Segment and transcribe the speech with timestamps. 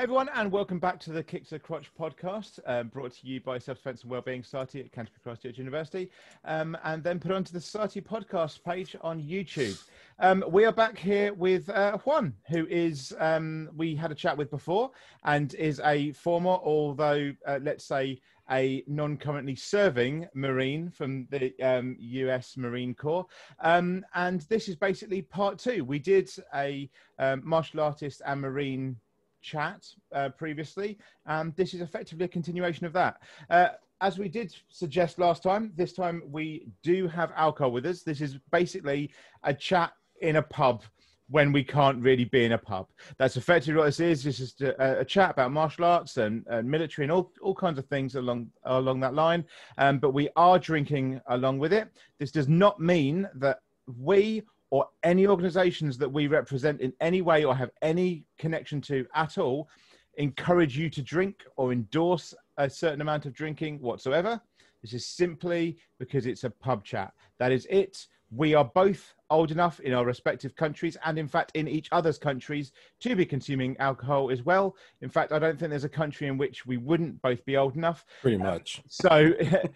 [0.00, 3.26] Hey everyone, and welcome back to the Kick to the Crotch podcast, um, brought to
[3.26, 6.10] you by Self Defense and Wellbeing Society at Canterbury Christ Church University,
[6.46, 9.78] um, and then put onto the Society podcast page on YouTube.
[10.18, 14.38] Um, we are back here with uh, Juan, who is um, we had a chat
[14.38, 14.90] with before,
[15.24, 21.94] and is a former, although uh, let's say a non-currently serving Marine from the um,
[21.98, 22.56] U.S.
[22.56, 23.26] Marine Corps,
[23.60, 25.84] um, and this is basically part two.
[25.84, 28.96] We did a um, martial artist and Marine
[29.42, 30.98] chat uh, previously.
[31.26, 33.20] and this is effectively a continuation of that.
[33.48, 33.68] Uh,
[34.00, 38.02] as we did suggest last time, this time we do have alcohol with us.
[38.02, 39.10] This is basically
[39.42, 40.82] a chat in a pub
[41.30, 42.88] when we can't really be in a pub.
[43.16, 44.24] That's effectively what this is.
[44.24, 47.78] This is a, a chat about martial arts and, and, military and all, all kinds
[47.78, 49.44] of things along along that line.
[49.78, 51.88] Um, but we are drinking along with it.
[52.18, 53.60] This does not mean that
[53.96, 59.06] we or any organizations that we represent in any way or have any connection to
[59.14, 59.68] at all
[60.16, 64.40] encourage you to drink or endorse a certain amount of drinking whatsoever.
[64.82, 67.12] This is simply because it's a pub chat.
[67.38, 71.52] That is it we are both old enough in our respective countries and in fact
[71.54, 74.76] in each other's countries to be consuming alcohol as well.
[75.02, 77.76] In fact i don't think there's a country in which we wouldn't both be old
[77.76, 78.04] enough.
[78.22, 78.78] Pretty much.
[78.78, 79.32] Um, so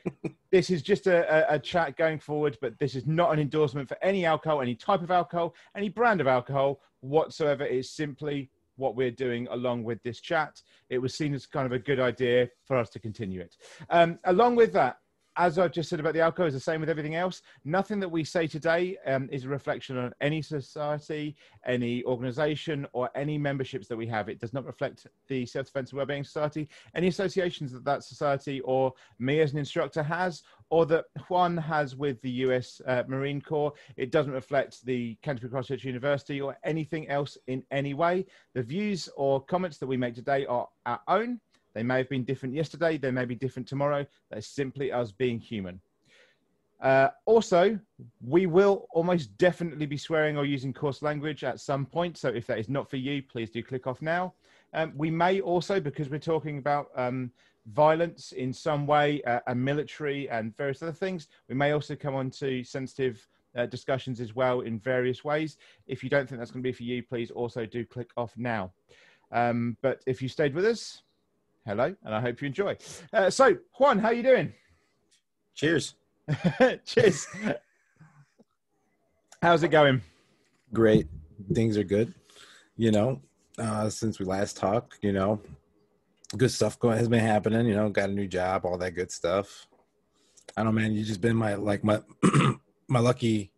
[0.50, 3.88] this is just a, a, a, chat going forward but this is not an endorsement
[3.88, 7.64] for any alcohol any type of alcohol any brand of alcohol whatsoever.
[7.64, 10.60] It is simply what we're doing along with this chat.
[10.90, 13.56] It was seen as kind of a good idea for us to continue it.
[13.90, 14.98] Um, along with that
[15.36, 17.42] as I've just said about the alcohol, is the same with everything else.
[17.64, 23.10] Nothing that we say today um, is a reflection on any society, any organization, or
[23.14, 24.28] any memberships that we have.
[24.28, 28.60] It does not reflect the Self Defense and Wellbeing Society, any associations that that society
[28.60, 33.40] or me as an instructor has, or that Juan has with the US uh, Marine
[33.40, 33.72] Corps.
[33.96, 38.26] It doesn't reflect the Canterbury Christ Church University or anything else in any way.
[38.54, 41.40] The views or comments that we make today are our own
[41.74, 44.06] they may have been different yesterday, they may be different tomorrow.
[44.30, 45.80] They're simply us being human.
[46.80, 47.78] Uh, also,
[48.20, 52.18] we will almost definitely be swearing or using coarse language at some point.
[52.18, 54.34] So if that is not for you, please do click off now.
[54.74, 57.30] Um, we may also, because we're talking about um,
[57.66, 62.14] violence in some way, uh, and military and various other things, we may also come
[62.14, 63.26] on to sensitive
[63.56, 65.56] uh, discussions as well in various ways.
[65.86, 68.34] If you don't think that's going to be for you, please also do click off
[68.36, 68.72] now.
[69.32, 71.03] Um, but if you stayed with us,
[71.66, 72.76] hello, and I hope you enjoy.
[73.12, 74.52] Uh, so, Juan, how are you doing?
[75.54, 75.94] Cheers.
[76.84, 77.26] Cheers.
[79.42, 80.00] How's it going?
[80.72, 81.06] Great.
[81.52, 82.14] Things are good.
[82.76, 83.20] You know,
[83.58, 85.40] uh, since we last talked, you know,
[86.36, 87.66] good stuff going has been happening.
[87.66, 89.66] You know, got a new job, all that good stuff.
[90.56, 90.92] I don't know, man.
[90.92, 92.00] You just been my like my
[92.88, 93.52] my lucky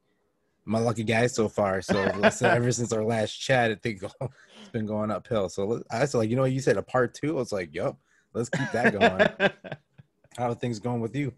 [0.64, 1.80] my lucky guy so far.
[1.80, 1.98] So
[2.42, 4.02] ever since our last chat, I think
[4.66, 5.48] it's been going uphill.
[5.48, 7.36] So I was like, you know, you said a part two.
[7.36, 7.96] I was like, yep,
[8.34, 9.52] let's keep that going.
[10.36, 11.32] How are things going with you?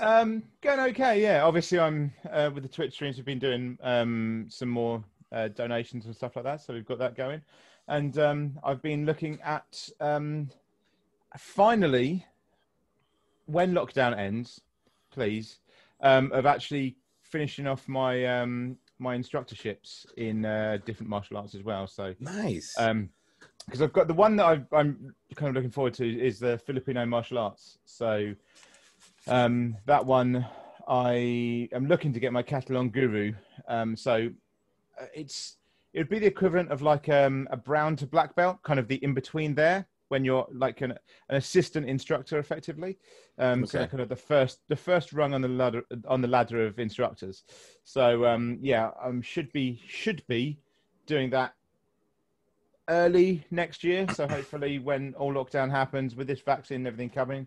[0.00, 1.20] Um, going okay.
[1.20, 3.16] Yeah, obviously, I'm uh, with the Twitch streams.
[3.16, 6.98] We've been doing um, some more uh, donations and stuff like that, so we've got
[7.00, 7.42] that going.
[7.88, 10.48] And um, I've been looking at um,
[11.36, 12.24] finally
[13.46, 14.62] when lockdown ends,
[15.10, 15.58] please,
[16.00, 21.62] um, of actually finishing off my um, my instructorships in uh, different martial arts as
[21.62, 21.86] well.
[21.86, 22.74] So nice.
[22.78, 23.10] Um,
[23.66, 26.58] because I've got the one that i am kind of looking forward to is the
[26.58, 27.78] Filipino martial arts.
[27.84, 28.34] So
[29.28, 30.44] um, that one
[30.88, 33.34] I am looking to get my Katulong Guro.
[33.68, 34.30] Um, so
[35.00, 35.58] uh, it's
[35.92, 38.88] it would be the equivalent of like um, a brown to black belt, kind of
[38.88, 40.92] the in between there when you're like an,
[41.30, 42.98] an assistant instructor effectively
[43.38, 43.70] um okay.
[43.70, 46.78] so kind of the first the first rung on the ladder on the ladder of
[46.78, 47.44] instructors.
[47.84, 50.58] So um yeah um should be should be
[51.06, 51.54] doing that
[52.90, 54.06] early next year.
[54.12, 57.46] So hopefully when all lockdown happens with this vaccine and everything coming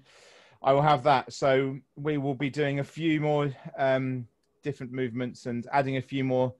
[0.63, 1.31] i will have that.
[1.31, 4.27] So we will be doing a few more um
[4.63, 6.51] different movements and adding a few more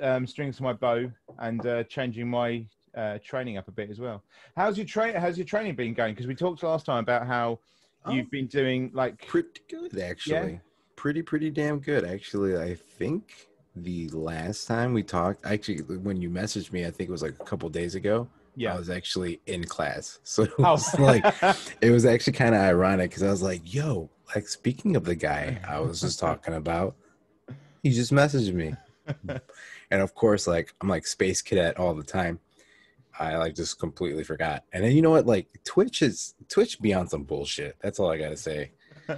[0.00, 2.64] um, strings to my bow and uh, changing my
[2.96, 4.22] uh, training up a bit as well.
[4.56, 5.14] How's your train?
[5.14, 6.14] How's your training been going?
[6.14, 7.58] Because we talked last time about how
[8.04, 10.52] oh, you've been doing like pretty good actually.
[10.52, 10.58] Yeah?
[10.96, 12.56] Pretty pretty damn good actually.
[12.56, 17.12] I think the last time we talked, actually, when you messaged me, I think it
[17.12, 18.28] was like a couple days ago.
[18.56, 20.72] Yeah, I was actually in class, so it oh.
[20.72, 21.02] was oh.
[21.02, 21.24] like
[21.80, 25.16] it was actually kind of ironic because I was like, "Yo, like speaking of the
[25.16, 26.94] guy I was just talking about,
[27.82, 28.74] he just messaged me."
[29.90, 32.38] and of course, like I'm like space cadet all the time.
[33.18, 34.64] I like just completely forgot.
[34.72, 35.26] And then you know what?
[35.26, 37.76] Like Twitch is Twitch beyond some bullshit.
[37.80, 38.72] That's all I gotta say.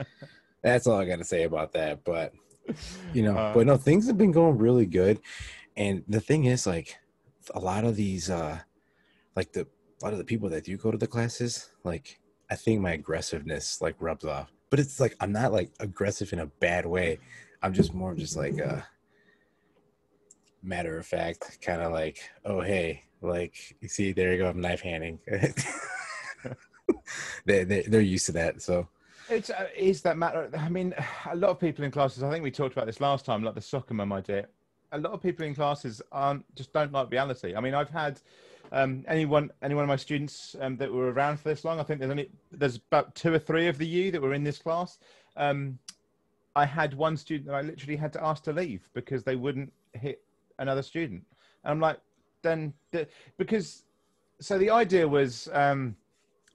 [0.62, 2.04] That's all I gotta say about that.
[2.04, 2.32] But
[3.12, 5.20] you know, uh, but no, things have been going really good.
[5.76, 6.96] And the thing is, like,
[7.54, 8.58] a lot of these, uh,
[9.34, 12.18] like the a lot of the people that do go to the classes, like
[12.50, 14.52] I think my aggressiveness like rubs off.
[14.70, 17.18] But it's like I'm not like aggressive in a bad way.
[17.62, 18.86] I'm just more just like a
[20.62, 24.60] matter of fact, kind of like, oh hey, like you see, there you go, I'm
[24.60, 25.18] knife handing.
[27.44, 28.88] they, they they're used to that, so.
[29.28, 30.48] It's uh, is that matter.
[30.56, 30.94] I mean,
[31.28, 32.22] a lot of people in classes.
[32.22, 34.46] I think we talked about this last time, like the soccer mum idea.
[34.92, 37.56] A lot of people in classes aren't just don't like reality.
[37.56, 38.20] I mean, I've had
[38.70, 41.80] um, anyone, any one of my students um, that were around for this long.
[41.80, 44.44] I think there's only there's about two or three of the you that were in
[44.44, 44.98] this class.
[45.36, 45.78] Um,
[46.54, 49.72] I had one student that I literally had to ask to leave because they wouldn't
[49.92, 50.22] hit
[50.58, 51.22] another student.
[51.64, 51.98] And I'm like,
[52.46, 53.06] then the,
[53.38, 53.84] because
[54.40, 55.96] so the idea was um,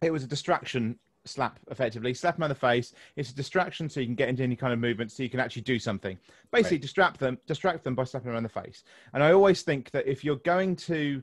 [0.01, 3.99] it was a distraction slap effectively slap them on the face it's a distraction so
[3.99, 6.17] you can get into any kind of movement so you can actually do something
[6.51, 6.81] basically right.
[6.81, 8.83] distract them distract them by slapping them on the face
[9.13, 11.21] and i always think that if you're going to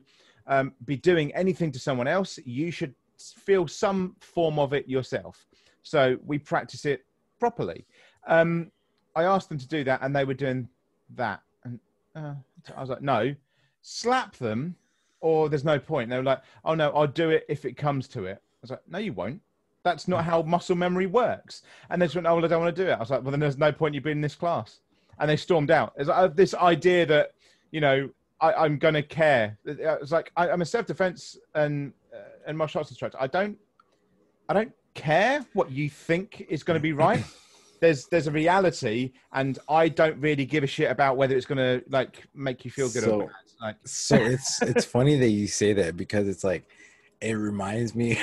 [0.49, 5.47] um, be doing anything to someone else, you should feel some form of it yourself.
[5.83, 7.05] So we practice it
[7.39, 7.85] properly.
[8.27, 8.71] Um,
[9.15, 10.67] I asked them to do that, and they were doing
[11.15, 11.79] that, and
[12.15, 12.33] uh,
[12.75, 13.33] I was like, "No,
[13.81, 14.75] slap them,
[15.21, 18.07] or there's no point." They were like, "Oh no, I'll do it if it comes
[18.09, 19.41] to it." I was like, "No, you won't.
[19.83, 22.75] That's not how muscle memory works." And they just went, "Oh, well, I don't want
[22.75, 24.35] to do it." I was like, "Well, then there's no point you being in this
[24.35, 24.79] class."
[25.19, 25.93] And they stormed out.
[25.97, 27.33] It's like this idea that
[27.71, 28.09] you know
[28.41, 29.57] I, am going to care.
[29.65, 33.17] It's like I, am a self defense and uh, and martial arts instructor.
[33.19, 33.57] I don't
[34.47, 37.23] I don't care what you think is going to be right.
[37.79, 41.57] there's there's a reality, and I don't really give a shit about whether it's going
[41.57, 43.33] to like make you feel good so, or bad.
[43.61, 46.65] Like, so it's it's funny that you say that because it's like
[47.21, 48.19] it reminds me.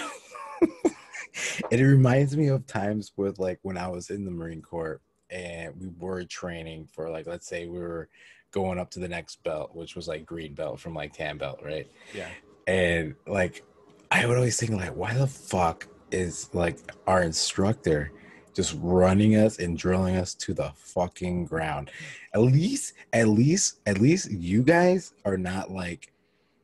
[1.71, 5.01] it reminds me of times with like when I was in the Marine Corps
[5.31, 8.09] and we were training for like let's say we were
[8.57, 11.61] going up to the next belt, which was like green belt from like tan belt,
[11.63, 11.87] right?
[12.15, 12.29] Yeah.
[12.67, 13.63] And like,
[14.11, 18.13] I would always think like, why the fuck is like our instructor
[18.57, 21.91] just running us and drilling us to the fucking ground?
[22.35, 26.13] At least, at least, at least you guys are not like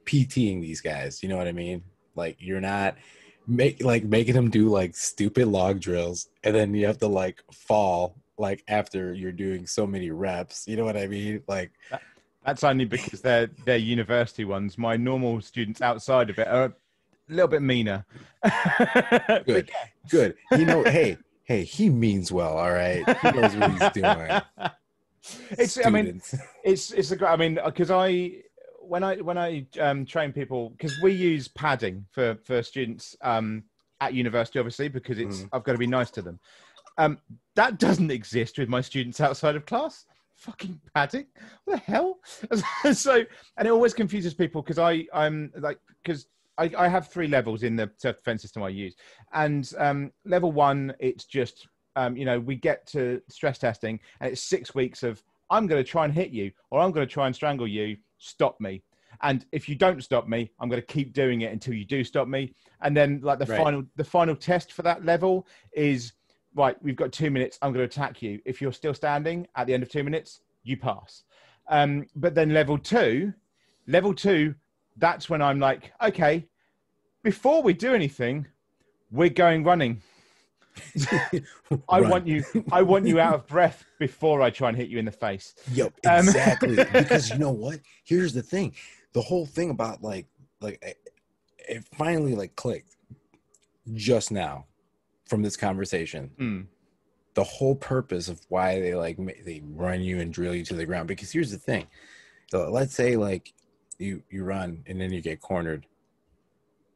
[0.07, 1.23] PTing these guys.
[1.23, 1.83] You know what I mean?
[2.17, 2.97] Like you're not
[3.47, 7.43] make like making them do like stupid log drills and then you have to like
[7.53, 10.67] fall like after you're doing so many reps.
[10.67, 11.43] You know what I mean?
[11.47, 12.03] Like that,
[12.45, 14.79] that's only because they're they're university ones.
[14.79, 16.73] My normal students outside of it are a
[17.29, 18.05] little bit meaner.
[19.47, 19.71] good,
[20.09, 20.35] good.
[20.53, 22.57] You know, hey, hey, he means well.
[22.57, 24.41] All right, he knows what he's doing.
[25.51, 25.75] It's.
[25.75, 25.87] Students.
[25.87, 26.21] I mean,
[26.65, 27.31] it's it's a great.
[27.31, 28.43] I mean, because I
[28.81, 33.63] when I when I um, train people because we use padding for for students um,
[34.01, 35.49] at university, obviously because it's mm.
[35.53, 36.41] I've got to be nice to them.
[36.99, 37.19] Um,
[37.55, 40.07] that doesn't exist with my students outside of class.
[40.35, 41.27] Fucking padding.
[41.65, 42.19] What the hell?
[42.93, 43.25] so,
[43.57, 46.27] and it always confuses people because I, I'm like, because
[46.59, 48.95] I, I, have three levels in the self defense system I use.
[49.33, 51.67] And um, level one, it's just,
[51.97, 55.83] um, you know, we get to stress testing and it's six weeks of, I'm going
[55.83, 57.97] to try and hit you or I'm going to try and strangle you.
[58.19, 58.83] Stop me.
[59.23, 62.03] And if you don't stop me, I'm going to keep doing it until you do
[62.03, 62.55] stop me.
[62.81, 63.63] And then, like the right.
[63.63, 66.13] final, the final test for that level is
[66.55, 67.59] right, we've got two minutes.
[67.63, 68.41] I'm going to attack you.
[68.45, 71.25] If you're still standing at the end of two minutes, you pass.
[71.69, 73.33] Um, but then level two,
[73.87, 74.55] level two,
[74.97, 76.47] that's when I'm like, okay,
[77.23, 78.47] before we do anything,
[79.11, 80.03] we're going running.
[81.89, 82.45] I want you.
[82.71, 85.55] I want you out of breath before I try and hit you in the face.
[85.73, 86.77] Yep, um, exactly.
[86.93, 87.81] because you know what?
[88.05, 88.75] Here's the thing.
[89.13, 90.27] The whole thing about like,
[90.61, 90.83] like,
[91.69, 92.97] it finally like clicked
[93.95, 94.67] just now
[95.27, 96.31] from this conversation.
[96.39, 96.67] Mm.
[97.35, 100.87] The whole purpose of why they like they run you and drill you to the
[100.87, 101.09] ground.
[101.09, 101.87] Because here's the thing:
[102.51, 103.53] so let's say like
[104.03, 105.87] you you run and then you get cornered.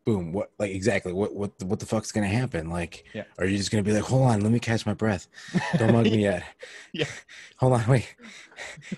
[0.04, 0.32] Boom!
[0.32, 2.70] What like exactly what what what the fuck's gonna happen?
[2.70, 3.24] Like, yeah.
[3.38, 5.26] are you just gonna be like, hold on, let me catch my breath?
[5.78, 6.44] Don't mug me yet.
[6.92, 7.06] yeah.
[7.56, 8.14] Hold on, wait.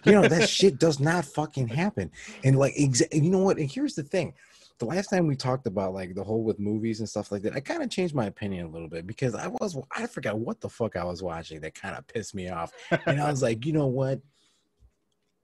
[0.04, 2.10] You know that shit does not fucking happen.
[2.42, 3.58] And like, exa- you know what?
[3.58, 4.34] And here's the thing:
[4.78, 7.54] the last time we talked about like the whole with movies and stuff like that,
[7.54, 10.60] I kind of changed my opinion a little bit because I was I forgot what
[10.60, 12.72] the fuck I was watching that kind of pissed me off,
[13.06, 14.20] and I was like, you know what?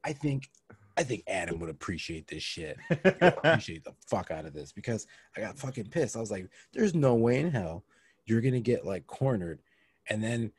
[0.04, 0.50] I think
[0.96, 2.76] I think Adam would appreciate this shit.
[3.04, 6.16] appreciate the fuck out of this because I got fucking pissed.
[6.16, 7.84] I was like, there's no way in hell
[8.26, 9.60] you're gonna get like cornered,
[10.08, 10.52] and then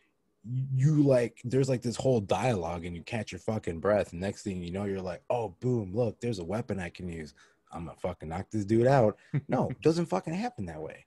[0.75, 4.43] you like there's like this whole dialogue and you catch your fucking breath and next
[4.43, 7.33] thing you know you're like oh boom look there's a weapon i can use
[7.75, 9.17] I'm gonna fucking knock this dude out.
[9.47, 11.05] No, doesn't fucking happen that way.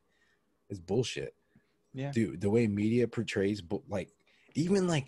[0.68, 1.34] It's bullshit.
[1.94, 2.40] Yeah, dude.
[2.40, 4.10] The way media portrays, like,
[4.54, 5.06] even like,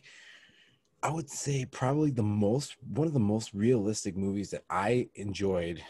[1.02, 5.82] I would say probably the most one of the most realistic movies that I enjoyed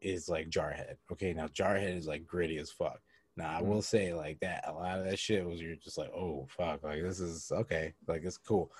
[0.00, 0.96] is like Jarhead.
[1.12, 3.00] Okay, now Jarhead is like gritty as fuck.
[3.36, 6.10] Now I will say like that a lot of that shit was you're just like,
[6.10, 8.72] oh fuck, like this is okay, like it's cool.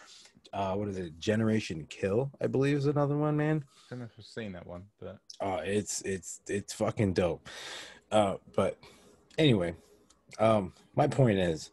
[0.53, 1.19] Uh what is it?
[1.19, 3.65] Generation Kill, I believe is another one, man.
[3.67, 7.49] I don't know if I've seen that one, but oh it's it's it's fucking dope.
[8.11, 8.79] Uh but
[9.39, 9.75] anyway,
[10.41, 11.71] um my point is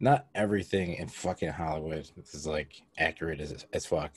[0.00, 4.12] not everything in fucking Hollywood is like accurate as as fuck.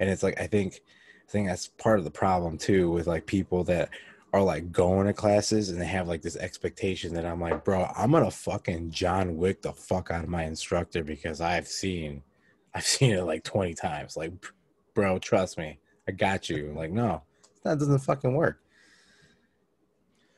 [0.00, 0.80] And it's like I think
[1.26, 3.90] I think that's part of the problem too with like people that
[4.32, 7.90] are like going to classes and they have like this expectation that I'm like, bro,
[7.96, 12.22] I'm gonna fucking John Wick the fuck out of my instructor because I've seen,
[12.74, 14.16] I've seen it like 20 times.
[14.16, 14.32] Like,
[14.94, 16.72] bro, trust me, I got you.
[16.76, 17.22] Like, no,
[17.64, 18.60] that doesn't fucking work.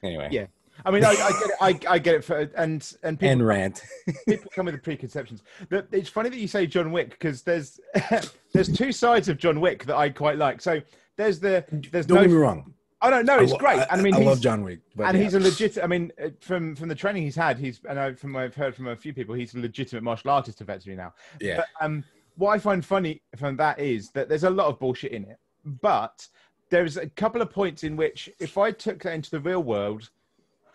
[0.02, 0.46] Anyway, yeah.
[0.84, 1.56] I mean, I, I get it.
[1.60, 2.24] I, I, get it.
[2.24, 3.82] For and and people, and rant.
[4.28, 5.42] people come with the preconceptions.
[5.70, 7.80] It's funny that you say John Wick because there's
[8.52, 10.60] there's two sides of John Wick that I quite like.
[10.60, 10.80] So
[11.16, 12.74] there's the there's don't no, get me wrong.
[13.02, 13.38] I don't know.
[13.38, 13.80] It's great.
[13.80, 15.22] I, I mean, I love John Wick, and yeah.
[15.22, 15.78] he's a legit.
[15.82, 18.54] I mean, uh, from from the training he's had, he's and I, from what I've
[18.54, 21.14] heard from a few people, he's a legitimate martial artist effectively now.
[21.40, 21.58] Yeah.
[21.58, 22.04] But, um,
[22.36, 25.38] what I find funny from that is that there's a lot of bullshit in it,
[25.64, 26.26] but
[26.70, 30.10] there's a couple of points in which if I took that into the real world,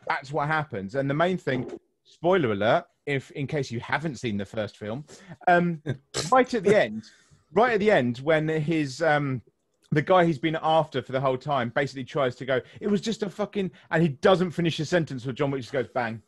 [0.07, 0.95] that's what happens.
[0.95, 1.69] And the main thing,
[2.03, 5.05] spoiler alert, if in case you haven't seen the first film,
[5.47, 5.81] um,
[6.31, 7.03] right at the end,
[7.53, 9.41] right at the end when his um
[9.91, 13.01] the guy he's been after for the whole time basically tries to go, it was
[13.01, 16.21] just a fucking, and he doesn't finish his sentence with John Wick just goes bang.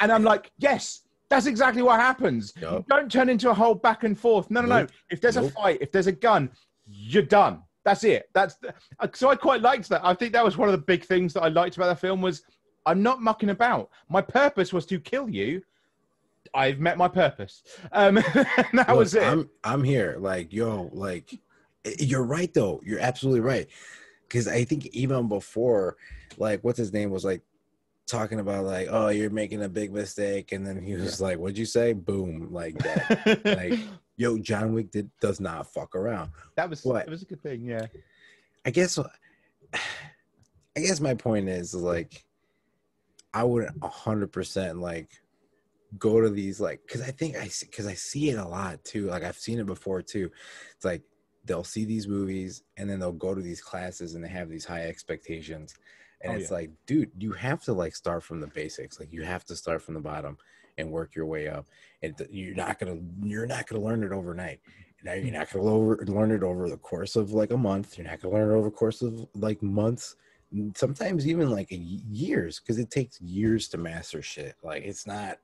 [0.00, 2.52] And I'm like, yes, that's exactly what happens.
[2.60, 2.86] Yep.
[2.88, 4.50] Don't turn into a whole back and forth.
[4.50, 4.90] No, no, nope.
[4.90, 4.96] no.
[5.10, 5.46] If there's nope.
[5.46, 6.50] a fight, if there's a gun,
[6.86, 7.62] you're done.
[7.84, 8.28] That's it.
[8.34, 10.04] That's the, uh, so I quite liked that.
[10.04, 12.20] I think that was one of the big things that I liked about the film
[12.20, 12.42] was
[12.86, 13.90] I'm not mucking about.
[14.08, 15.62] My purpose was to kill you.
[16.54, 17.62] I've met my purpose.
[17.92, 19.22] Um, that Look, was it.
[19.22, 20.16] I'm I'm here.
[20.18, 21.38] Like yo, like
[21.98, 22.80] you're right though.
[22.84, 23.68] You're absolutely right.
[24.28, 25.96] Because I think even before,
[26.38, 27.42] like, what's his name was like
[28.06, 31.26] talking about like, oh, you're making a big mistake, and then he was yeah.
[31.26, 33.40] like, "What'd you say?" Boom, like that.
[33.44, 33.78] like,
[34.16, 36.30] yo, John Wick did does not fuck around.
[36.56, 37.06] That was what?
[37.06, 37.62] It was a good thing.
[37.62, 37.86] Yeah.
[38.64, 38.98] I guess.
[40.74, 42.24] I guess my point is like,
[43.34, 45.10] I wouldn't hundred percent like
[45.98, 49.06] go to these like because I think I because I see it a lot too.
[49.06, 50.30] Like I've seen it before too.
[50.76, 51.02] It's like
[51.44, 54.64] they'll see these movies and then they'll go to these classes and they have these
[54.64, 55.74] high expectations
[56.22, 56.56] and oh, it's yeah.
[56.56, 59.82] like dude you have to like start from the basics like you have to start
[59.82, 60.36] from the bottom
[60.78, 61.66] and work your way up
[62.02, 64.60] and you're not gonna you're not gonna learn it overnight
[65.02, 65.34] now you're hmm.
[65.34, 68.34] not gonna over, learn it over the course of like a month you're not gonna
[68.34, 70.16] learn it over the course of like months
[70.74, 75.38] sometimes even like years because it takes years to master shit like it's not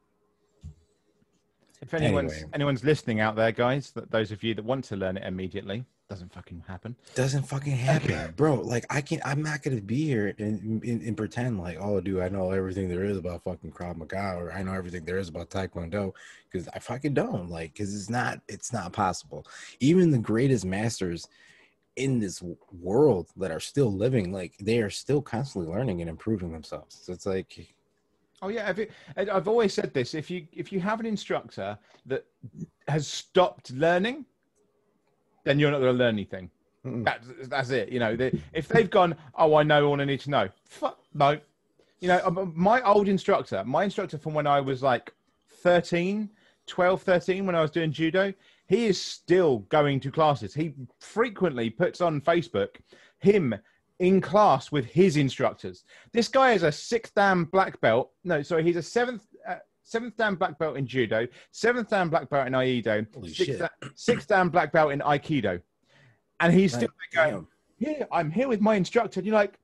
[1.81, 2.51] if anyone's anyway.
[2.55, 5.85] anyone's listening out there, guys, that those of you that want to learn it immediately,
[6.09, 6.97] doesn't fucking happen.
[7.15, 8.55] Doesn't fucking happen, bro.
[8.55, 9.23] Like I can't.
[9.25, 12.89] I'm not gonna be here and, and, and pretend like, oh, dude, I know everything
[12.89, 16.15] there is about fucking Krav Maga or I know everything there is about Taekwondo
[16.51, 17.49] because I fucking don't.
[17.49, 18.41] Like, because it's not.
[18.49, 19.47] It's not possible.
[19.81, 21.29] Even the greatest masters
[21.99, 26.53] in this world that are still living, like they are still constantly learning and improving
[26.53, 26.99] themselves.
[27.03, 27.75] So it's like
[28.41, 28.87] Oh yeah, I've,
[29.17, 30.15] I've always said this.
[30.15, 31.77] If you if you have an instructor
[32.07, 32.25] that
[32.87, 34.25] has stopped learning,
[35.45, 36.51] then you're not going to learn anything.
[36.85, 37.91] That's, that's it.
[37.91, 40.49] You know, they, if they've gone, oh, I know all I need to know.
[40.65, 41.39] Fuck no.
[42.01, 45.13] You know, um, my old instructor, my instructor from when I was like
[45.63, 46.31] 13,
[46.67, 48.33] 12, 13, when I was doing judo,
[48.69, 50.55] he is still going to classes.
[50.55, 52.77] He frequently puts on Facebook
[53.19, 53.55] him
[53.99, 55.85] in class with his instructors.
[56.13, 58.11] This guy is a sixth dan black belt.
[58.25, 62.29] No, sorry, he's a seventh uh, seventh dan black belt in judo, seventh dan black
[62.29, 65.61] belt in aikido, sixth dan, sixth dan black belt in aikido,
[66.41, 67.47] and he's still going.
[67.79, 69.21] Here, I'm here with my instructor.
[69.21, 69.57] And you're like,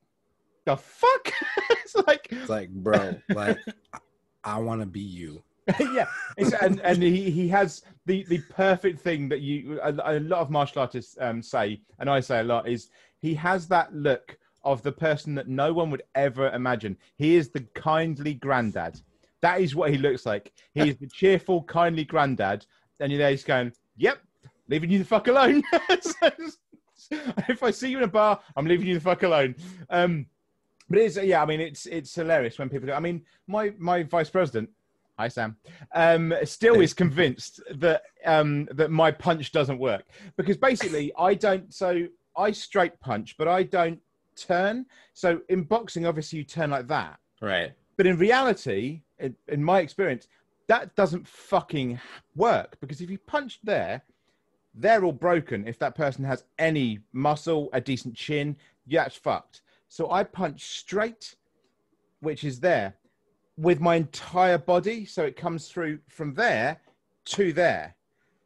[0.64, 1.32] the fuck?
[1.70, 3.58] it's like, it's like, bro, like,
[4.44, 5.42] I want to be you.
[5.80, 6.06] yeah,
[6.36, 10.50] and and he, he has the the perfect thing that you a, a lot of
[10.50, 12.90] martial artists um, say, and I say a lot is
[13.20, 16.96] he has that look of the person that no one would ever imagine.
[17.16, 19.00] He is the kindly granddad.
[19.40, 20.52] That is what he looks like.
[20.72, 22.66] He is the cheerful, kindly granddad.
[23.00, 24.18] And you're there, he's going, Yep,
[24.68, 25.62] leaving you the fuck alone.
[27.10, 29.54] if I see you in a bar, I'm leaving you the fuck alone.
[29.90, 30.26] Um,
[30.88, 32.86] but it's yeah, I mean, it's it's hilarious when people.
[32.86, 34.70] Do, I mean, my my vice president,
[35.18, 35.56] hi Sam,
[35.94, 40.04] um, still is convinced that um, that my punch doesn't work
[40.36, 41.72] because basically I don't.
[41.72, 42.06] So
[42.36, 44.00] I straight punch, but I don't
[44.36, 44.86] turn.
[45.12, 47.18] So in boxing, obviously you turn like that.
[47.40, 47.72] Right.
[47.96, 50.26] But in reality, in, in my experience,
[50.66, 52.00] that doesn't fucking
[52.34, 54.02] work because if you punch there,
[54.74, 55.68] they're all broken.
[55.68, 58.56] If that person has any muscle, a decent chin,
[58.86, 59.60] yeah, it's fucked.
[59.88, 61.36] So I punch straight,
[62.20, 62.94] which is there,
[63.56, 65.04] with my entire body.
[65.04, 66.80] So it comes through from there
[67.26, 67.96] to there.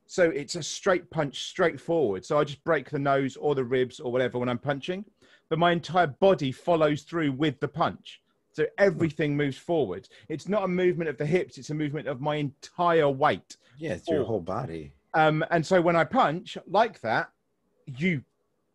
[0.07, 2.25] So it's a straight punch straight forward.
[2.25, 5.05] So I just break the nose or the ribs or whatever when I'm punching,
[5.51, 8.23] but my entire body follows through with the punch.
[8.53, 10.09] So everything moves forward.
[10.29, 13.57] It's not a movement of the hips, it's a movement of my entire weight.
[13.77, 14.93] Yeah, it's your whole body.
[15.15, 17.31] Um, and so when I punch like that,
[17.87, 18.23] you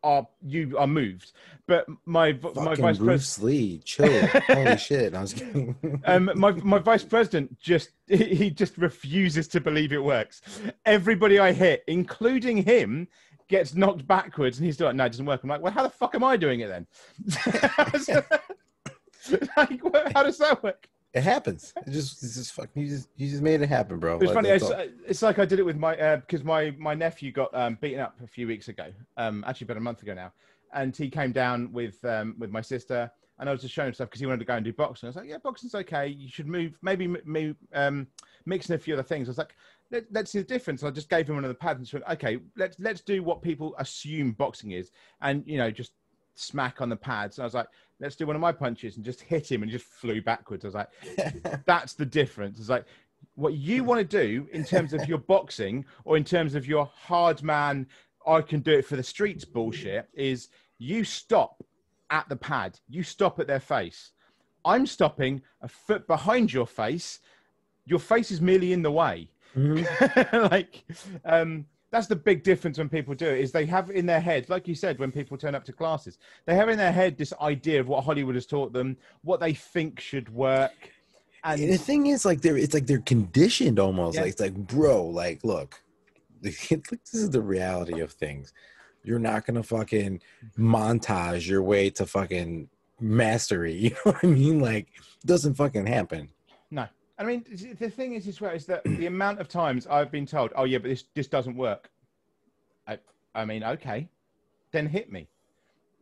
[0.04, 1.32] are you are moved.
[1.66, 4.26] But my Fucking my vice Bruce Lee, chill.
[4.26, 5.14] Holy shit!
[5.14, 5.74] I was kidding.
[6.04, 10.42] um, my my vice president just he just refuses to believe it works.
[10.84, 13.08] Everybody I hit, including him,
[13.48, 15.90] gets knocked backwards, and he's like, "No, it doesn't work." I'm like, "Well, how the
[15.90, 16.86] fuck am I doing it then?"
[19.56, 19.80] like,
[20.12, 20.88] how does that work?
[21.14, 21.72] It happens.
[21.86, 22.82] It just, it's just fucking.
[22.82, 24.16] You just, you just made it happen, bro.
[24.16, 24.48] It's like, funny.
[24.48, 24.70] It's,
[25.06, 28.00] it's, like I did it with my uh, because my my nephew got um, beaten
[28.00, 28.86] up a few weeks ago.
[29.16, 30.32] Um, actually, about a month ago now,
[30.72, 33.94] and he came down with um, with my sister, and I was just showing him
[33.94, 35.06] stuff because he wanted to go and do boxing.
[35.06, 36.08] I was like, yeah, boxing's okay.
[36.08, 38.08] You should move, maybe move, um,
[38.44, 39.28] mixing a few other things.
[39.28, 39.54] I was like,
[39.90, 40.82] Let, us see the difference.
[40.82, 43.40] I just gave him one of the pads and said, okay, let's let's do what
[43.40, 44.90] people assume boxing is,
[45.20, 45.92] and you know, just
[46.34, 47.38] smack on the pads.
[47.38, 47.68] And I was like,
[48.04, 50.62] let's do one of my punches and just hit him and just flew backwards.
[50.62, 52.60] I was like, that's the difference.
[52.60, 52.84] It's like
[53.34, 56.84] what you want to do in terms of your boxing or in terms of your
[56.94, 57.86] hard man,
[58.26, 61.64] I can do it for the streets bullshit is you stop
[62.10, 64.12] at the pad, you stop at their face.
[64.66, 67.20] I'm stopping a foot behind your face.
[67.86, 69.30] Your face is merely in the way.
[69.56, 70.36] Mm-hmm.
[70.52, 70.84] like,
[71.24, 74.48] um, that's the big difference when people do it is they have in their head
[74.48, 77.32] like you said when people turn up to classes they have in their head this
[77.40, 80.72] idea of what hollywood has taught them what they think should work
[81.44, 84.22] and the thing is like they're it's like they're conditioned almost yeah.
[84.22, 85.80] like it's like bro like look
[86.42, 86.72] this
[87.12, 88.52] is the reality of things
[89.04, 90.20] you're not gonna fucking
[90.58, 92.68] montage your way to fucking
[92.98, 94.88] mastery you know what i mean like
[95.24, 96.28] doesn't fucking happen
[96.72, 97.44] no I mean,
[97.78, 100.64] the thing is, as well, is that the amount of times I've been told, "Oh
[100.64, 101.88] yeah, but this this doesn't work."
[103.34, 104.08] I, mean, okay,
[104.72, 105.28] then hit me.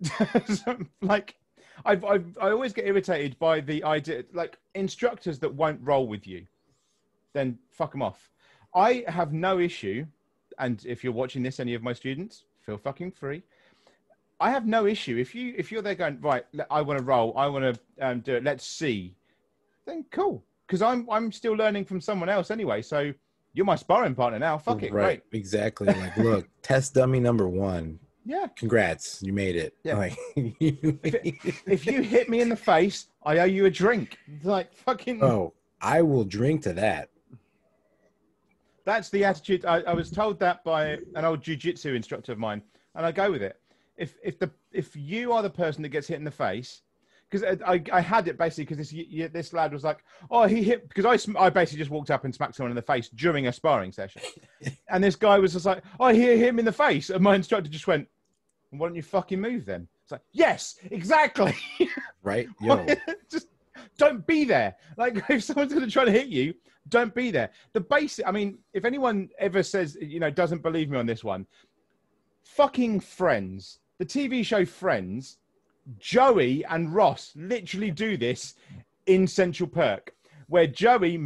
[1.03, 1.37] like,
[1.85, 6.27] I've, I've, I always get irritated by the idea, like instructors that won't roll with
[6.27, 6.47] you.
[7.33, 8.31] Then fuck them off.
[8.75, 10.07] I have no issue,
[10.59, 13.43] and if you're watching this, any of my students, feel fucking free.
[14.41, 16.45] I have no issue if you if you're there going right.
[16.69, 17.33] I want to roll.
[17.37, 18.45] I want to um, do it.
[18.45, 19.15] Let's see.
[19.87, 22.83] Then cool because I'm I'm still learning from someone else anyway.
[22.83, 23.13] So
[23.53, 24.59] you're my sparring partner now.
[24.59, 25.23] Fuck it, right?
[25.33, 25.87] Exactly.
[26.03, 27.99] Like, look, test dummy number one.
[28.25, 28.47] Yeah.
[28.57, 29.75] Congrats, you made it.
[29.83, 29.97] Yeah.
[29.97, 34.19] Like, if, if, you hit me in the face, I owe you a drink.
[34.43, 35.23] Like fucking.
[35.23, 37.11] Oh, I will drink to that.
[38.85, 39.65] That's the attitude.
[39.65, 42.63] I, I was told that by an old jujitsu instructor of mine,
[42.95, 43.61] and I go with it.
[43.97, 46.83] If if the if you are the person that gets hit in the face,
[47.33, 50.63] because uh, I, I had it basically because this this lad was like, oh, he
[50.63, 53.47] hit because I I basically just walked up and smacked someone in the face during
[53.47, 54.23] a sparring session,
[54.91, 57.35] and this guy was just like, oh, I hit him in the face, and my
[57.35, 58.07] instructor just went,
[58.71, 59.89] why don't you fucking move then?
[60.03, 61.55] It's like, yes, exactly.
[62.25, 62.87] Right, yo,
[63.29, 63.49] just
[63.99, 64.77] don't be there.
[64.97, 66.55] Like if someone's going to try to hit you,
[66.89, 67.51] don't be there.
[67.73, 71.25] The basic, I mean, if anyone ever says, you know, doesn't believe me on this
[71.25, 71.49] one,
[72.45, 75.39] fucking Friends, the TV show Friends
[75.99, 78.55] Joey and Ross literally do this
[79.07, 80.15] in Central Perk,
[80.49, 81.17] where Joey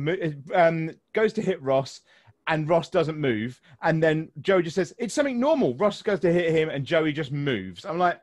[0.55, 2.01] um, goes to hit Ross
[2.49, 5.75] and Ross doesn't move, and then Joey just says it's something normal.
[5.75, 7.85] Ross goes to hit him, and Joey just moves.
[7.85, 8.21] I'm like,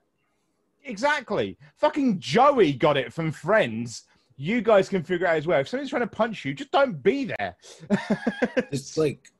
[0.83, 1.57] exactly.
[1.75, 4.03] Fucking Joey got it from Friends.
[4.35, 5.59] You guys can figure out as well.
[5.59, 7.55] If somebody's trying to punch you, just don't be there.
[8.71, 9.31] it's like,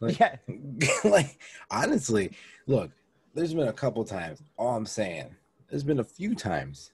[0.00, 0.36] like, yeah,
[1.04, 1.38] like
[1.70, 2.32] honestly,
[2.66, 2.90] look,
[3.34, 4.42] there's been a couple times.
[4.56, 5.34] All I'm saying,
[5.68, 6.92] there's been a few times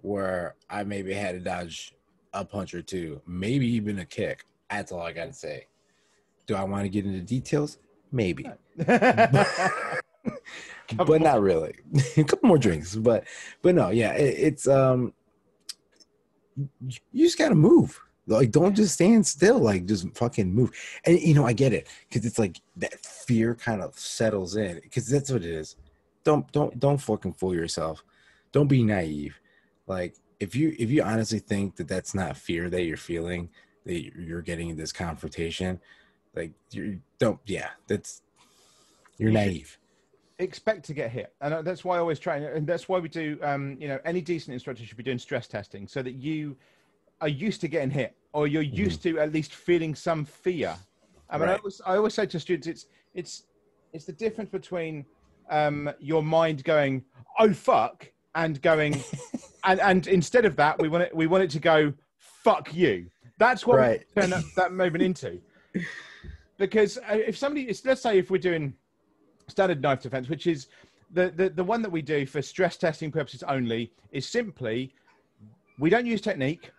[0.00, 1.94] where I maybe had to dodge
[2.32, 4.44] a punch or two, maybe even a kick.
[4.70, 5.66] That's all I got to say.
[6.46, 7.78] Do I want to get into details?
[8.10, 8.48] Maybe.
[8.76, 10.02] but,
[10.96, 11.74] but not really.
[12.16, 13.24] a couple more drinks, but
[13.60, 15.12] but no, yeah, it, it's um
[17.12, 18.00] you just got to move.
[18.26, 19.58] Like, don't just stand still.
[19.58, 20.70] Like, just fucking move.
[21.04, 24.80] And you know, I get it because it's like that fear kind of settles in
[24.82, 25.76] because that's what it is.
[26.24, 28.04] Don't don't don't fucking fool yourself.
[28.52, 29.40] Don't be naive.
[29.86, 33.48] Like, if you if you honestly think that that's not fear that you're feeling,
[33.84, 35.80] that you're getting in this confrontation,
[36.34, 37.40] like you don't.
[37.46, 38.22] Yeah, that's
[39.18, 39.78] you're naive
[40.38, 43.38] expect to get hit and that's why i always try and that's why we do
[43.42, 46.56] um, you know any decent instructor should be doing stress testing so that you
[47.22, 48.76] are used to getting hit or you're mm-hmm.
[48.76, 49.16] used mm-hmm.
[49.16, 50.74] to at least feeling some fear.
[51.30, 51.54] I mean, right.
[51.54, 53.44] I, always, I always say to students, it's it's
[53.94, 55.06] it's the difference between
[55.50, 57.04] um, your mind going,
[57.38, 59.02] "Oh fuck," and going,
[59.64, 63.06] and and instead of that, we want it we want it to go fuck you.
[63.38, 64.04] That's what right.
[64.14, 65.40] we turn that, that moment into.
[66.58, 68.74] Because uh, if somebody, let's say if we're doing
[69.48, 70.68] standard knife defense, which is
[71.10, 74.94] the, the, the one that we do for stress testing purposes only, is simply
[75.78, 76.70] we don't use technique.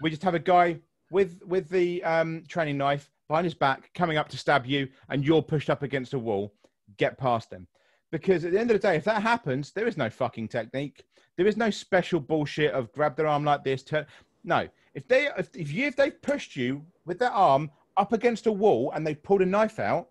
[0.00, 0.78] We just have a guy
[1.10, 5.24] with with the um, training knife behind his back, coming up to stab you, and
[5.24, 6.52] you're pushed up against a wall.
[6.96, 7.66] Get past them,
[8.10, 11.04] because at the end of the day, if that happens, there is no fucking technique.
[11.36, 13.82] There is no special bullshit of grab their arm like this.
[13.82, 14.06] Turn.
[14.44, 18.46] No, if they if, if you if they've pushed you with their arm up against
[18.46, 20.08] a wall and they've pulled a knife out,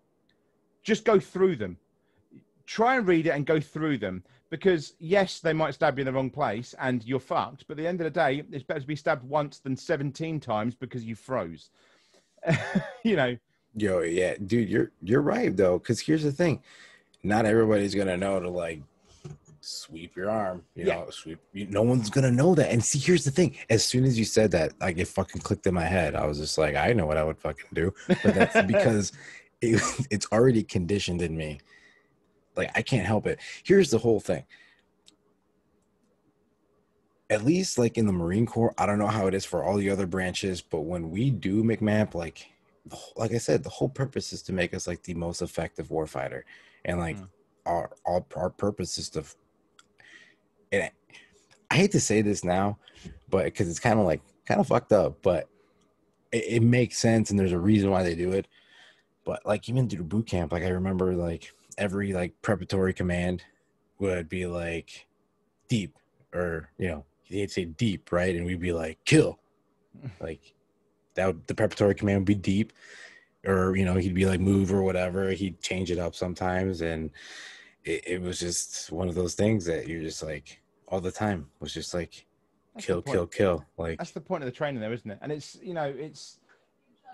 [0.82, 1.78] just go through them.
[2.66, 6.06] Try and read it and go through them because yes, they might stab you in
[6.06, 7.66] the wrong place and you're fucked.
[7.66, 10.40] But at the end of the day, it's better to be stabbed once than 17
[10.40, 11.70] times because you froze.
[13.04, 13.36] you know.
[13.76, 15.78] Yo, yeah, dude, you're you're right though.
[15.78, 16.62] Because here's the thing,
[17.22, 18.82] not everybody's gonna know to like
[19.60, 20.62] sweep your arm.
[20.74, 20.94] You yeah.
[20.96, 21.40] know, sweep.
[21.52, 22.70] You, no one's gonna know that.
[22.70, 25.66] And see, here's the thing: as soon as you said that, like it fucking clicked
[25.66, 26.14] in my head.
[26.14, 27.92] I was just like, I know what I would fucking do.
[28.06, 29.12] But that's because
[29.60, 31.60] it, it's already conditioned in me.
[32.56, 33.38] Like I can't help it.
[33.64, 34.44] Here's the whole thing.
[37.30, 39.76] At least like in the Marine Corps, I don't know how it is for all
[39.76, 42.46] the other branches, but when we do MCMAP, like
[43.16, 46.42] like I said, the whole purpose is to make us like the most effective warfighter.
[46.84, 47.28] And like mm.
[47.66, 49.24] our, our our purpose is to
[50.70, 50.90] and
[51.70, 52.78] I hate to say this now,
[53.28, 55.48] but because it's kind of like kind of fucked up, but
[56.32, 58.46] it, it, makes sense and there's a reason why they do it.
[59.24, 63.44] But like even through boot camp, like I remember like every like preparatory command
[63.98, 65.06] would be like
[65.68, 65.96] deep
[66.32, 68.34] or you know they'd say deep right?
[68.34, 69.38] And we'd be like kill.
[70.20, 70.54] Like
[71.14, 72.72] that would, the preparatory command would be deep
[73.46, 75.30] or you know he'd be like move or whatever.
[75.30, 76.80] He'd change it up sometimes.
[76.80, 77.10] And
[77.84, 81.48] it, it was just one of those things that you're just like all the time
[81.60, 82.26] was just like
[82.74, 83.64] that's kill, kill, kill.
[83.78, 85.18] Like that's the point of the training, though, isn't it?
[85.22, 86.40] And it's you know it's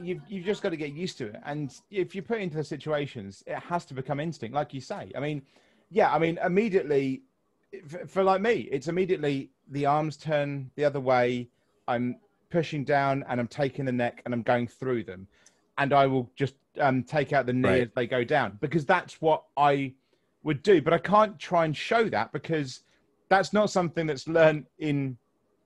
[0.05, 1.41] you've you've just got to get used to it.
[1.45, 5.13] And if you put into the situations, it has to become instinct, like you say.
[5.17, 5.43] I mean,
[5.91, 7.23] yeah, I mean immediately
[7.87, 11.49] for, for like me, it's immediately the arms turn the other way.
[11.89, 12.17] I'm
[12.51, 15.27] pushing down and I'm taking the neck and I'm going through them,
[15.79, 17.83] and I will just um, take out the knee right.
[17.83, 19.95] as they go down because that's what I
[20.43, 20.81] would do.
[20.83, 22.83] But I can't try and show that because
[23.29, 25.17] that's not something that's learned in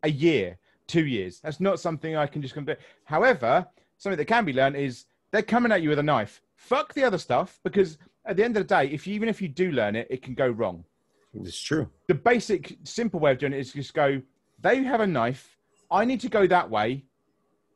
[0.03, 1.41] a year, two years.
[1.41, 2.67] That's not something I can just come.
[3.05, 3.67] However,
[3.99, 6.43] something that can be learned is they're coming at you with a knife.
[6.57, 9.43] Fuck the other stuff because at the end of the day, if you, even if
[9.43, 10.85] you do learn it, it can go wrong.
[11.35, 11.89] It's true.
[12.09, 14.23] The basic, simple way of doing it is just go.
[14.61, 15.59] They have a knife.
[15.91, 17.05] I need to go that way.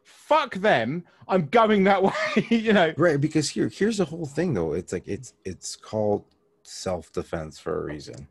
[0.04, 1.04] Fuck them.
[1.26, 2.12] I'm going that way.
[2.48, 2.94] you know.
[2.96, 3.20] Right.
[3.20, 4.72] Because here, here's the whole thing, though.
[4.72, 6.24] It's like it's it's called
[6.62, 8.28] self defense for a reason.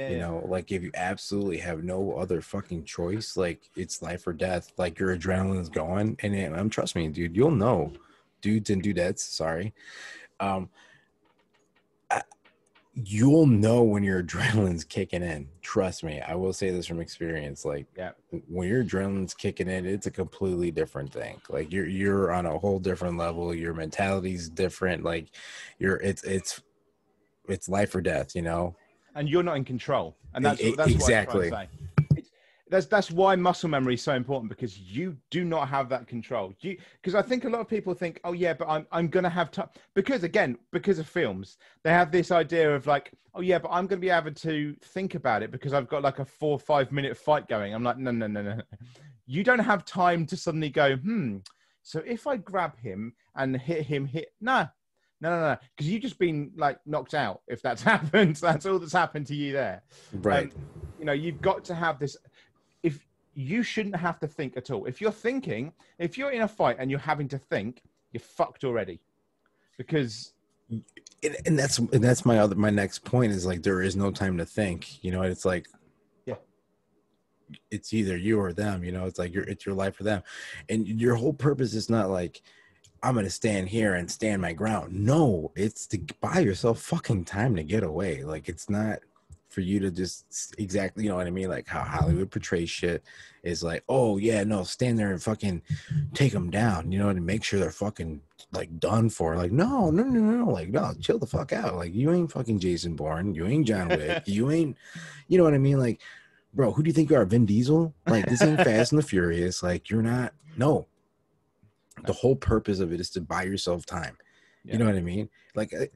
[0.00, 0.26] Yeah, you yeah.
[0.28, 4.72] know, like if you absolutely have no other fucking choice, like it's life or death,
[4.78, 7.92] like your adrenaline's going, and it, um, trust me, dude, you'll know,
[8.40, 9.18] dudes and dudettes.
[9.18, 9.74] Sorry,
[10.38, 10.70] um,
[12.10, 12.22] I,
[12.94, 15.48] you'll know when your adrenaline's kicking in.
[15.60, 17.66] Trust me, I will say this from experience.
[17.66, 18.12] Like, yeah,
[18.48, 21.42] when your adrenaline's kicking in, it's a completely different thing.
[21.50, 23.54] Like you're you're on a whole different level.
[23.54, 25.04] Your mentality's different.
[25.04, 25.26] Like,
[25.78, 26.62] you're it's it's
[27.48, 28.34] it's life or death.
[28.34, 28.76] You know
[29.14, 30.16] and you're not in control.
[30.34, 31.50] And that's, that's exactly.
[32.70, 36.54] that's that's why muscle memory is so important because you do not have that control.
[36.60, 39.28] You because I think a lot of people think, oh yeah, but I'm I'm gonna
[39.28, 43.58] have time because again because of films they have this idea of like, oh yeah,
[43.58, 46.58] but I'm gonna be able to think about it because I've got like a four
[46.58, 47.74] five minute fight going.
[47.74, 48.62] I'm like, no no no no,
[49.26, 51.38] you don't have time to suddenly go, hmm.
[51.82, 54.66] So if I grab him and hit him, hit nah,
[55.20, 57.42] no, no, no, because you've just been like knocked out.
[57.46, 59.82] If that's happened, that's all that's happened to you there.
[60.12, 60.52] Right.
[60.52, 60.52] Um,
[60.98, 62.16] you know, you've got to have this.
[62.82, 64.86] If you shouldn't have to think at all.
[64.86, 68.64] If you're thinking, if you're in a fight and you're having to think, you're fucked
[68.64, 69.00] already.
[69.78, 70.32] Because.
[71.22, 74.10] And, and that's and that's my other my next point is like there is no
[74.10, 75.02] time to think.
[75.04, 75.66] You know, it's like.
[76.24, 76.36] Yeah.
[77.70, 78.84] It's either you or them.
[78.84, 80.22] You know, it's like your it's your life for them,
[80.68, 82.40] and your whole purpose is not like
[83.02, 84.92] I'm gonna stand here and stand my ground.
[84.92, 88.24] No, it's to buy yourself fucking time to get away.
[88.24, 89.00] Like it's not
[89.50, 91.48] for you to just exactly, you know what I mean?
[91.48, 93.02] Like how Hollywood portrays shit
[93.42, 95.62] is like, oh yeah, no, stand there and fucking
[96.14, 98.20] take them down, you know, to make sure they're fucking
[98.52, 99.36] like done for.
[99.36, 101.76] Like no, no, no, no, like no, chill the fuck out.
[101.76, 104.76] Like you ain't fucking Jason Bourne, you ain't John Wick, you ain't,
[105.26, 105.78] you know what I mean?
[105.78, 106.00] Like,
[106.54, 107.92] bro, who do you think you are, Vin Diesel?
[108.06, 109.62] Like this ain't Fast and the Furious.
[109.62, 110.32] Like you're not.
[110.56, 110.86] No,
[112.06, 114.16] the whole purpose of it is to buy yourself time
[114.64, 114.72] yeah.
[114.72, 115.86] you know what i mean like eh,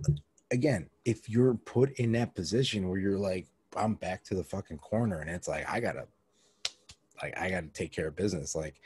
[0.51, 4.79] again if you're put in that position where you're like I'm back to the fucking
[4.79, 6.07] corner, and it's like I gotta,
[7.23, 8.55] like I gotta take care of business.
[8.55, 8.81] Like,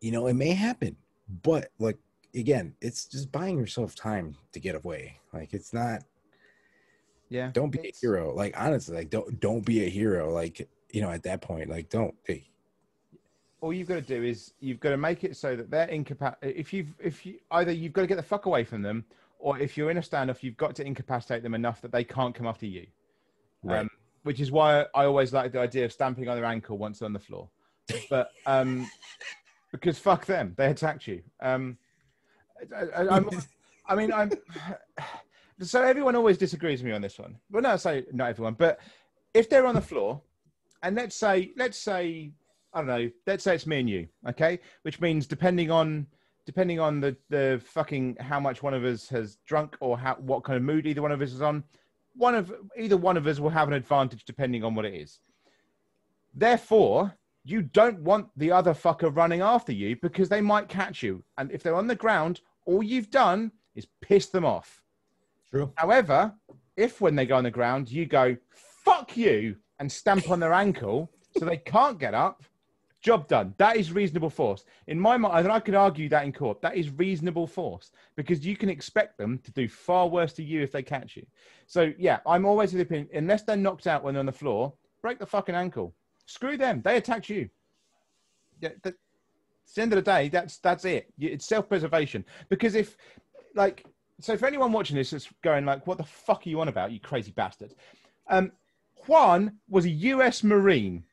[0.00, 0.96] you know, it may happen,
[1.42, 1.98] but like
[2.34, 5.18] again, it's just buying yourself time to get away.
[5.32, 6.02] Like it's not.
[7.30, 7.50] Yeah.
[7.52, 8.34] Don't be a hero.
[8.34, 10.32] Like honestly, like don't don't be a hero.
[10.32, 12.14] Like you know, at that point, like don't.
[12.24, 12.48] Hey,
[13.60, 16.58] all you've got to do is you've got to make it so that they're incapacitated.
[16.58, 19.04] If you've if you either you've got to get the fuck away from them,
[19.38, 22.34] or if you're in a standoff, you've got to incapacitate them enough that they can't
[22.34, 22.86] come after you.
[23.62, 23.80] Right.
[23.80, 23.90] Um,
[24.22, 27.12] which is why I always like the idea of stamping on their ankle once on
[27.12, 27.48] the floor.
[28.10, 28.88] But um,
[29.72, 31.22] because fuck them, they attacked you.
[31.40, 31.78] Um,
[32.74, 33.20] I, I,
[33.88, 34.30] I mean, I'm.
[35.60, 37.36] So everyone always disagrees with me on this one.
[37.50, 38.78] Well, no, I say not everyone, but
[39.34, 40.22] if they're on the floor,
[40.84, 42.30] and let's say, let's say,
[42.72, 46.06] I don't know, let's say it's me and you, okay, which means depending on
[46.46, 50.44] depending on the the fucking how much one of us has drunk or how what
[50.44, 51.64] kind of mood either one of us is on,
[52.14, 55.20] one of either one of us will have an advantage depending on what it is.
[56.34, 61.24] Therefore, you don't want the other fucker running after you because they might catch you.
[61.38, 64.82] And if they're on the ground, all you've done is piss them off.
[65.50, 65.72] True.
[65.76, 66.34] However,
[66.76, 68.36] if when they go on the ground, you go,
[68.84, 72.42] fuck you, and stamp on their ankle so they can't get up,
[73.08, 73.54] job done.
[73.56, 74.66] That is reasonable force.
[74.86, 78.44] In my mind, and I could argue that in court, that is reasonable force because
[78.44, 81.24] you can expect them to do far worse to you if they catch you.
[81.66, 84.32] So, yeah, I'm always of the opinion, unless they're knocked out when they're on the
[84.32, 85.94] floor, break the fucking ankle.
[86.26, 86.82] Screw them.
[86.84, 87.48] They attacked you.
[88.60, 88.94] Yeah, the,
[89.64, 90.28] it's the end of the day.
[90.28, 91.10] That's that's it.
[91.18, 92.26] It's self-preservation.
[92.50, 92.98] Because if,
[93.54, 93.86] like,
[94.20, 96.92] so for anyone watching this that's going like, "What the fuck are you on about,
[96.92, 97.74] you crazy bastard?"
[98.28, 98.52] Um,
[99.06, 100.44] Juan was a U.S.
[100.44, 101.04] Marine.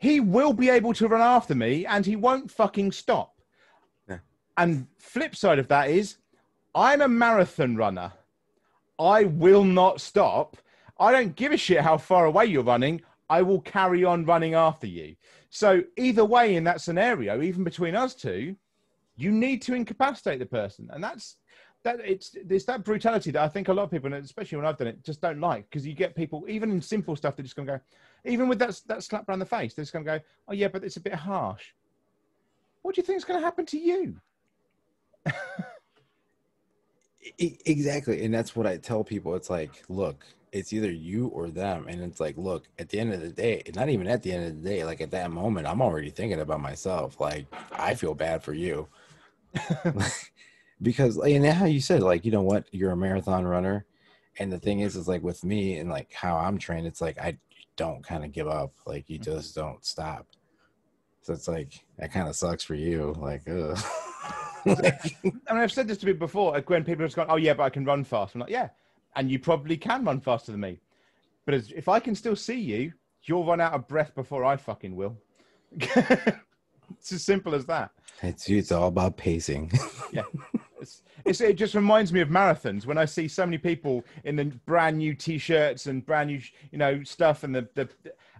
[0.00, 3.38] He will be able to run after me, and he won't fucking stop.
[4.08, 4.18] Yeah.
[4.56, 6.16] And flip side of that is,
[6.74, 8.10] I'm a marathon runner.
[8.98, 10.56] I will not stop.
[10.98, 13.02] I don't give a shit how far away you're running.
[13.28, 15.16] I will carry on running after you.
[15.50, 18.56] So either way, in that scenario, even between us two,
[19.16, 21.36] you need to incapacitate the person, and that's
[21.84, 22.00] that.
[22.00, 24.86] It's it's that brutality that I think a lot of people, especially when I've done
[24.86, 27.66] it, just don't like because you get people even in simple stuff they're just going
[27.66, 27.80] to go,
[28.24, 30.68] even with that that slap around the face, they're just going to go, oh yeah,
[30.68, 31.72] but it's a bit harsh.
[32.82, 34.16] What do you think is going to happen to you?
[37.38, 39.34] exactly, and that's what I tell people.
[39.34, 43.12] It's like, look, it's either you or them and it's like look at the end
[43.12, 45.66] of the day not even at the end of the day like at that moment
[45.66, 48.88] i'm already thinking about myself like i feel bad for you
[50.82, 53.84] because and how you said like you know what you're a marathon runner
[54.38, 57.18] and the thing is is like with me and like how i'm trained it's like
[57.18, 57.36] i
[57.76, 59.32] don't kind of give up like you mm-hmm.
[59.32, 60.26] just don't stop
[61.22, 63.42] so it's like that kind of sucks for you like.
[64.66, 66.58] I mean, I've said this to people before.
[66.66, 68.68] When people have gone, "Oh yeah, but I can run fast," I'm like, "Yeah,
[69.16, 70.80] and you probably can run faster than me.
[71.44, 72.92] But as, if I can still see you,
[73.24, 75.16] you'll run out of breath before I fucking will.
[75.72, 77.90] it's as simple as that.
[78.22, 79.72] It's it's all about pacing.
[80.12, 80.22] yeah.
[80.80, 84.36] It's, it's, it just reminds me of marathons when I see so many people in
[84.36, 86.40] the brand new t-shirts and brand new,
[86.72, 87.88] you know, stuff, and the, the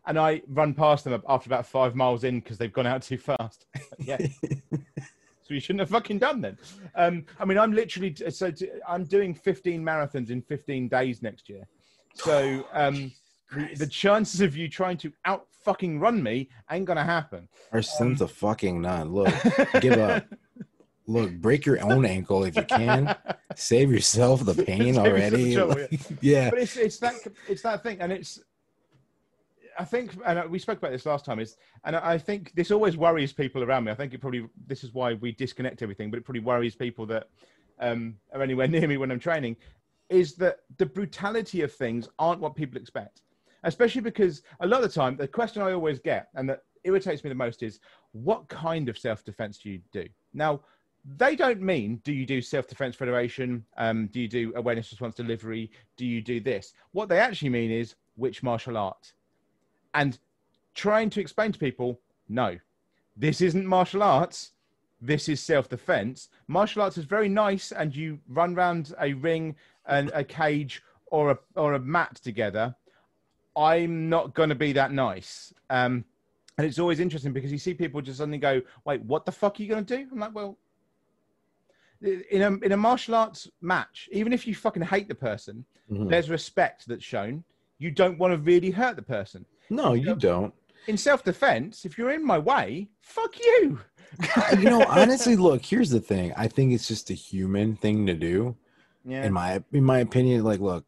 [0.07, 3.18] and I run past them after about five miles in because they've gone out too
[3.18, 3.66] fast.
[3.98, 4.18] yeah,
[4.70, 6.59] so you shouldn't have fucking done then.
[6.94, 8.50] Um, I mean, I'm literally so
[8.88, 11.66] I'm doing 15 marathons in 15 days next year.
[12.14, 13.12] So um,
[13.53, 17.48] the, the, chances of you trying to out fucking run me ain't gonna happen.
[17.72, 19.12] Or sins um, of fucking none.
[19.12, 19.35] Look,
[19.81, 20.26] give up.
[21.11, 23.16] Look, break your own ankle if you can.
[23.57, 25.55] Save yourself the pain already.
[25.55, 25.88] Trouble,
[26.20, 26.51] yeah.
[26.51, 27.14] But it's it's that
[27.49, 28.40] it's that thing, and it's
[29.77, 32.96] I think, and we spoke about this last time, is, and I think this always
[32.96, 33.92] worries people around me.
[33.92, 37.07] I think it probably, this is why we disconnect everything, but it probably worries people
[37.07, 37.29] that
[37.81, 39.57] um, are anywhere near me when I'm training,
[40.11, 43.23] is that the brutality of things aren't what people expect.
[43.64, 47.25] Especially because a lot of the time, the question I always get, and that irritates
[47.25, 47.81] me the most, is
[48.12, 50.07] what kind of self defense do you do?
[50.35, 50.61] Now,
[51.17, 55.71] they don't mean do you do self-defense federation um, do you do awareness response delivery
[55.97, 59.13] do you do this what they actually mean is which martial art
[59.95, 60.19] and
[60.75, 61.99] trying to explain to people
[62.31, 62.57] no,
[63.17, 64.53] this isn't martial arts.
[65.03, 66.29] This is self defense.
[66.47, 71.33] Martial arts is very nice, and you run around a ring and a cage or
[71.33, 72.75] a, or a mat together.
[73.57, 75.53] I'm not going to be that nice.
[75.71, 76.05] Um,
[76.57, 79.59] and it's always interesting because you see people just suddenly go, wait, what the fuck
[79.59, 80.07] are you going to do?
[80.13, 80.57] I'm like, well,
[82.03, 86.09] in a, in a martial arts match, even if you fucking hate the person, mm-hmm.
[86.09, 87.45] there's respect that's shown.
[87.79, 89.45] You don't want to really hurt the person.
[89.71, 90.53] No, you don't.
[90.87, 93.79] In self defense, if you're in my way, fuck you.
[94.59, 96.33] you know, honestly, look, here's the thing.
[96.37, 98.57] I think it's just a human thing to do.
[99.05, 99.25] Yeah.
[99.25, 100.85] In my in my opinion, like, look,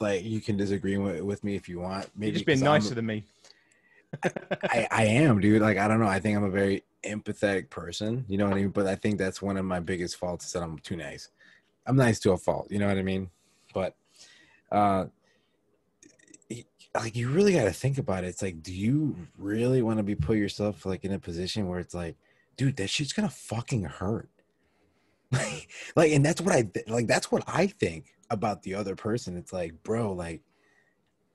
[0.00, 2.10] like you can disagree with, with me if you want.
[2.16, 3.24] Maybe You're just being nicer I'm, than me.
[4.64, 5.62] I, I am, dude.
[5.62, 6.06] Like I don't know.
[6.06, 8.24] I think I'm a very empathetic person.
[8.28, 8.68] You know what I mean?
[8.68, 11.30] But I think that's one of my biggest faults is that I'm too nice.
[11.86, 12.68] I'm nice to a fault.
[12.70, 13.30] You know what I mean?
[13.74, 13.96] But
[14.70, 15.06] uh
[16.94, 18.28] like you really got to think about it.
[18.28, 21.78] It's like, do you really want to be put yourself like in a position where
[21.78, 22.16] it's like,
[22.56, 24.28] dude, that shit's gonna fucking hurt.
[25.96, 27.06] like, and that's what I like.
[27.06, 29.36] That's what I think about the other person.
[29.36, 30.42] It's like, bro, like,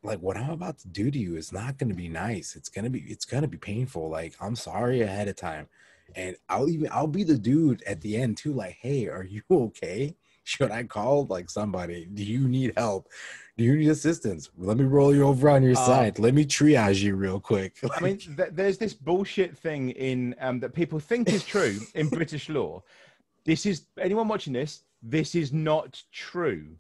[0.04, 2.56] like what I'm about to do to you is not gonna be nice.
[2.56, 4.10] It's gonna be, it's gonna be painful.
[4.10, 5.68] Like, I'm sorry ahead of time,
[6.16, 8.54] and I'll even, I'll be the dude at the end too.
[8.54, 10.16] Like, hey, are you okay?
[10.44, 12.08] Should I call like somebody?
[12.14, 13.10] Do you need help?
[13.58, 14.50] Do you need assistance?
[14.58, 16.20] Let me roll you over on your uh, side.
[16.20, 17.76] Let me triage you real quick.
[17.98, 22.08] I mean, th- there's this bullshit thing in um, that people think is true in
[22.20, 22.82] British law.
[23.44, 24.84] This is anyone watching this.
[25.02, 26.78] This is not true.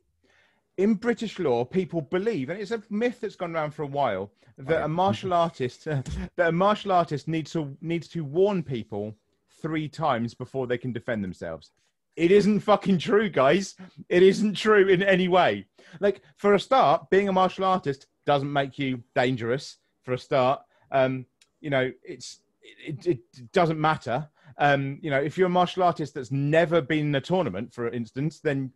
[0.77, 4.31] In British law, people believe, and it's a myth that's gone around for a while,
[4.57, 9.15] that a martial artist that a martial artist needs to needs to warn people
[9.61, 11.71] three times before they can defend themselves.
[12.15, 13.75] It isn't fucking true, guys.
[14.09, 15.65] It isn't true in any way.
[15.99, 19.77] Like for a start, being a martial artist doesn't make you dangerous.
[20.03, 20.61] For a start,
[20.91, 21.25] um,
[21.59, 24.29] you know, it's it, it doesn't matter.
[24.57, 27.89] Um, you know, if you're a martial artist that's never been in a tournament, for
[27.89, 28.71] instance, then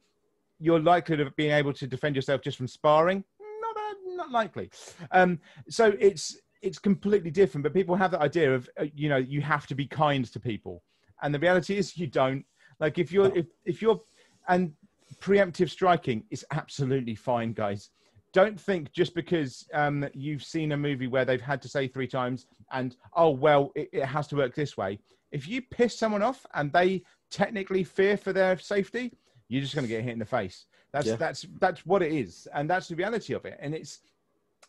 [0.61, 3.23] you're likely to being able to defend yourself just from sparring.
[3.39, 4.69] Not uh, not likely.
[5.11, 7.63] Um, so it's it's completely different.
[7.63, 10.39] But people have that idea of uh, you know you have to be kind to
[10.39, 10.83] people,
[11.21, 12.45] and the reality is you don't.
[12.79, 13.99] Like if you're if if you're
[14.47, 14.73] and
[15.19, 17.89] preemptive striking is absolutely fine, guys.
[18.33, 22.07] Don't think just because um, you've seen a movie where they've had to say three
[22.07, 24.99] times and oh well, it, it has to work this way.
[25.31, 29.13] If you piss someone off and they technically fear for their safety,
[29.51, 30.65] you're just going to get hit in the face.
[30.93, 31.15] That's yeah.
[31.17, 33.57] that's that's what it is, and that's the reality of it.
[33.59, 33.99] And it's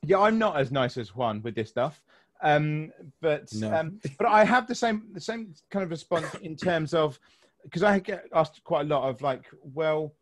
[0.04, 2.02] yeah, I'm not as nice as Juan with this stuff,
[2.42, 3.72] um, but no.
[3.72, 7.18] um, but I have the same the same kind of response in terms of
[7.62, 10.12] because I get asked quite a lot of like, well,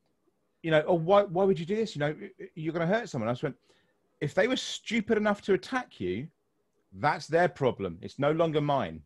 [0.62, 1.96] you know, oh, why, why would you do this?
[1.96, 2.14] You know,
[2.54, 3.28] you're going to hurt someone.
[3.28, 3.56] I just went,
[4.20, 6.28] if they were stupid enough to attack you,
[6.92, 7.98] that's their problem.
[8.02, 9.00] It's no longer mine.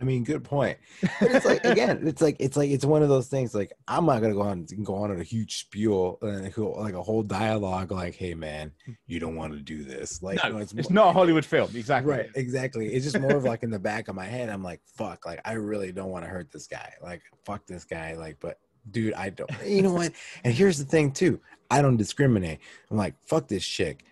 [0.00, 0.78] I mean, good point.
[1.20, 3.54] But it's like again, it's like it's like it's one of those things.
[3.54, 6.44] Like I'm not gonna go on and go on at a huge spiel and
[6.76, 7.90] like a whole dialogue.
[7.90, 8.70] Like, hey man,
[9.06, 10.22] you don't want to do this.
[10.22, 11.70] Like, no, it's, it's more, not a Hollywood film.
[11.74, 12.12] Exactly.
[12.12, 12.30] Right.
[12.36, 12.92] Exactly.
[12.92, 14.48] It's just more of like in the back of my head.
[14.48, 15.26] I'm like, fuck.
[15.26, 16.94] Like, I really don't want to hurt this guy.
[17.02, 18.14] Like, fuck this guy.
[18.14, 19.50] Like, but dude, I don't.
[19.66, 20.12] You know what?
[20.44, 21.40] And here's the thing too.
[21.70, 22.60] I don't discriminate.
[22.90, 24.04] I'm like, fuck this chick.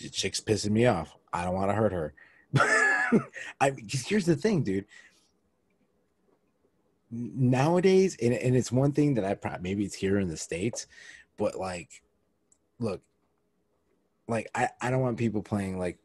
[0.00, 1.16] The chick's pissing me off.
[1.32, 2.14] I don't want to hurt her.
[3.60, 4.86] I here's the thing, dude.
[7.12, 10.86] Nowadays, and, and it's one thing that I probably maybe it's here in the states,
[11.36, 12.02] but like,
[12.78, 13.02] look,
[14.28, 15.98] like I I don't want people playing like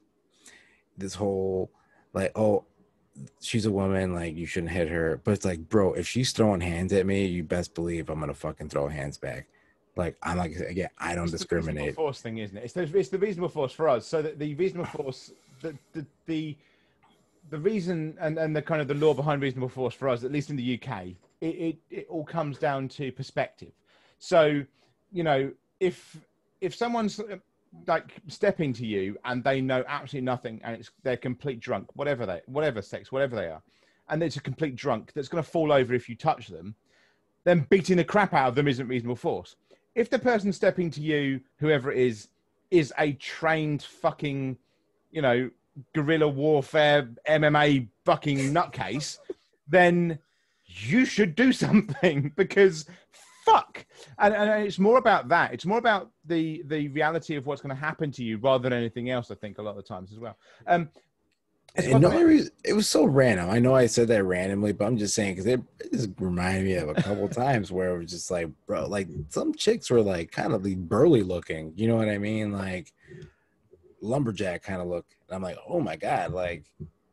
[0.98, 1.72] this whole
[2.14, 2.66] like oh
[3.42, 5.22] she's a woman, like you shouldn't hit her.
[5.24, 8.34] But it's like, bro, if she's throwing hands at me, you best believe I'm gonna
[8.34, 9.48] fucking throw hands back.
[9.96, 11.92] Like I'm like again, I don't it's discriminate.
[11.92, 12.64] The force thing, isn't it?
[12.66, 14.06] It's the, it's the reasonable force for us.
[14.06, 16.56] So that the reasonable force, the the the,
[17.50, 20.32] the reason and, and the kind of the law behind reasonable force for us, at
[20.32, 21.08] least in the UK,
[21.42, 23.72] it, it, it all comes down to perspective.
[24.20, 24.64] So,
[25.12, 26.18] you know, if
[26.60, 27.38] if someone's uh,
[27.86, 32.26] like stepping to you and they know absolutely nothing and it's they're complete drunk, whatever
[32.26, 33.62] they whatever sex, whatever they are,
[34.10, 36.76] and it's a complete drunk that's going to fall over if you touch them,
[37.44, 39.56] then beating the crap out of them isn't reasonable force.
[39.96, 42.30] If the person stepping to you, whoever it is,
[42.70, 44.58] is a trained fucking,
[45.12, 45.50] you know,
[45.94, 49.18] guerrilla warfare MMA fucking nutcase,
[49.68, 50.20] then
[50.66, 52.86] you should do something because
[53.46, 53.86] fuck
[54.20, 57.74] and, and it's more about that it's more about the the reality of what's going
[57.74, 60.12] to happen to you rather than anything else i think a lot of the times
[60.12, 60.38] as well
[60.68, 60.90] um
[61.78, 63.50] and no reason, it was so random.
[63.50, 66.66] I know I said that randomly, but I'm just saying because it, it, just reminded
[66.66, 70.02] me of a couple times where it was just like, bro, like some chicks were
[70.02, 71.74] like kind of like burly looking.
[71.76, 72.52] You know what I mean?
[72.52, 72.94] Like
[74.02, 75.06] lumberjack kind of look.
[75.30, 76.66] I'm like, oh my god, like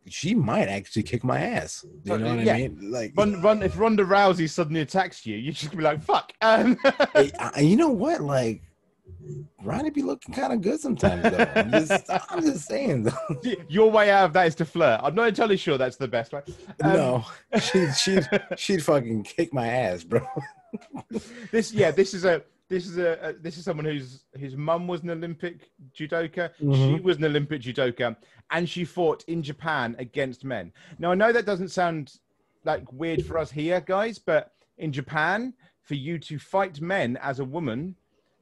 [0.09, 1.85] she might actually kick my ass.
[2.05, 2.55] You know what yeah.
[2.55, 2.91] I mean?
[2.91, 3.63] Like, run, run.
[3.63, 6.77] If Ronda Rousey suddenly attacks you, you should be like, "Fuck." Um.
[6.85, 8.21] I, you know what?
[8.21, 8.63] Like,
[9.63, 11.23] Ronnie be looking kind of good sometimes.
[11.23, 11.53] Though.
[11.55, 13.41] I'm just, I'm just saying though.
[13.69, 15.01] Your way out of that is to flirt.
[15.03, 16.43] I'm not entirely sure that's the best way.
[16.83, 17.25] Um, no,
[17.59, 20.21] she'd she'd she'd fucking kick my ass, bro.
[21.51, 24.87] this yeah, this is a this is a, a, this is someone whose his mum
[24.87, 26.51] was an Olympic judoka.
[26.63, 26.97] Mm-hmm.
[26.97, 28.17] She was an Olympic judoka,
[28.51, 30.73] and she fought in Japan against men.
[30.99, 32.15] Now I know that doesn't sound
[32.65, 35.53] like weird for us here, guys, but in Japan,
[35.83, 37.95] for you to fight men as a woman,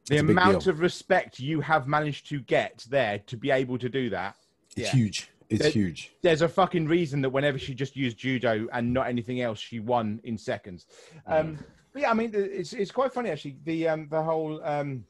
[0.06, 4.10] the amount of respect you have managed to get there to be able to do
[4.10, 4.36] that.
[4.76, 4.92] It's yeah.
[4.92, 5.28] huge.
[5.48, 6.12] It's huge.
[6.22, 9.80] There's a fucking reason that whenever she just used judo and not anything else, she
[9.80, 10.86] won in seconds.
[11.26, 11.58] Um,
[11.94, 13.56] yeah, I mean, it's it's quite funny actually.
[13.64, 15.04] The um, the whole um,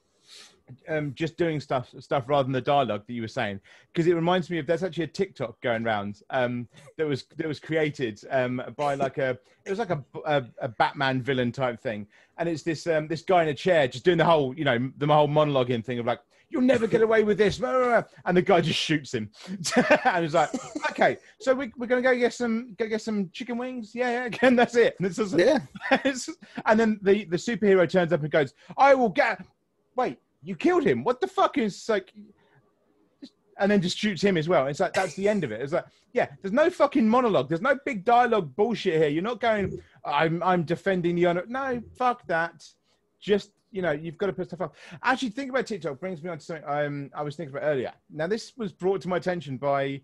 [0.89, 3.61] um, just doing stuff stuff rather than the dialogue that you were saying
[3.93, 7.47] because it reminds me of there's actually a TikTok going around um, that was that
[7.47, 11.81] was created um, by like a it was like a, a, a Batman villain type
[11.81, 12.07] thing
[12.39, 14.91] and it's this um, this guy in a chair just doing the whole you know
[14.99, 16.21] the whole monologuing thing of like
[16.53, 19.31] you'll never get away with this and the guy just shoots him
[20.05, 20.51] and he's like
[20.91, 24.25] okay so we, we're gonna go get some go get some chicken wings yeah yeah
[24.27, 25.59] again that's it and, it's yeah
[26.67, 29.45] and then the the superhero turns up and goes I will get
[29.97, 31.05] wait you killed him.
[31.05, 32.13] What the fuck is like?
[33.59, 34.67] And then just shoots him as well.
[34.67, 35.61] It's like that's the end of it.
[35.61, 37.49] It's like, yeah, there's no fucking monologue.
[37.49, 39.09] There's no big dialogue bullshit here.
[39.09, 39.81] You're not going.
[40.05, 41.45] I'm I'm defending the honor.
[41.47, 42.67] No, fuck that.
[43.21, 44.77] Just you know, you've got to put stuff up.
[45.03, 47.93] Actually, think about TikTok brings me on to something um, I was thinking about earlier.
[48.11, 50.03] Now, this was brought to my attention by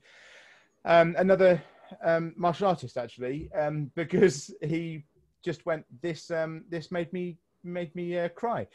[0.85, 1.63] um, another
[2.03, 5.05] um, martial artist, actually, um, because he
[5.45, 8.67] just went, "This um, this made me made me uh, cry."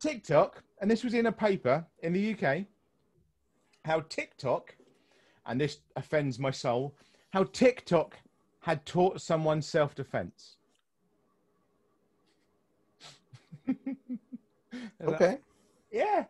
[0.00, 2.64] TikTok, and this was in a paper in the UK,
[3.84, 4.76] how TikTok,
[5.46, 6.94] and this offends my soul,
[7.30, 8.16] how TikTok
[8.60, 9.94] had taught someone self
[15.04, 15.38] okay.
[15.92, 16.24] yeah.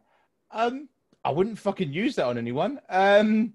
[0.50, 0.88] Um,
[1.24, 2.80] I wouldn't fucking use that on anyone.
[2.88, 3.52] Um,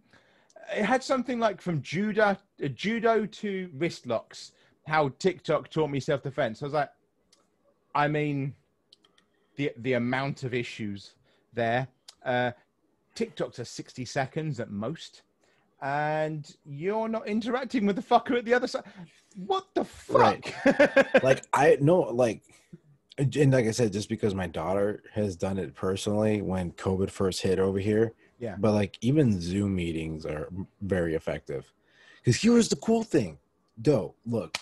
[0.75, 4.51] it had something like from judo, uh, judo to wrist locks.
[4.87, 6.61] How TikTok taught me self defense.
[6.61, 6.89] I was like,
[7.95, 8.53] I mean,
[9.55, 11.15] the the amount of issues
[11.53, 11.87] there.
[12.25, 12.51] Uh,
[13.15, 15.23] TikToks are sixty seconds at most,
[15.81, 18.83] and you're not interacting with the fucker at the other side.
[19.35, 20.19] What the fuck?
[20.19, 20.55] Right.
[21.23, 22.41] like I know, like,
[23.17, 27.41] and like I said, just because my daughter has done it personally when COVID first
[27.41, 28.13] hit over here.
[28.39, 28.55] Yeah.
[28.57, 30.49] But like even Zoom meetings are
[30.81, 31.71] very effective.
[32.17, 33.37] Because here's the cool thing,
[33.81, 34.15] Doe.
[34.25, 34.57] Look,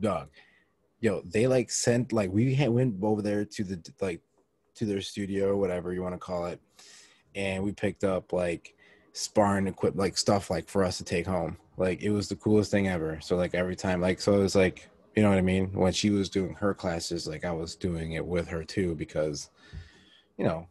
[0.00, 0.28] dog
[1.00, 4.20] yo, they like sent like we had, went over there to the like
[4.74, 6.60] to their studio whatever you want to call it,
[7.34, 8.74] and we picked up like
[9.12, 11.56] sparring equipment, like stuff like for us to take home.
[11.76, 13.18] Like it was the coolest thing ever.
[13.20, 15.72] So like every time, like so it was like you know what I mean.
[15.72, 19.50] When she was doing her classes, like I was doing it with her too because,
[20.36, 20.66] you know,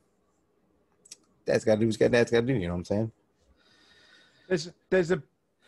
[1.45, 2.53] dad's got to do what dad's got to do.
[2.53, 3.11] You know what I'm saying?
[4.47, 5.21] There's there's a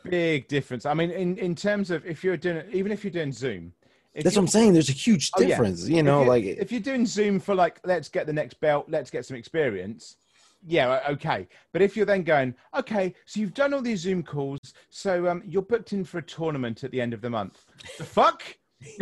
[0.04, 0.86] big difference.
[0.86, 3.74] I mean, in in terms of if you're doing even if you're doing Zoom,
[4.16, 4.74] That's what I'm saying.
[4.74, 5.96] There's a huge difference, oh, yeah.
[5.98, 6.22] you know.
[6.24, 9.26] If like if you're doing Zoom for like, let's get the next belt, let's get
[9.26, 10.18] some experience.
[10.66, 11.48] Yeah, okay.
[11.72, 14.60] But if you're then going, okay, so you've done all these Zoom calls,
[14.90, 17.66] so um, you're booked in for a tournament at the end of the month.
[17.98, 18.44] The fuck?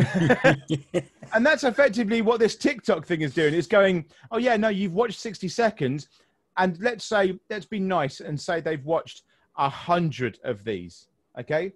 [1.33, 3.53] and that's effectively what this TikTok thing is doing.
[3.53, 6.07] It's going, oh yeah, no, you've watched 60 seconds,
[6.57, 9.23] and let's say, let's be nice and say they've watched
[9.57, 11.07] a hundred of these.
[11.39, 11.73] Okay,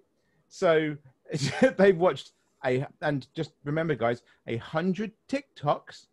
[0.48, 0.96] so
[1.78, 2.32] they've watched
[2.64, 6.06] a and just remember, guys, a hundred TikToks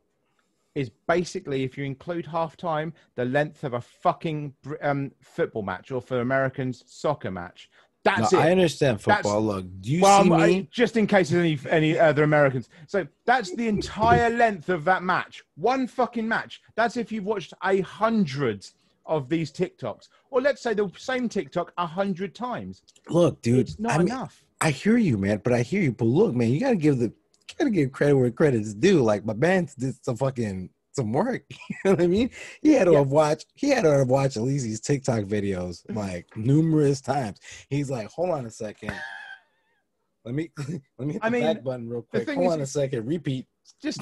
[0.75, 5.91] is basically, if you include half time, the length of a fucking um, football match,
[5.91, 7.69] or for Americans, soccer match.
[8.03, 8.41] That's no, it.
[8.41, 9.45] I understand football.
[9.45, 10.57] That's, Look, do you well, see uh, me?
[10.57, 12.69] I, just in case there's any any other Americans.
[12.87, 15.43] So that's the entire length of that match.
[15.55, 16.61] One fucking match.
[16.75, 18.65] That's if you've watched a hundred
[19.05, 22.81] of these TikToks, or let's say the same TikTok a hundred times.
[23.09, 24.43] Look, dude, it's not I enough.
[24.61, 25.91] I hear you, man, but I hear you.
[25.91, 27.11] But look, man, you gotta give the
[27.57, 29.01] gotta give credit where credit's due.
[29.01, 31.43] Like my man did some fucking some work.
[31.69, 32.29] You know what I mean?
[32.61, 32.99] He had to yeah.
[32.99, 37.39] have watched he had to have watched at least these TikTok videos like numerous times.
[37.69, 38.93] He's like, hold on a second.
[40.25, 40.51] Let me
[40.97, 42.29] let me hit the I mean, back button real quick.
[42.29, 43.07] Hold is, on a second.
[43.07, 43.47] Repeat.
[43.81, 44.01] Just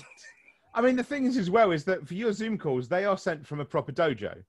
[0.73, 3.17] I mean the thing is as well is that for your Zoom calls, they are
[3.17, 4.43] sent from a proper dojo.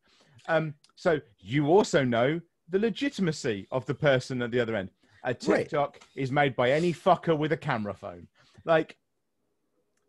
[0.48, 4.90] Um, so you also know the legitimacy of the person at the other end.
[5.24, 6.02] A TikTok right.
[6.16, 8.26] is made by any fucker with a camera phone.
[8.64, 8.96] Like,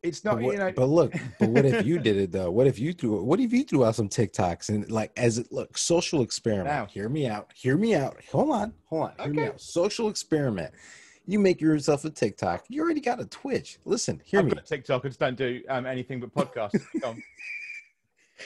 [0.03, 0.71] it's not, what, you know.
[0.71, 2.49] But look, but what if you did it though?
[2.49, 3.21] What if you threw?
[3.23, 6.67] What if you threw out some TikToks and like as it look social experiment?
[6.67, 7.51] Now, hear me out.
[7.53, 8.17] Hear me out.
[8.31, 8.73] Hold on.
[8.85, 9.11] Hold on.
[9.17, 9.31] Hear okay.
[9.31, 9.61] me out.
[9.61, 10.73] Social experiment.
[11.27, 12.65] You make yourself a TikTok.
[12.67, 13.77] You already got a Twitch.
[13.85, 14.51] Listen, hear I've me.
[14.51, 15.05] Got TikTok.
[15.05, 16.83] I just don't do um, anything but podcasts.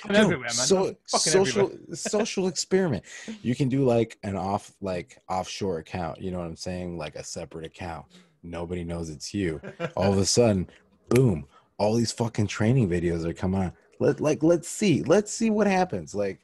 [0.04, 0.52] I'm everywhere, man.
[0.52, 1.96] So, social everywhere.
[1.96, 3.06] social experiment.
[3.42, 6.20] You can do like an off like offshore account.
[6.20, 6.98] You know what I'm saying?
[6.98, 8.06] Like a separate account.
[8.44, 9.60] Nobody knows it's you.
[9.96, 10.70] All of a sudden,
[11.10, 11.46] boom!
[11.78, 13.74] All these fucking training videos are coming on.
[14.00, 15.04] Let like let's see.
[15.04, 16.14] Let's see what happens.
[16.16, 16.42] Like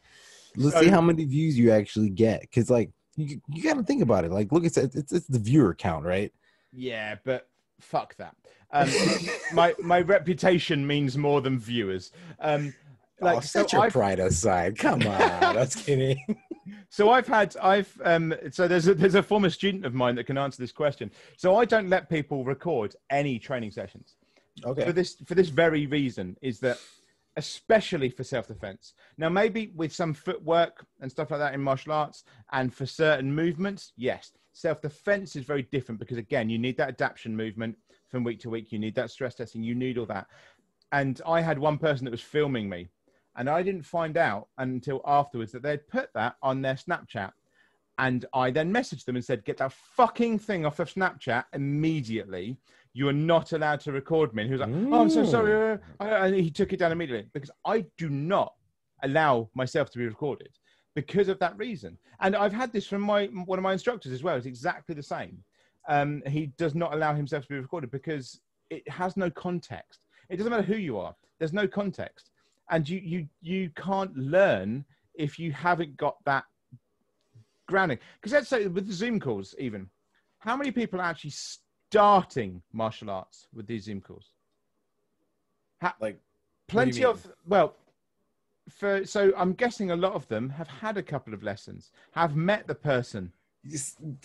[0.55, 2.49] let's see how many views you actually get.
[2.51, 4.31] Cause like you you got to think about it.
[4.31, 6.31] Like look, it's it's it's the viewer count, right?
[6.71, 7.47] Yeah, but
[7.79, 8.35] fuck that.
[8.71, 8.89] Um,
[9.53, 12.11] my my reputation means more than viewers.
[12.39, 12.73] Um,
[13.19, 13.93] like, oh, set so your I've...
[13.93, 14.77] pride aside.
[14.77, 16.17] Come on, that's kidding.
[16.89, 20.25] So I've had I've um so there's a there's a former student of mine that
[20.25, 21.11] can answer this question.
[21.37, 24.15] So I don't let people record any training sessions.
[24.63, 24.85] Okay.
[24.85, 26.77] For this for this very reason is that
[27.37, 28.93] especially for self-defense.
[29.17, 33.33] Now maybe with some footwork and stuff like that in martial arts and for certain
[33.33, 34.31] movements, yes.
[34.53, 37.77] Self-defense is very different because again, you need that adaptation movement
[38.09, 40.27] from week to week, you need that stress testing, you need all that.
[40.91, 42.89] And I had one person that was filming me
[43.35, 47.31] and I didn't find out until afterwards that they'd put that on their Snapchat.
[47.97, 52.57] And I then messaged them and said, Get that fucking thing off of Snapchat immediately.
[52.93, 54.43] You are not allowed to record me.
[54.43, 55.79] And he was like, Oh, I'm so sorry.
[55.99, 58.53] And he took it down immediately because I do not
[59.03, 60.49] allow myself to be recorded
[60.95, 61.97] because of that reason.
[62.19, 64.35] And I've had this from my one of my instructors as well.
[64.35, 65.43] It's exactly the same.
[65.87, 68.39] Um, he does not allow himself to be recorded because
[68.69, 70.05] it has no context.
[70.29, 71.15] It doesn't matter who you are.
[71.39, 72.31] There's no context
[72.71, 74.83] and you you you can't learn
[75.13, 76.45] if you haven't got that
[77.67, 77.99] grounding.
[78.15, 79.89] Because let's say with the Zoom calls, even
[80.39, 81.33] how many people actually
[81.91, 84.31] starting martial arts with these Zoom calls?
[85.81, 86.17] How, like
[86.67, 87.75] plenty of well,
[88.69, 92.35] for so I'm guessing a lot of them have had a couple of lessons, have
[92.35, 93.33] met the person.
[93.63, 94.15] Know,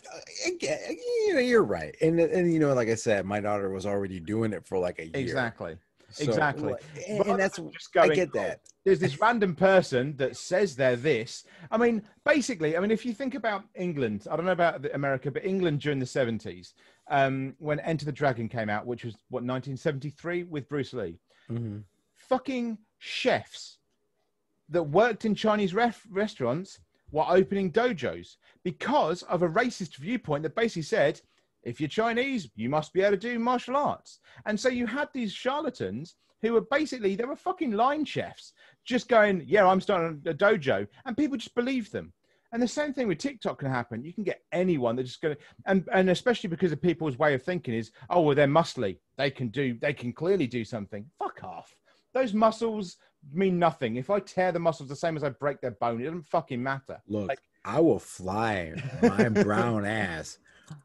[1.35, 4.53] uh, you're right, and and you know, like I said, my daughter was already doing
[4.53, 5.13] it for like a year.
[5.15, 5.77] Exactly.
[6.11, 6.75] So, exactly.
[7.09, 8.61] And, and that's just going, I get that.
[8.65, 11.45] Oh, there's this random person that says they're this.
[11.71, 15.31] I mean, basically, I mean, if you think about England, I don't know about America,
[15.31, 16.75] but England during the 70s,
[17.09, 21.19] um, when Enter the Dragon came out, which was what 1973 with Bruce Lee,
[21.51, 21.79] mm-hmm.
[22.15, 23.79] fucking chefs
[24.69, 26.81] that worked in Chinese ref- restaurants
[27.13, 31.21] were opening dojos because of a racist viewpoint that basically said
[31.63, 34.21] if you're Chinese, you must be able to do martial arts.
[34.47, 38.53] And so you had these charlatans who were basically, they were fucking line chefs
[38.85, 40.87] just going, yeah, I'm starting a dojo.
[41.05, 42.13] And people just believed them.
[42.53, 44.05] And the same thing with TikTok can happen.
[44.05, 47.35] You can get anyone that's just going to, and, and especially because of people's way
[47.35, 48.99] of thinking is, oh, well, they're muscly.
[49.19, 51.07] They can do, they can clearly do something.
[51.19, 51.75] Fuck off.
[52.15, 52.97] Those muscles
[53.33, 53.97] mean nothing.
[53.97, 56.63] If I tear the muscles the same as I break their bone, it doesn't fucking
[56.63, 57.01] matter.
[57.09, 60.39] Look, like, I will fly my brown ass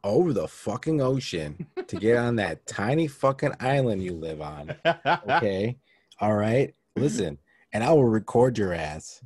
[0.04, 4.76] over the fucking ocean to get on that tiny fucking island you live on.
[5.30, 5.78] Okay.
[6.20, 6.74] All right.
[6.96, 7.38] Listen,
[7.74, 9.24] and I will record your ass.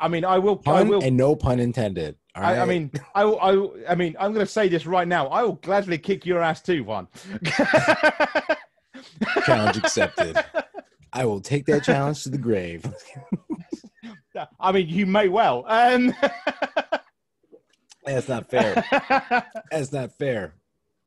[0.00, 0.56] I mean, I will.
[0.56, 1.02] Pun I will.
[1.02, 2.16] And no pun intended.
[2.34, 5.28] I, I, mean, I, I, I mean, I'm going to say this right now.
[5.28, 7.08] I will gladly kick your ass too, Juan.
[9.44, 10.42] challenge accepted.
[11.12, 12.86] I will take that challenge to the grave.
[14.60, 15.64] I mean, you may well.
[15.68, 16.14] Um...
[18.04, 18.82] That's not fair.
[19.70, 20.54] That's not fair.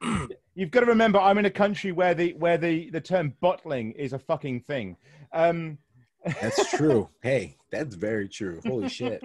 [0.55, 3.91] You've got to remember, I'm in a country where the where the the term bottling
[3.93, 4.95] is a fucking thing.
[5.33, 5.77] Um,
[6.41, 7.09] that's true.
[7.21, 8.61] hey, that's very true.
[8.65, 9.21] Holy shit.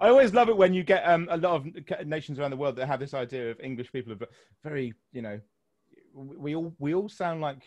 [0.00, 2.76] I always love it when you get um, a lot of nations around the world
[2.76, 4.18] that have this idea of English people are
[4.64, 5.40] very, you know,
[6.14, 7.62] we all we all sound like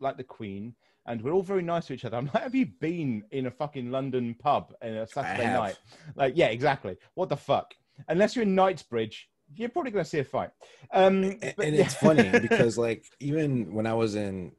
[0.00, 0.74] like the Queen
[1.06, 2.16] and we're all very nice to each other.
[2.16, 5.78] I'm like, have you been in a fucking London pub on a Saturday night?
[6.14, 6.96] Like, yeah, exactly.
[7.14, 7.74] What the fuck?
[8.08, 10.50] Unless you're in Knightsbridge, you're probably going to see a fight.
[10.92, 14.52] Um, and, but, and it's funny because, like, even when I was in,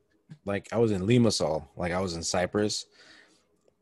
[0.46, 2.86] like, I was in Limassol, like, I was in Cyprus.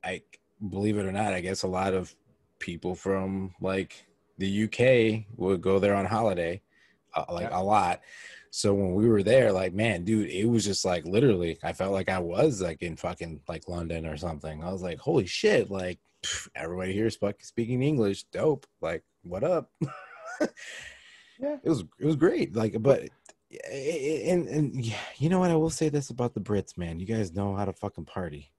[0.04, 0.22] I
[0.70, 2.14] believe it or not, I guess a lot of
[2.60, 4.06] people from like
[4.38, 6.62] the UK would go there on holiday,
[7.14, 7.60] uh, like yeah.
[7.60, 8.02] a lot.
[8.52, 11.92] So when we were there, like, man, dude, it was just like literally, I felt
[11.92, 14.64] like I was like in fucking like London or something.
[14.64, 18.66] I was like, holy shit, like pff, everybody here is fucking speaking English, dope.
[18.82, 19.72] Like, what up?
[20.40, 22.56] yeah, it was it was great.
[22.56, 23.10] Like, but
[23.72, 25.52] and and you know what?
[25.52, 27.00] I will say this about the Brits, man.
[27.00, 28.52] You guys know how to fucking party.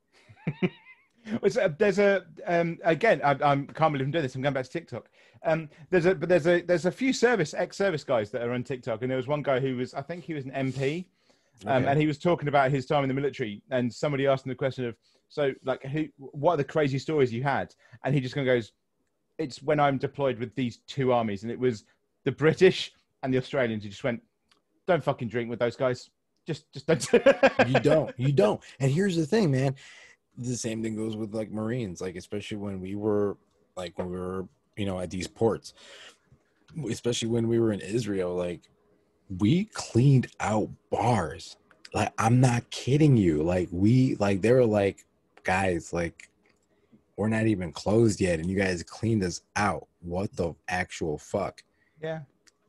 [1.42, 3.20] there's a um, again.
[3.22, 4.34] I, I can't believe I'm doing this.
[4.34, 5.08] I'm going back to TikTok.
[5.44, 8.62] Um, there's a but there's a there's a few service ex-service guys that are on
[8.62, 11.06] TikTok, and there was one guy who was I think he was an MP,
[11.66, 11.90] um, okay.
[11.90, 14.56] and he was talking about his time in the military, and somebody asked him the
[14.56, 14.96] question of
[15.28, 17.74] so like who what are the crazy stories you had,
[18.04, 18.72] and he just kind of goes,
[19.38, 21.84] it's when I'm deployed with these two armies, and it was
[22.24, 22.92] the British
[23.22, 23.82] and the Australians.
[23.82, 24.22] He just went,
[24.86, 26.10] don't fucking drink with those guys.
[26.46, 27.12] Just just don't.
[27.66, 28.14] you don't.
[28.18, 28.60] You don't.
[28.80, 29.74] And here's the thing, man.
[30.38, 33.36] The same thing goes with like Marines, like especially when we were
[33.76, 35.72] like when we were you know, at these ports,
[36.90, 38.68] especially when we were in Israel, like
[39.38, 41.56] we cleaned out bars.
[41.94, 43.42] Like I'm not kidding you.
[43.42, 45.04] Like we like they were like,
[45.44, 46.28] guys, like
[47.16, 49.88] we're not even closed yet, and you guys cleaned us out.
[50.00, 51.62] What the actual fuck?
[52.02, 52.20] Yeah.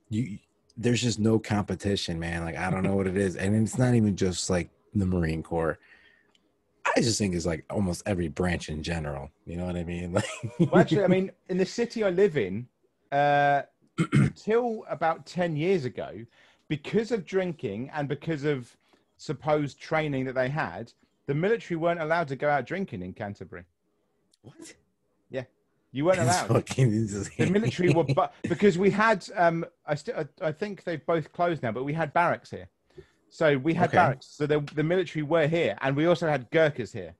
[0.09, 0.39] You
[0.77, 2.43] there's just no competition, man.
[2.45, 5.43] Like I don't know what it is, and it's not even just like the Marine
[5.43, 5.79] Corps.
[6.95, 9.29] I just think it's like almost every branch in general.
[9.45, 10.13] You know what I mean?
[10.13, 10.25] Like,
[10.59, 12.67] well, actually, I mean, in the city I live in,
[13.11, 13.63] uh,
[14.13, 16.25] until about ten years ago,
[16.69, 18.75] because of drinking and because of
[19.17, 20.93] supposed training that they had,
[21.25, 23.63] the military weren't allowed to go out drinking in Canterbury.
[24.43, 24.75] What?
[25.91, 26.47] You weren't allowed.
[26.49, 31.31] the military were, but because we had, um, I still, I, I think they've both
[31.31, 32.69] closed now, but we had barracks here.
[33.29, 33.97] So we had okay.
[33.97, 34.27] barracks.
[34.27, 37.15] So the, the military were here, and we also had Gurkhas here,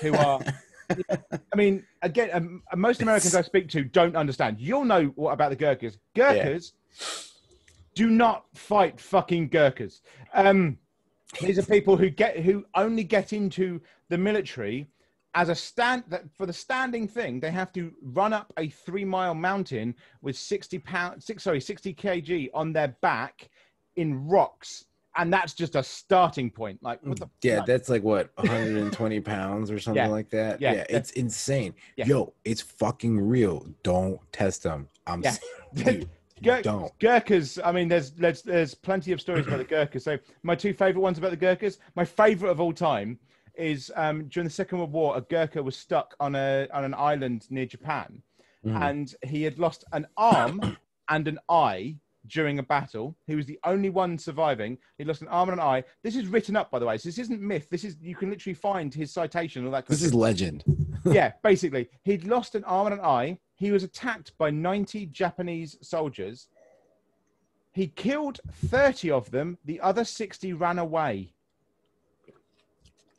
[0.00, 0.40] who are.
[0.90, 4.60] I mean, again, um, most Americans I speak to don't understand.
[4.60, 5.98] You'll know what about the Gurkhas.
[6.14, 7.06] Gurkhas yeah.
[7.94, 10.00] do not fight fucking Gurkhas.
[10.32, 10.78] Um,
[11.40, 14.86] these are people who get who only get into the military
[15.36, 19.04] as a stand that for the standing thing they have to run up a three
[19.04, 23.48] mile mountain with 60 pound six sorry 60 kg on their back
[23.96, 24.86] in rocks
[25.18, 29.70] and that's just a starting point like mm, the, yeah that's like what 120 pounds
[29.70, 32.06] or something yeah, like that yeah, yeah it's insane yeah.
[32.06, 35.36] yo it's fucking real don't test them i'm yeah.
[35.74, 36.08] dude,
[36.42, 36.98] Gur- don't.
[36.98, 37.58] Gurkhas.
[37.64, 40.04] I mean, there's, there's there's plenty of stories about the Gurkhas.
[40.04, 41.78] So my two favorite ones about the Gurkhas.
[41.94, 43.18] My favorite of all time
[43.56, 46.94] is um, during the Second World War, a Gurkha was stuck on a on an
[46.94, 48.22] island near Japan,
[48.64, 48.80] mm.
[48.80, 50.76] and he had lost an arm
[51.08, 51.96] and an eye
[52.28, 53.16] during a battle.
[53.26, 54.78] He was the only one surviving.
[54.98, 55.84] He lost an arm and an eye.
[56.02, 56.98] This is written up, by the way.
[56.98, 57.68] So this isn't myth.
[57.70, 59.64] This is you can literally find his citation.
[59.64, 59.86] All that.
[59.86, 60.64] This is legend.
[61.04, 63.38] yeah, basically, he'd lost an arm and an eye.
[63.54, 66.48] He was attacked by 90 Japanese soldiers.
[67.72, 69.58] He killed 30 of them.
[69.64, 71.32] The other 60 ran away.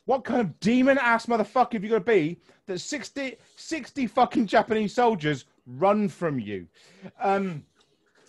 [0.08, 4.46] What kind of demon ass motherfucker have you got to be that 60, 60 fucking
[4.46, 6.66] Japanese soldiers run from you?
[7.20, 7.62] Um,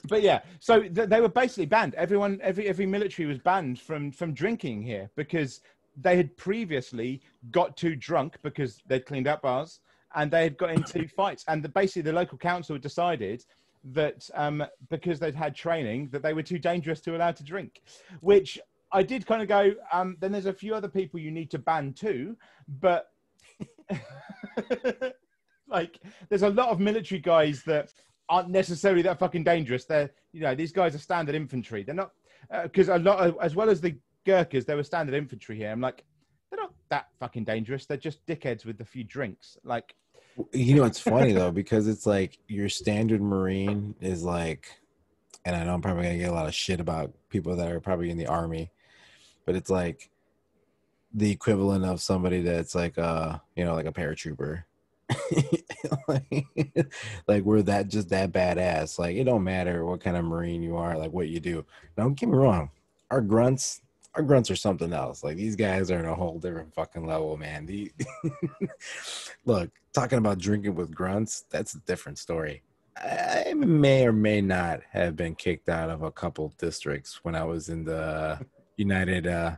[0.10, 1.96] but yeah, so th- they were basically banned.
[1.96, 5.62] Everyone, every every military was banned from from drinking here because
[5.96, 9.80] they had previously got too drunk because they'd cleaned up bars
[10.16, 11.46] and they had got into fights.
[11.48, 13.46] And the, basically, the local council decided
[13.86, 17.82] that um, because they'd had training, that they were too dangerous to allow to drink,
[18.20, 18.60] which
[18.92, 19.74] I did kind of go.
[19.94, 22.36] Um, then there's a few other people you need to ban too,
[22.68, 23.12] but
[25.68, 27.94] like there's a lot of military guys that
[28.30, 29.86] aren't necessarily that fucking dangerous.
[29.86, 31.84] They're you know these guys are standard infantry.
[31.84, 32.12] They're not
[32.64, 35.72] because uh, a lot of, as well as the Gurkhas, they were standard infantry here.
[35.72, 36.04] I'm like
[36.50, 37.86] they're not that fucking dangerous.
[37.86, 39.58] They're just dickheads with a few drinks.
[39.64, 39.96] Like,
[40.52, 44.68] you know, it's funny though because it's like your standard Marine is like,
[45.46, 47.80] and I know I'm probably gonna get a lot of shit about people that are
[47.80, 48.72] probably in the army,
[49.50, 50.12] but it's like
[51.12, 54.62] the equivalent of somebody that's like uh you know like a paratrooper
[56.08, 56.46] like,
[57.28, 60.78] like we're that just that badass like it don't matter what kind of marine you
[60.78, 61.66] are like what you do
[61.98, 62.70] don't get me wrong
[63.10, 63.82] our grunts
[64.16, 65.24] our grunts are something else.
[65.24, 67.66] Like these guys are in a whole different fucking level, man.
[67.66, 67.92] The
[69.46, 72.64] look, talking about drinking with grunts, that's a different story.
[72.98, 77.44] I may or may not have been kicked out of a couple districts when I
[77.44, 78.46] was in the
[78.80, 79.56] United uh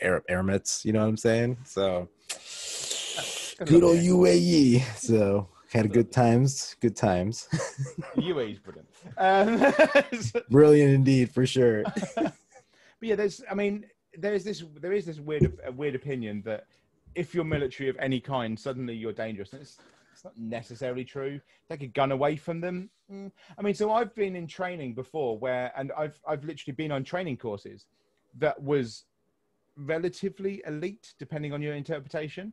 [0.00, 1.58] Arab Emirates, you know what I'm saying?
[1.64, 2.08] So
[3.64, 4.82] good old UAE.
[4.96, 7.48] So had good times, good times.
[8.16, 8.88] UAE's brilliant.
[9.16, 11.84] Um, brilliant indeed, for sure.
[13.00, 13.42] But yeah, there's.
[13.50, 13.84] I mean,
[14.16, 14.62] there's this.
[14.80, 16.66] There is this weird, a weird opinion that
[17.16, 19.52] if you're military of any kind, suddenly you're dangerous.
[19.52, 19.78] And it's,
[20.12, 21.40] it's not necessarily true.
[21.68, 22.90] Take a gun away from them.
[23.10, 23.32] Mm.
[23.58, 27.02] I mean, so I've been in training before, where and I've I've literally been on
[27.02, 27.86] training courses
[28.38, 29.04] that was
[29.76, 32.52] relatively elite, depending on your interpretation.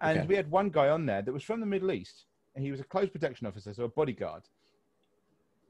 [0.00, 0.26] And okay.
[0.26, 2.24] we had one guy on there that was from the Middle East,
[2.54, 4.42] and he was a close protection officer, so a bodyguard.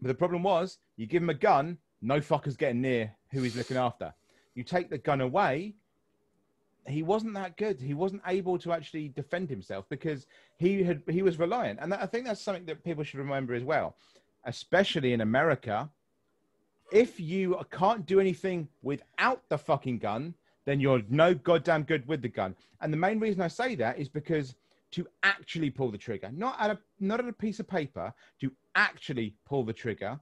[0.00, 3.56] But the problem was, you give him a gun, no fuckers getting near who he's
[3.56, 4.14] looking after.
[4.54, 5.74] You take the gun away,
[6.86, 7.80] he wasn't that good.
[7.80, 12.02] He wasn't able to actually defend himself because he had he was reliant, and that,
[12.02, 13.96] I think that's something that people should remember as well,
[14.44, 15.90] especially in America.
[16.90, 20.34] If you can't do anything without the fucking gun,
[20.66, 22.54] then you're no goddamn good with the gun.
[22.80, 24.54] And the main reason I say that is because
[24.92, 28.52] to actually pull the trigger, not at a not at a piece of paper, to
[28.74, 30.18] actually pull the trigger,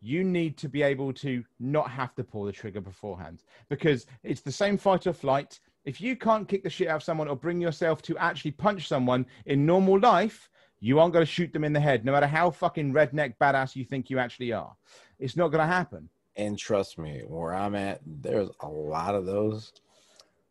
[0.00, 4.40] you need to be able to not have to pull the trigger beforehand because it's
[4.40, 5.60] the same fight or flight.
[5.84, 8.88] If you can't kick the shit out of someone or bring yourself to actually punch
[8.88, 10.50] someone in normal life,
[10.80, 13.76] you aren't going to shoot them in the head, no matter how fucking redneck badass
[13.76, 14.74] you think you actually are.
[15.18, 16.08] It's not going to happen.
[16.36, 19.72] And trust me, where I'm at, there's a lot of those.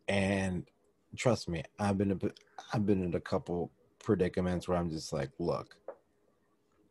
[0.08, 0.66] And
[1.16, 2.20] trust me, I've been
[2.72, 5.76] I've been in a couple predicaments where I'm just like, look,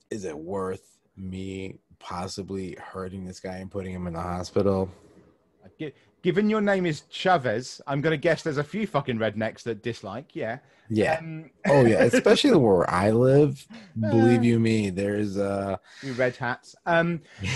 [0.10, 4.90] is it worth me possibly hurting this guy and putting him in the hospital.
[6.26, 9.84] Given your name is Chavez, I'm going to guess there's a few fucking rednecks that
[9.84, 10.36] dislike.
[10.36, 10.58] Yeah.
[10.90, 11.20] Yeah.
[11.20, 13.64] Um, oh yeah, especially where I live.
[14.00, 16.76] Believe you me, there's uh you red hats.
[16.88, 17.22] Um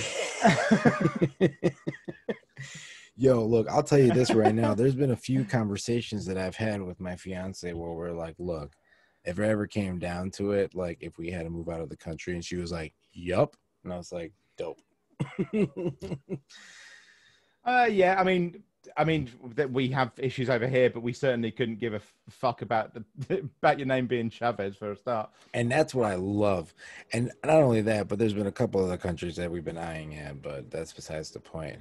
[3.18, 4.76] Yo, look, I'll tell you this right now.
[4.76, 8.74] There's been a few conversations that I've had with my fiance where we're like, look,
[9.26, 11.90] if it ever came down to it, like if we had to move out of
[11.90, 13.56] the country and she was like, Yup.
[13.84, 14.80] And I was like, dope.
[17.66, 18.64] uh yeah, I mean
[18.98, 22.62] I mean that we have issues over here, but we certainly couldn't give a fuck
[22.62, 23.04] about the
[23.62, 25.30] about your name being Chavez for a start.
[25.54, 26.74] And that's what I love.
[27.14, 30.16] And not only that, but there's been a couple other countries that we've been eyeing
[30.16, 31.80] at, but that's besides the point.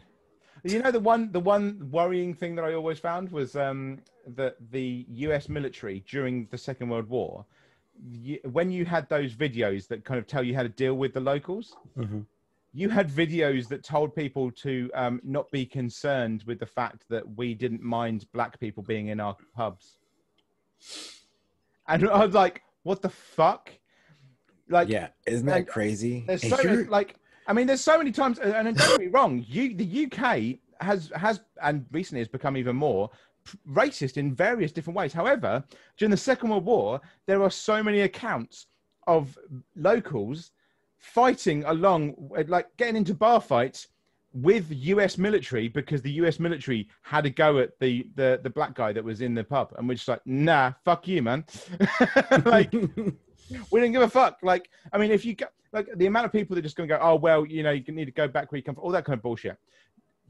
[0.65, 4.57] You know the one the one worrying thing that I always found was um, that
[4.71, 5.49] the U.S.
[5.49, 7.45] military during the Second World War,
[8.11, 11.15] you, when you had those videos that kind of tell you how to deal with
[11.15, 11.77] the locals.
[11.97, 12.21] Mm-hmm
[12.79, 17.25] you had videos that told people to um, not be concerned with the fact that
[17.37, 19.99] we didn't mind black people being in our pubs.
[21.89, 23.71] And I was like, what the fuck?
[24.69, 26.23] Like, yeah, isn't that crazy?
[26.25, 27.17] There's so many, like,
[27.49, 31.11] I mean, there's so many times, and don't get me wrong, you, the UK has
[31.17, 33.11] has and recently has become even more
[33.69, 35.13] racist in various different ways.
[35.13, 35.65] However,
[35.97, 38.67] during the Second World War, there are so many accounts
[39.09, 39.37] of
[39.75, 40.53] locals
[40.99, 42.15] fighting along,
[42.47, 43.89] like getting into bar fights
[44.33, 48.75] with US military because the US military had a go at the the the black
[48.75, 51.45] guy that was in the pub, and we're just like, nah, fuck you, man.
[52.45, 52.73] like
[53.71, 54.39] we didn't give a fuck.
[54.43, 56.89] Like, I mean, if you go, like the amount of people that are just gonna
[56.89, 58.91] go, oh well, you know, you need to go back where you come from, all
[58.91, 59.57] that kind of bullshit.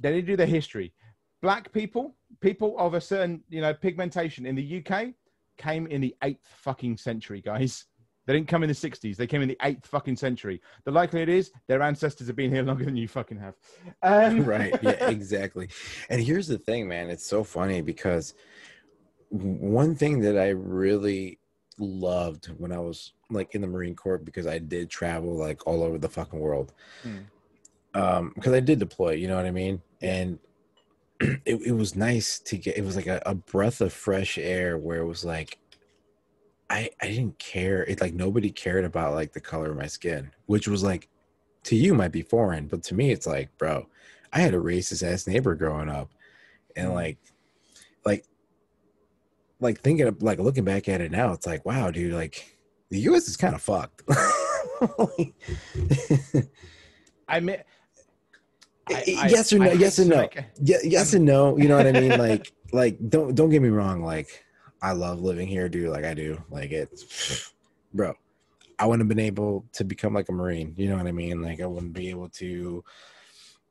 [0.01, 0.93] They need to do their history.
[1.41, 5.09] Black people, people of a certain, you know, pigmentation in the UK
[5.57, 7.87] came in the eighth fucking century, guys.
[8.29, 9.17] They didn't come in the 60s.
[9.17, 10.61] They came in the eighth fucking century.
[10.85, 13.55] The likelihood is their ancestors have been here longer than you fucking have.
[14.03, 14.45] Um...
[14.45, 14.79] right.
[14.83, 15.71] Yeah, exactly.
[16.11, 17.09] And here's the thing, man.
[17.09, 18.35] It's so funny because
[19.31, 21.39] one thing that I really
[21.79, 25.83] loved when I was like in the Marine Corps because I did travel like all
[25.83, 26.75] over the fucking world.
[27.03, 27.19] Hmm.
[27.95, 29.81] Um, because I did deploy, you know what I mean?
[30.03, 30.39] And
[31.21, 34.77] it, it was nice to get it was like a, a breath of fresh air
[34.77, 35.57] where it was like
[36.71, 37.85] I I didn't care.
[37.85, 41.09] It like nobody cared about like the color of my skin, which was like
[41.65, 43.87] to you might be foreign, but to me it's like, bro,
[44.33, 46.11] I had a racist ass neighbor growing up,
[46.77, 46.95] and mm.
[46.95, 47.19] like,
[48.05, 48.25] like,
[49.61, 52.59] like thinking of like looking back at it now, it's like, wow, dude, like
[52.91, 53.29] the U.S.
[53.29, 54.03] is kind of fucked.
[57.29, 57.57] I mean.
[58.91, 59.67] I, yes or no?
[59.67, 60.29] I, yes and no.
[60.63, 61.59] Yeah, yes and no.
[61.59, 62.19] You know what I mean?
[62.19, 64.03] Like, like don't don't get me wrong.
[64.03, 64.45] Like,
[64.81, 65.91] I love living here, dude.
[65.91, 66.43] Like I do.
[66.51, 67.53] Like it's,
[67.95, 68.15] bro.
[68.79, 70.75] I wouldn't have been able to become like a Marine.
[70.77, 71.43] You know what I mean?
[71.43, 72.85] Like I wouldn't be able to,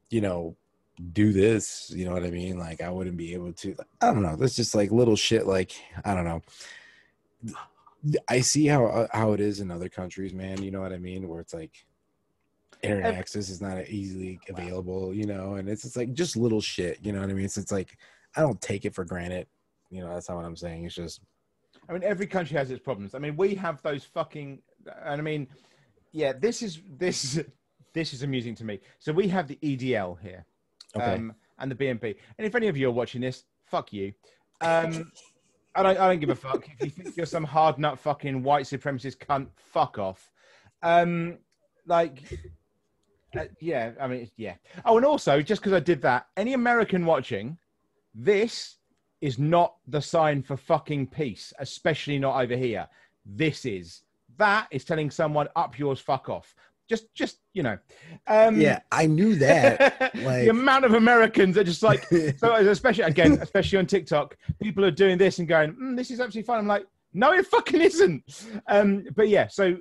[0.10, 0.58] you know,
[1.14, 1.92] do this.
[1.96, 2.58] You know what I mean?
[2.58, 3.76] Like I wouldn't be able to.
[4.02, 4.36] I don't know.
[4.36, 5.48] That's just like little shit.
[5.48, 5.72] Like
[6.04, 6.42] I don't know.
[8.28, 10.62] I see how uh, how it is in other countries, man.
[10.62, 11.28] You know what I mean?
[11.30, 11.86] Where it's like
[12.84, 17.00] internet access is not easily available, you know, and it's just like just little shit.
[17.02, 17.48] You know what I mean?
[17.48, 17.98] So it's like
[18.36, 19.48] I don't take it for granted
[19.90, 20.86] you know, that's not what I'm saying.
[20.86, 21.22] It's just.
[21.90, 23.16] I mean, every country has its problems.
[23.16, 24.62] I mean, we have those fucking,
[25.06, 25.48] and I mean,
[26.12, 27.40] yeah, this is this
[27.94, 28.80] this is amusing to me.
[29.00, 30.46] So we have the EDL here,
[30.96, 31.14] okay.
[31.14, 32.16] um, and the BNP.
[32.38, 34.14] And if any of you are watching this, fuck you.
[34.62, 35.12] Um,
[35.76, 36.68] I don't, I don't give a fuck.
[36.80, 40.32] If you think you're some hard nut fucking white supremacist cunt, fuck off.
[40.82, 41.38] Um,
[41.86, 42.24] like,
[43.38, 44.56] uh, yeah, I mean, yeah.
[44.86, 47.58] Oh, and also, just because I did that, any American watching
[48.16, 48.78] this
[49.22, 52.88] is not the sign for fucking peace, especially not over here.
[53.26, 54.02] This is.
[54.38, 56.54] That is telling someone up yours, fuck off.
[56.88, 57.78] Just, just you know.
[58.28, 60.14] Um, yeah, I knew that.
[60.18, 60.44] Like...
[60.44, 62.04] the amount of Americans are just like,
[62.38, 66.20] so especially again, especially on TikTok, people are doing this and going, mm, "This is
[66.20, 68.24] absolutely fine." I'm like, no, it fucking isn't.
[68.68, 69.78] Um, but yeah, so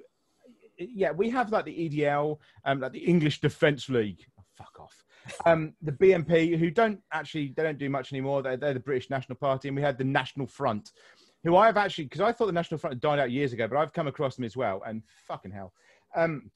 [0.78, 4.24] yeah, we have like the EDL, um, like the English Defence League.
[4.38, 5.05] Oh, fuck off
[5.44, 8.42] um, the BNP, who don't actually they don't do much anymore.
[8.42, 10.92] They're, they're the British National Party, and we had the National Front,
[11.44, 13.76] who I've actually because I thought the National Front had died out years ago, but
[13.78, 15.72] I've come across them as well, and fucking hell.
[16.14, 16.50] Um,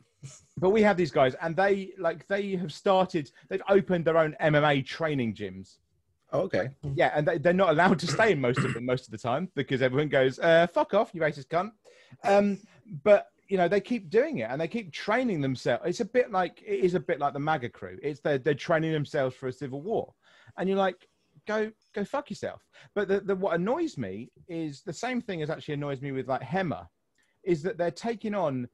[0.59, 3.31] but we have these guys, and they like they have started.
[3.49, 5.77] They've opened their own MMA training gyms.
[6.33, 6.71] Oh, okay.
[6.95, 9.19] Yeah, and they, are not allowed to stay in most of them most of the
[9.19, 11.73] time because everyone goes, uh, "Fuck off, you racist cunt."
[12.25, 12.59] Um,
[13.03, 15.83] but you know they keep doing it and they keep training themselves.
[15.85, 17.99] It's a bit like it is a bit like the maga crew.
[18.01, 20.15] It's they're, they're training themselves for a civil war.
[20.57, 21.09] And you're like
[21.49, 22.65] go go fuck yourself.
[22.95, 26.29] But the, the what annoys me is the same thing as actually annoys me with
[26.29, 26.87] like HEMA
[27.43, 28.69] is that they're taking on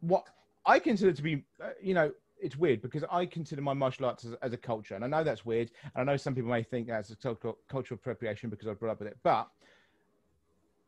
[0.00, 0.24] what
[0.66, 2.10] i consider to be uh, you know
[2.40, 5.22] it's weird because I consider my martial arts as, as, a culture, and I know
[5.22, 8.66] that's weird, and I know some people may think that's a cultural, cultural appropriation because
[8.66, 9.48] I brought up with it, but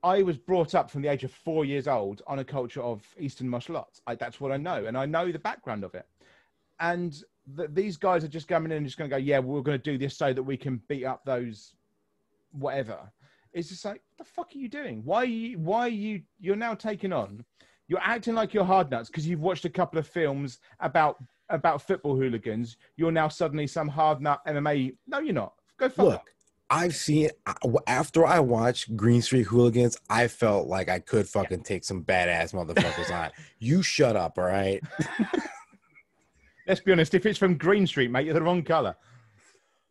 [0.04, 3.02] I was brought up from the age of four years old on a culture of
[3.18, 4.02] Eastern martial arts.
[4.06, 6.06] I, that's what I know, and I know the background of it.
[6.78, 7.18] And
[7.54, 9.78] the, these guys are just coming in and just going to go, yeah, we're going
[9.78, 11.72] to do this so that we can beat up those
[12.52, 12.98] whatever.
[13.54, 15.00] It's just like, what the fuck are you doing?
[15.04, 15.58] Why are you?
[15.58, 16.20] Why are you?
[16.38, 17.42] You're now taking on.
[17.88, 21.16] You're acting like you're hard nuts because you've watched a couple of films about
[21.48, 22.76] about football hooligans.
[22.96, 24.96] You're now suddenly some hard nut MMA.
[25.06, 25.54] No, you're not.
[25.78, 26.33] Go fuck Look,
[26.70, 27.30] I've seen
[27.86, 31.64] after I watched Green Street Hooligans, I felt like I could fucking yeah.
[31.64, 33.30] take some badass motherfuckers on.
[33.58, 34.82] You shut up, all right?
[36.66, 37.14] Let's be honest.
[37.14, 38.96] If it's from Green Street, mate, you're the wrong color.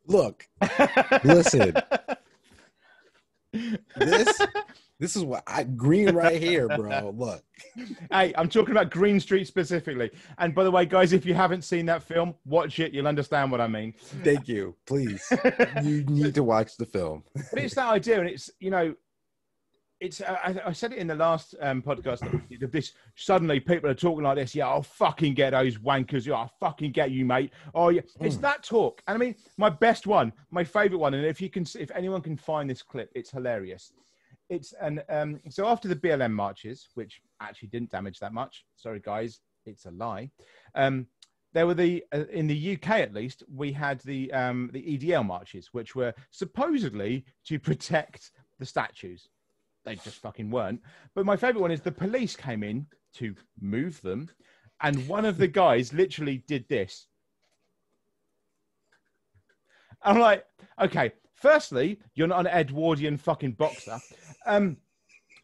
[0.05, 0.47] Look,
[1.23, 1.73] listen.
[3.95, 4.41] this
[4.99, 7.13] this is what I green right here, bro.
[7.15, 7.43] Look.
[8.11, 10.11] Hey, I'm talking about Green Street specifically.
[10.37, 12.93] And by the way, guys, if you haven't seen that film, watch it.
[12.93, 13.93] You'll understand what I mean.
[14.23, 14.75] Thank you.
[14.85, 15.31] Please.
[15.83, 17.23] you need to watch the film.
[17.33, 18.95] but it's that idea, and it's you know,
[20.03, 22.19] it's I, I said it in the last um, podcast
[22.59, 24.53] that this suddenly people are talking like this.
[24.53, 26.25] Yeah, I'll fucking get those wankers.
[26.25, 27.51] Yeah, I'll fucking get you, mate.
[27.73, 28.41] Oh yeah, it's mm.
[28.41, 29.01] that talk.
[29.07, 32.21] And I mean, my best one, my favorite one, and if you can, if anyone
[32.21, 33.91] can find this clip, it's hilarious
[34.49, 38.65] it's an um, so after the BLM marches, which actually didn't damage that much.
[38.75, 40.29] Sorry, guys, it's a lie.
[40.75, 41.07] Um,
[41.53, 45.25] there were the uh, in the UK at least we had the um, the EDL
[45.25, 49.29] marches, which were supposedly to protect the statues.
[49.83, 50.81] They just fucking weren't.
[51.13, 54.29] But my favorite one is the police came in to move them,
[54.81, 57.07] and one of the guys literally did this.
[60.01, 60.45] I'm like,
[60.81, 61.13] okay,
[61.43, 63.99] Firstly, you're not an Edwardian fucking boxer.
[64.45, 64.77] Um,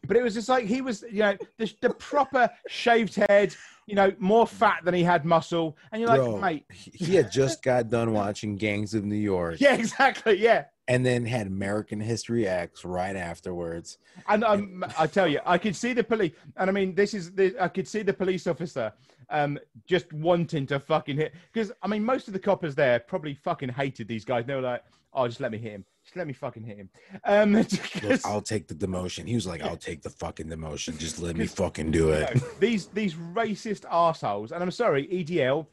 [0.06, 3.54] but it was just like he was, you know, the, the, proper shaved head,
[3.90, 5.76] you know, more fat than he had muscle.
[5.90, 6.64] And you're like, Bro, mate.
[6.70, 9.56] He had just got done watching Gangs of New York.
[9.60, 10.38] Yeah, exactly.
[10.38, 10.66] Yeah.
[10.86, 13.98] And then had American History X right afterwards.
[14.28, 16.32] And um, I tell you, I could see the police.
[16.56, 18.92] And I mean, this is, the, I could see the police officer
[19.28, 21.34] um, just wanting to fucking hit.
[21.52, 24.46] Because, I mean, most of the coppers there probably fucking hated these guys.
[24.46, 25.84] They were like, oh, just let me hit him.
[26.10, 26.90] Just let me fucking hit him.
[27.22, 27.52] Um,
[28.02, 29.28] Look, I'll take the demotion.
[29.28, 30.98] He was like, I'll take the fucking demotion.
[30.98, 32.34] Just let me fucking do it.
[32.34, 35.68] You know, these these racist assholes, and I'm sorry, EDL,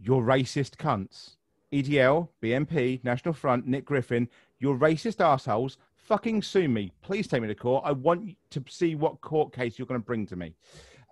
[0.00, 1.32] you're racist cunts.
[1.70, 4.26] EDL, BNP, National Front, Nick Griffin,
[4.58, 5.76] you're racist assholes.
[5.96, 6.90] Fucking sue me.
[7.02, 7.84] Please take me to court.
[7.84, 10.54] I want to see what court case you're going to bring to me.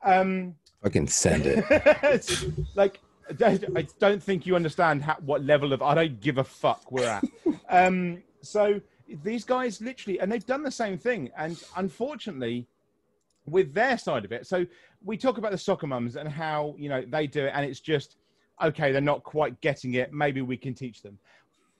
[0.03, 2.57] Um, fucking send it.
[2.75, 3.01] like
[3.39, 7.05] I don't think you understand how, what level of I don't give a fuck we're
[7.05, 7.25] at.
[7.69, 8.81] um, so
[9.23, 11.31] these guys literally, and they've done the same thing.
[11.37, 12.67] And unfortunately,
[13.47, 14.67] with their side of it, so
[15.05, 17.81] we talk about the soccer mums and how you know they do it, and it's
[17.81, 18.17] just
[18.63, 18.93] okay.
[18.93, 20.13] They're not quite getting it.
[20.13, 21.19] Maybe we can teach them.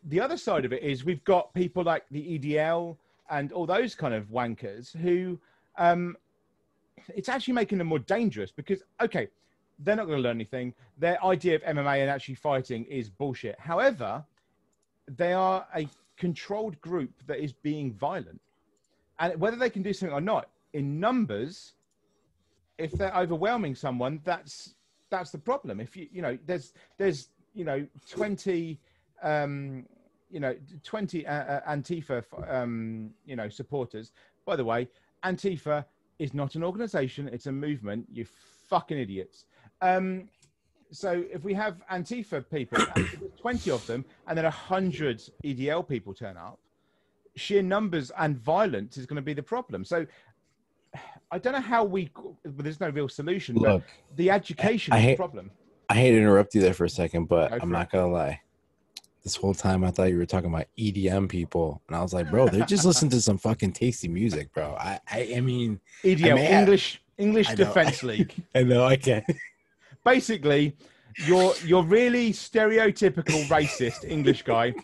[0.05, 2.97] The other side of it is we've got people like the EDL
[3.29, 5.39] and all those kind of wankers who
[5.77, 6.17] um,
[7.15, 9.29] it's actually making them more dangerous because okay
[9.83, 10.75] they're not going to learn anything.
[10.99, 13.59] Their idea of MMA and actually fighting is bullshit.
[13.59, 14.25] However,
[15.09, 15.89] they are a
[16.21, 18.41] controlled group that is being violent.
[19.19, 21.75] And whether they can do something or not, in numbers,
[22.79, 24.75] if they're overwhelming someone, that's
[25.11, 25.81] that's the problem.
[25.81, 28.79] If you you know, there's there's you know twenty
[29.23, 29.87] um,
[30.31, 30.55] you know
[30.85, 34.13] twenty uh, uh, Antifa um, you know supporters.
[34.45, 34.89] By the way,
[35.25, 35.85] Antifa
[36.19, 38.07] is not an organization; it's a movement.
[38.13, 38.27] You
[38.69, 39.47] fucking idiots.
[39.81, 40.29] Um,
[40.93, 42.79] so if we have Antifa people,
[43.41, 46.59] 20 of them, and then 100 EDL people turn up,
[47.37, 49.85] sheer numbers and violence is going to be the problem.
[49.85, 50.07] So
[51.31, 52.11] I don't know how we,
[52.45, 55.51] but there's no real solution, Look, but the education I, I is hate, the problem.
[55.89, 58.41] I hate to interrupt you there for a second, but I'm not going to lie.
[59.23, 62.31] This whole time I thought you were talking about EDM people, and I was like,
[62.31, 64.75] bro, they're just listening to some fucking tasty music, bro.
[64.81, 68.35] I, I, I mean, EDL, I English, English Defense League.
[68.55, 69.25] I know, I can't
[70.05, 70.77] basically,
[71.27, 74.75] you're you're really stereotypical racist English guy,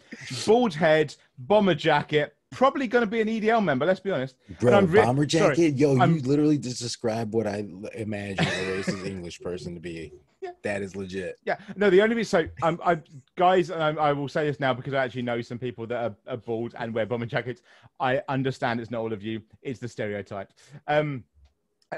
[0.47, 3.87] bald head, bomber jacket, probably going to be an EDL member.
[3.87, 4.37] Let's be honest.
[4.61, 5.57] Bro, re- bomber jacket.
[5.57, 9.81] Sorry, yo, I'm, you literally just described what I imagine a racist English person to
[9.81, 10.12] be.
[10.41, 10.51] Yeah.
[10.62, 11.39] That is legit.
[11.45, 11.57] Yeah.
[11.77, 12.51] No, the only reason.
[12.61, 13.01] So, um, I
[13.37, 15.97] guys, and I, I, will say this now because I actually know some people that
[15.97, 17.62] are, are, bald and wear bomber jackets.
[17.99, 19.43] I understand it's not all of you.
[19.62, 20.53] It's the stereotype.
[20.87, 21.25] Um,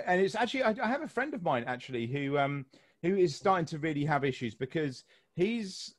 [0.06, 2.66] and it's actually I, I have a friend of mine actually who um
[3.02, 5.94] who is starting to really have issues because he's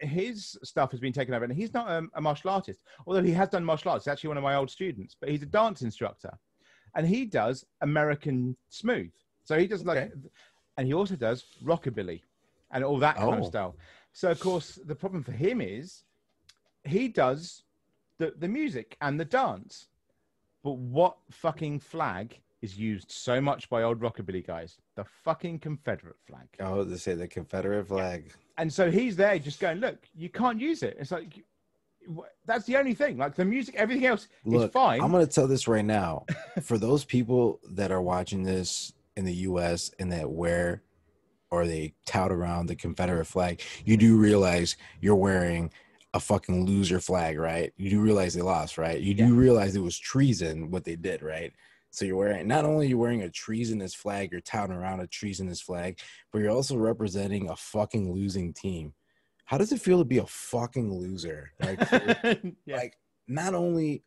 [0.00, 3.30] his stuff has been taken over and he's not a, a, martial artist although he
[3.30, 5.82] has done martial arts he's actually one of my old students but he's a dance
[5.82, 6.36] instructor
[6.96, 9.10] and he does american smooth
[9.44, 10.12] so he does like okay.
[10.76, 12.20] and he also does rockabilly
[12.74, 13.38] and all that kind oh.
[13.38, 13.76] of style.
[14.12, 16.04] So of course the problem for him is
[16.84, 17.62] he does
[18.18, 19.88] the the music and the dance,
[20.62, 24.78] but what fucking flag is used so much by old rockabilly guys?
[24.96, 26.48] The fucking Confederate flag.
[26.60, 28.32] Oh, they say the Confederate flag.
[28.56, 30.96] And so he's there just going, look, you can't use it.
[30.98, 31.44] It's like
[32.44, 33.16] that's the only thing.
[33.18, 35.00] Like the music, everything else Look, is fine.
[35.00, 36.24] I'm going to tell this right now.
[36.62, 39.90] For those people that are watching this in the U.S.
[39.98, 40.82] and that wear
[41.50, 45.70] or they tout around the Confederate flag, you do realize you're wearing
[46.14, 47.72] a fucking loser flag, right?
[47.76, 49.00] You do realize they lost, right?
[49.00, 49.40] You do yeah.
[49.40, 51.52] realize it was treason what they did, right?
[51.94, 55.60] So you're wearing not only you're wearing a treasonous flag, you're touting around a treasonous
[55.60, 55.98] flag,
[56.32, 58.94] but you're also representing a fucking losing team
[59.44, 61.52] how does it feel to be a fucking loser?
[61.60, 61.78] Like,
[62.66, 62.76] yeah.
[62.76, 62.96] like
[63.28, 64.02] not only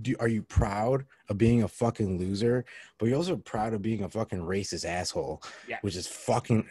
[0.00, 2.64] do are you proud of being a fucking loser,
[2.98, 5.78] but you're also proud of being a fucking racist asshole, yeah.
[5.82, 6.66] which is fucking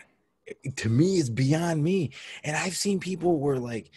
[0.77, 2.11] to me is beyond me.
[2.43, 3.91] And I've seen people where like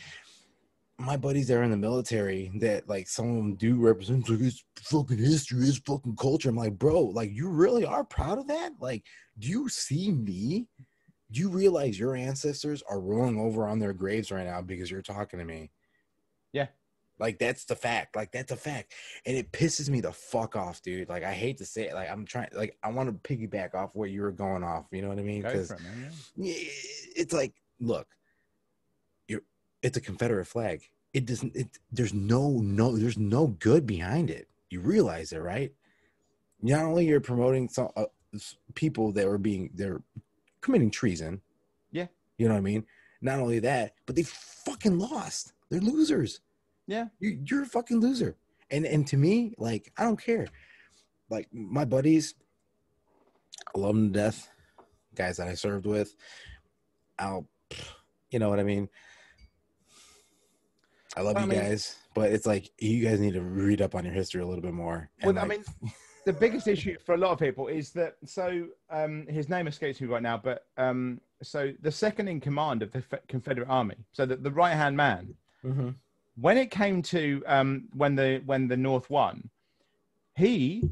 [0.99, 4.41] my buddies that are in the military that like some of them do represent like
[4.41, 6.51] it's fucking history, it's fucking culture.
[6.51, 8.73] I'm like, bro, like you really are proud of that?
[8.81, 9.05] Like,
[9.39, 10.69] do you see me
[11.35, 15.03] do you realize your ancestors are rolling over on their graves right now because you're
[15.03, 15.73] talking to me?
[16.53, 16.69] Yeah.
[17.19, 18.15] Like that's the fact.
[18.15, 18.93] Like that's a fact.
[19.27, 21.09] And it pisses me the fuck off, dude.
[21.09, 21.95] Like I hate to say it.
[21.95, 24.87] Like I'm trying like I want to piggyback off what you were going off.
[24.93, 25.43] You know what I mean?
[25.43, 25.73] Because
[26.37, 26.55] yeah.
[27.17, 28.07] it's like, look,
[29.85, 30.89] it's a Confederate flag.
[31.13, 34.49] It doesn't it there's no no there's no good behind it.
[34.71, 35.73] You realize it, right?
[36.63, 38.07] Not only you're promoting some uh,
[38.75, 40.03] people that were being they're
[40.63, 41.43] committing treason.
[41.93, 42.07] Yeah.
[42.39, 42.87] You know what I mean?
[43.21, 45.53] Not only that, but they fucking lost.
[45.71, 46.41] They're losers.
[46.87, 47.07] Yeah.
[47.21, 48.37] You, you're a fucking loser.
[48.71, 50.49] And and to me, like, I don't care.
[51.29, 52.35] Like my buddies,
[53.75, 54.51] I love them to death.
[55.15, 56.17] Guys that I served with.
[57.19, 57.47] I'll
[58.31, 58.89] you know what I mean?
[61.17, 63.81] I love well, you I mean, guys, but it's like you guys need to read
[63.81, 65.11] up on your history a little bit more.
[65.23, 65.65] Well, like, I mean,
[66.25, 70.01] the biggest issue for a lot of people is that so um, his name escapes
[70.01, 74.27] me right now, but um, so the second in command of the Confederate Army, so
[74.27, 75.35] the, the right hand man,
[75.65, 75.91] mm-hmm.
[76.41, 79.49] when it came to um, when the when the North won,
[80.37, 80.89] he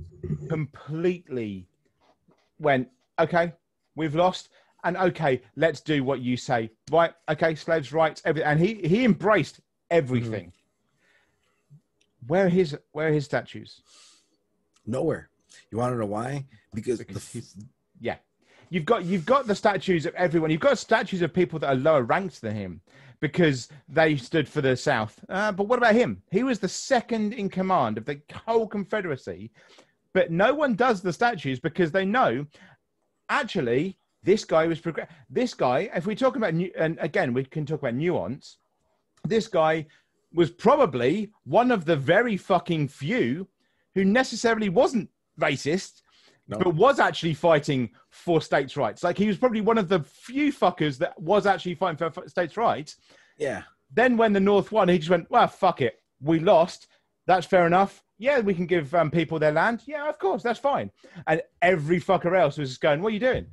[0.48, 1.66] completely
[2.58, 3.52] went okay,
[3.96, 4.50] we've lost,
[4.84, 6.70] and okay, let's do what you say.
[6.90, 9.60] Right, okay, slaves' rights, everything, and he he embraced
[9.92, 10.46] everything.
[10.46, 12.26] Mm-hmm.
[12.26, 13.82] Where are his where are his statues?
[14.86, 15.28] Nowhere.
[15.70, 16.46] You want to know why?
[16.74, 17.64] Because, because the,
[18.00, 18.16] yeah,
[18.70, 20.50] you've got you've got the statues of everyone.
[20.50, 22.80] You've got statues of people that are lower ranked than him
[23.20, 25.18] because they stood for the South.
[25.28, 26.22] Uh, but what about him?
[26.30, 29.52] He was the second in command of the whole Confederacy.
[30.12, 32.46] But no one does the statues because they know
[33.28, 35.08] actually this guy was progress.
[35.30, 38.58] This guy, if we talk about new, and again we can talk about nuance.
[39.24, 39.86] This guy
[40.34, 43.46] was probably one of the very fucking few
[43.94, 45.08] who necessarily wasn't
[45.40, 46.02] racist,
[46.48, 46.58] no.
[46.58, 49.02] but was actually fighting for states' rights.
[49.02, 52.56] Like he was probably one of the few fuckers that was actually fighting for states'
[52.56, 52.96] rights.
[53.38, 53.62] Yeah.
[53.94, 56.88] Then when the North won, he just went, "Well, fuck it, we lost.
[57.26, 58.02] That's fair enough.
[58.18, 59.82] Yeah, we can give um, people their land.
[59.86, 60.90] Yeah, of course, that's fine."
[61.26, 63.46] And every fucker else was just going, "What are you doing?"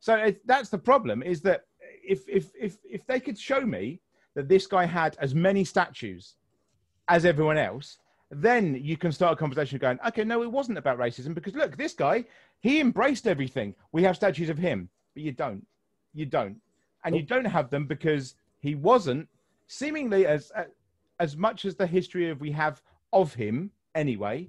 [0.00, 1.64] So it, that's the problem: is that
[2.02, 4.00] if if if if they could show me
[4.34, 6.34] that this guy had as many statues
[7.08, 7.98] as everyone else,
[8.30, 11.76] then you can start a conversation going, okay, no, it wasn't about racism because look,
[11.76, 12.24] this guy,
[12.60, 13.74] he embraced everything.
[13.92, 15.64] We have statues of him, but you don't.
[16.12, 16.56] You don't.
[17.04, 19.28] And you don't have them because he wasn't
[19.66, 20.64] seemingly as uh,
[21.20, 22.82] as much as the history of we have
[23.12, 24.48] of him anyway,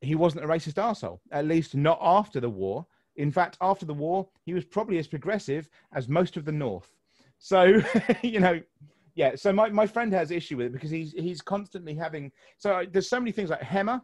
[0.00, 2.86] he wasn't a racist arsehole, at least not after the war.
[3.16, 6.95] In fact, after the war, he was probably as progressive as most of the North.
[7.38, 7.80] So,
[8.22, 8.60] you know,
[9.16, 12.84] yeah so my, my friend has issue with it because he's he's constantly having so
[12.92, 14.00] there's so many things like HEMA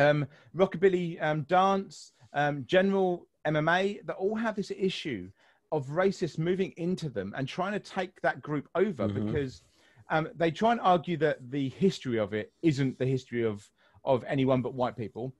[0.00, 5.30] um, rockabilly um, dance um, general mma that all have this issue
[5.70, 9.26] of racists moving into them and trying to take that group over mm-hmm.
[9.26, 9.62] because
[10.10, 13.70] um, they try and argue that the history of it isn't the history of
[14.04, 15.32] of anyone but white people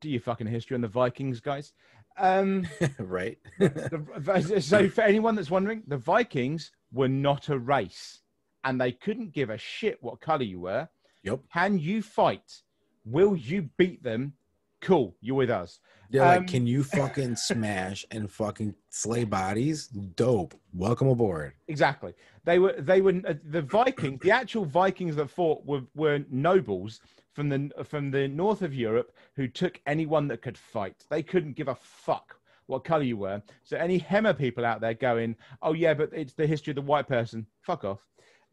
[0.00, 1.72] do you fucking history on the vikings guys
[2.18, 2.66] um,
[2.98, 3.38] right.
[3.58, 8.20] the, so, for anyone that's wondering, the Vikings were not a race,
[8.64, 10.88] and they couldn't give a shit what color you were.
[11.22, 11.40] Yep.
[11.52, 12.62] Can you fight?
[13.04, 14.34] Will you beat them?
[14.80, 15.80] Cool, you're with us.
[16.10, 19.88] They're um, like, can you fucking smash and fucking slay bodies?
[19.88, 20.54] Dope.
[20.72, 21.54] Welcome aboard.
[21.68, 22.14] Exactly.
[22.44, 22.74] They were.
[22.78, 24.20] They were uh, the Vikings.
[24.22, 27.00] The actual Vikings that fought were were nobles
[27.36, 31.04] from the from the north of Europe who took anyone that could fight.
[31.10, 33.42] They couldn't give a fuck what color you were.
[33.62, 36.82] So any Hema people out there going, oh yeah, but it's the history of the
[36.82, 37.46] white person.
[37.60, 38.00] Fuck off.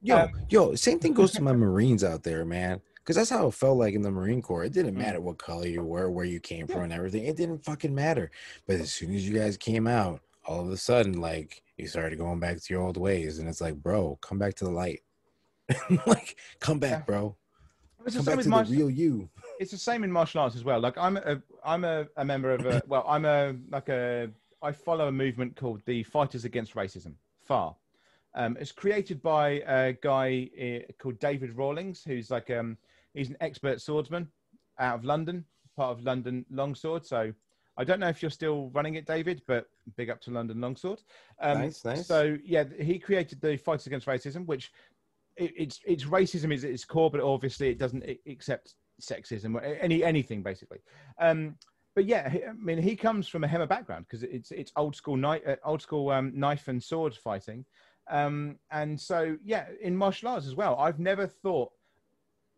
[0.02, 2.82] Yo, um, yo, same thing goes to my Marines out there, man.
[2.98, 4.66] Because that's how it felt like in the Marine Corps.
[4.66, 5.00] It didn't mm.
[5.00, 7.24] matter what color you were, where you came from, and everything.
[7.26, 8.32] It didn't fucking matter.
[8.68, 12.20] But as soon as you guys came out, all of a sudden, like you started
[12.20, 15.02] going back to your old ways, and it's like, bro, come back to the light.
[16.06, 17.38] like, come back, bro.
[18.06, 19.30] It's come back to the real you.
[19.60, 20.80] It's the same in martial arts as well.
[20.80, 24.30] Like I'm a I'm a, a member of a well, I'm a like a
[24.62, 27.76] I follow a movement called the Fighters Against Racism, FAR.
[28.36, 32.78] Um, it's created by a guy uh, called David Rawlings, who's like um,
[33.14, 34.28] he's an expert swordsman
[34.80, 35.46] out of London,
[35.76, 37.06] part of London Longsword.
[37.06, 37.32] So
[37.78, 41.02] I don't know if you're still running it, David, but big up to London Longsword.
[41.40, 42.08] Um, nice, nice.
[42.08, 44.72] So yeah, he created the Fighters Against Racism, which
[45.38, 49.62] it, it's it's racism is at its core, but obviously it doesn't accept sexism or
[49.62, 50.80] any anything basically.
[51.20, 51.56] Um,
[51.96, 55.18] but yeah, I mean, he comes from a Hema background because it's it's old school
[55.18, 57.66] knife, uh, old school um, knife and sword fighting,
[58.10, 60.76] um, and so yeah, in martial arts as well.
[60.80, 61.72] I've never thought,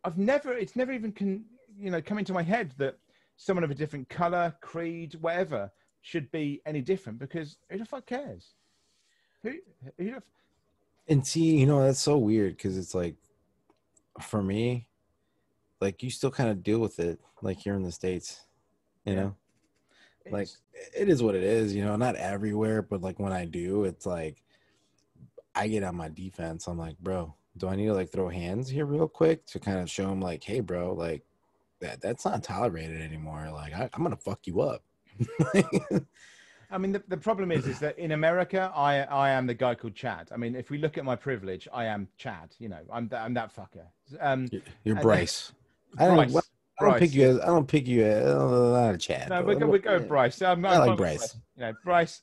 [0.03, 1.45] I've never, it's never even can
[1.77, 2.97] you know come into my head that
[3.37, 5.71] someone of a different color, creed, whatever
[6.01, 8.53] should be any different because who the fuck cares?
[9.43, 9.53] Who,
[9.97, 10.23] who the f-
[11.07, 13.15] and see, you know, that's so weird because it's like,
[14.21, 14.87] for me,
[15.81, 18.41] like you still kind of deal with it like here in the states,
[19.05, 19.19] you yeah.
[19.19, 19.35] know.
[20.25, 20.47] It's, like
[20.97, 21.95] it is what it is, you know.
[21.95, 24.41] Not everywhere, but like when I do, it's like
[25.53, 26.67] I get on my defense.
[26.67, 29.79] I'm like, bro, do I need to like throw hands here real quick to kind
[29.79, 31.23] of show him like, hey, bro, like
[31.81, 33.49] that that's not tolerated anymore.
[33.53, 34.83] Like I, I'm gonna fuck you up.
[36.75, 39.75] I mean, the, the problem is, is that in America, I I am the guy
[39.75, 40.27] called Chad.
[40.33, 42.53] I mean, if we look at my privilege, I am Chad.
[42.59, 43.85] You know, I'm I'm that fucker.
[44.19, 44.49] Um,
[44.83, 45.53] You're Bryce.
[45.97, 46.49] I don't, Bryce.
[46.81, 47.29] I don't pick you.
[47.29, 48.03] As, I don't pick you.
[48.03, 49.29] As, a Chad.
[49.29, 50.41] No, we go, we go Bryce.
[50.41, 51.17] I'm, i like Bryce.
[51.17, 51.35] Bryce.
[51.55, 52.21] You know, Bryce,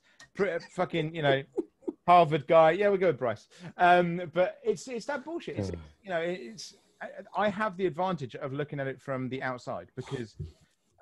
[0.75, 1.43] fucking, you know,
[2.07, 2.73] Harvard guy.
[2.73, 3.49] Yeah, we go with Bryce.
[3.79, 5.57] Um, but it's it's that bullshit.
[5.57, 5.71] It's,
[6.03, 6.75] you know, it's
[7.35, 10.37] I have the advantage of looking at it from the outside because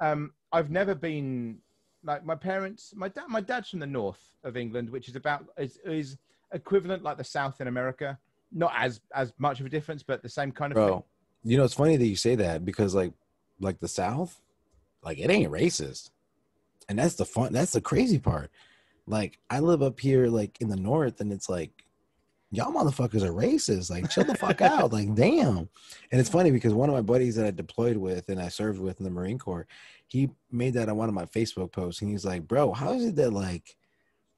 [0.01, 1.59] um, I've never been
[2.05, 2.93] like my parents.
[2.97, 6.17] My dad, my dad's from the north of England, which is about is, is
[6.53, 8.19] equivalent like the South in America.
[8.53, 10.77] Not as as much of a difference, but the same kind of.
[10.77, 11.03] Bro, thing.
[11.45, 13.13] you know it's funny that you say that because like
[13.61, 14.41] like the South,
[15.05, 16.11] like it ain't racist,
[16.89, 17.53] and that's the fun.
[17.53, 18.51] That's the crazy part.
[19.07, 21.85] Like I live up here, like in the north, and it's like
[22.51, 23.91] y'all motherfuckers are racist.
[23.91, 24.93] Like, chill the fuck out.
[24.93, 25.69] Like, damn.
[26.11, 28.81] And it's funny because one of my buddies that I deployed with and I served
[28.81, 29.67] with in the Marine Corps,
[30.07, 33.05] he made that on one of my Facebook posts, and he's like, "Bro, how is
[33.05, 33.77] it that like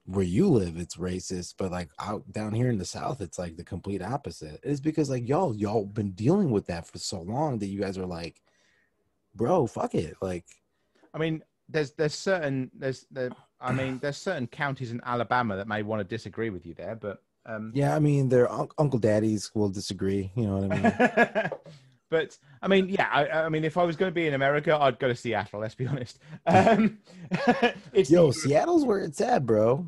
[0.05, 3.57] where you live it's racist, but like out down here in the South, it's like
[3.57, 7.59] the complete opposite?" It's because like y'all y'all been dealing with that for so long
[7.61, 8.43] that you guys are like,
[9.35, 10.45] "Bro, fuck it." Like,
[11.15, 15.69] I mean, there's there's certain there's there, I mean, there's certain counties in Alabama that
[15.69, 18.99] may want to disagree with you there, but um, yeah, I mean, their un- uncle
[18.99, 20.31] daddies will disagree.
[20.37, 21.51] You know what I mean?
[22.11, 24.77] but I mean, yeah, I, I, mean, if I was going to be in America,
[24.81, 25.61] I'd go to Seattle.
[25.61, 26.19] Let's be honest.
[26.47, 26.99] Um,
[27.93, 29.87] it's Yo, the, Seattle's where it's at, bro.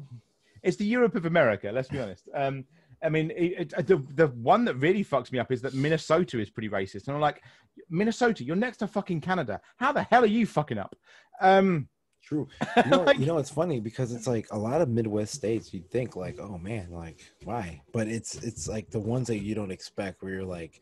[0.62, 1.70] It's the Europe of America.
[1.72, 2.28] Let's be honest.
[2.34, 2.64] Um,
[3.02, 6.40] I mean, it, it, the the one that really fucks me up is that Minnesota
[6.40, 7.42] is pretty racist, and I'm like,
[7.90, 9.61] Minnesota, you're next to fucking Canada.
[9.76, 10.96] How the hell are you fucking up?
[11.40, 11.88] Um,
[12.25, 12.49] True.
[12.77, 15.75] You know, like, you know, it's funny because it's like a lot of Midwest states.
[15.75, 17.83] You'd think like, oh man, like why?
[17.92, 20.80] But it's it's like the ones that you don't expect, where you're like,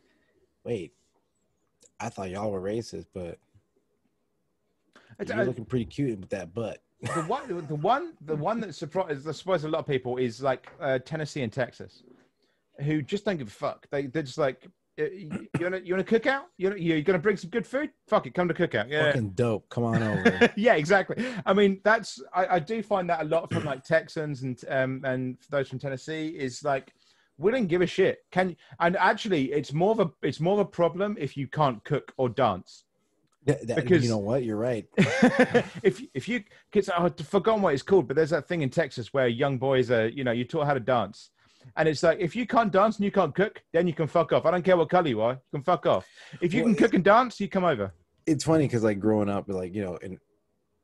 [0.63, 0.93] wait,
[1.99, 3.37] I thought y'all were racist, but
[5.25, 6.81] you're I, looking pretty cute with that butt.
[7.01, 10.71] The one, the one, the one that surprised, surprised a lot of people is like
[10.79, 12.03] uh, Tennessee and Texas,
[12.79, 13.85] who just don't give a fuck.
[13.89, 14.65] They they're just like,
[14.99, 16.45] uh, you wanna you wanna cook out?
[16.57, 17.89] You you're gonna bring some good food?
[18.07, 18.89] Fuck it, come to cookout.
[18.89, 19.67] Yeah, fucking dope.
[19.69, 20.51] Come on over.
[20.55, 21.25] yeah, exactly.
[21.45, 25.01] I mean, that's I, I do find that a lot from like Texans and um
[25.03, 26.93] and those from Tennessee is like
[27.37, 28.19] we don't give a shit.
[28.31, 31.83] Can and actually, it's more of a it's more of a problem if you can't
[31.83, 32.83] cook or dance.
[33.45, 34.87] Yeah, that, because you know what, you're right.
[35.83, 39.13] if if you kids, I've forgotten what it's called, but there's that thing in Texas
[39.13, 41.31] where young boys are, you know, you taught how to dance,
[41.75, 44.31] and it's like, if you can't dance and you can't cook, then you can fuck
[44.33, 44.45] off.
[44.45, 46.05] I don't care what color you are, you can fuck off.
[46.41, 47.93] If you well, can cook and dance, you come over.
[48.25, 50.17] It's funny because, like, growing up, like, you know, in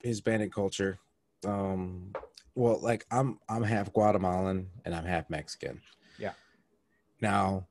[0.03, 0.99] Hispanic culture,
[1.45, 2.11] um,
[2.55, 5.81] well, like, I'm I'm half Guatemalan and I'm half Mexican.
[6.17, 6.33] Yeah.
[7.21, 7.67] Now,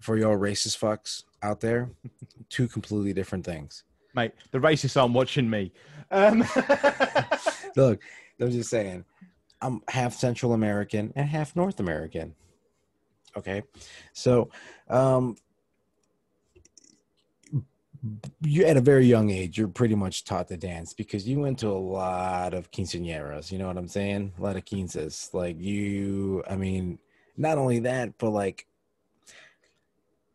[0.00, 1.90] for your racist fucks out there,
[2.48, 3.84] two completely different things.
[4.14, 5.72] Mate, the racists aren't watching me.
[6.10, 6.44] Um...
[7.76, 8.02] Look,
[8.40, 9.04] I'm just saying,
[9.60, 12.34] I'm half Central American and half North American.
[13.38, 13.62] Okay.
[14.12, 14.50] So,
[14.88, 15.36] um,
[18.42, 21.58] you at a very young age, you're pretty much taught to dance because you went
[21.60, 23.50] to a lot of quinceañeras.
[23.50, 24.32] You know what I'm saying?
[24.38, 25.30] A lot of quinces.
[25.32, 26.98] Like you, I mean,
[27.36, 28.66] not only that, but like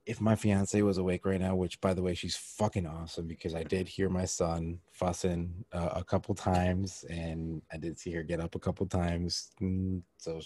[0.05, 3.55] if my fiance was awake right now, which by the way, she's fucking awesome because
[3.55, 8.23] I did hear my son fussing uh, a couple times and I did see her
[8.23, 9.51] get up a couple times.
[9.61, 10.41] Mm, so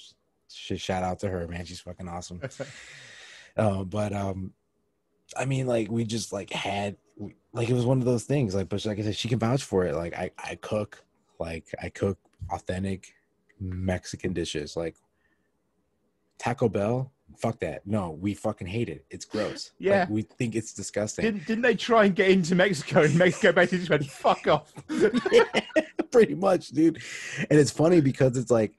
[0.49, 1.65] she, shout out to her, man.
[1.65, 2.41] She's fucking awesome.
[3.57, 4.53] uh, but, um,
[5.35, 6.97] I mean, like we just like had,
[7.53, 8.55] like it was one of those things.
[8.55, 9.95] Like, but like I said, she can vouch for it.
[9.95, 11.03] Like I, I cook,
[11.39, 12.17] like I cook
[12.51, 13.13] authentic
[13.59, 14.95] Mexican dishes, like
[16.37, 17.85] Taco Bell fuck that.
[17.85, 19.05] No, we fucking hate it.
[19.09, 19.71] It's gross.
[19.79, 20.01] Yeah.
[20.01, 21.25] Like, we think it's disgusting.
[21.25, 24.73] Didn't, didn't they try and get into Mexico and Mexico basically just went, fuck off?
[25.31, 25.43] yeah,
[26.11, 27.01] pretty much, dude.
[27.49, 28.73] And it's funny because it's like,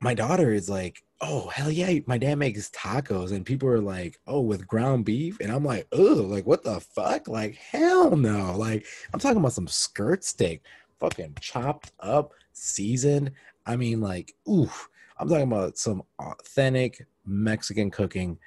[0.00, 3.32] my daughter is like, oh, hell yeah, my dad makes tacos.
[3.32, 5.38] And people are like, oh, with ground beef.
[5.40, 7.28] And I'm like, oh, like, what the fuck?
[7.28, 8.56] Like, hell no.
[8.56, 10.62] Like, I'm talking about some skirt steak,
[10.98, 13.32] fucking chopped up, seasoned.
[13.66, 14.88] I mean, like, oof
[15.20, 18.38] I'm talking about some authentic Mexican cooking.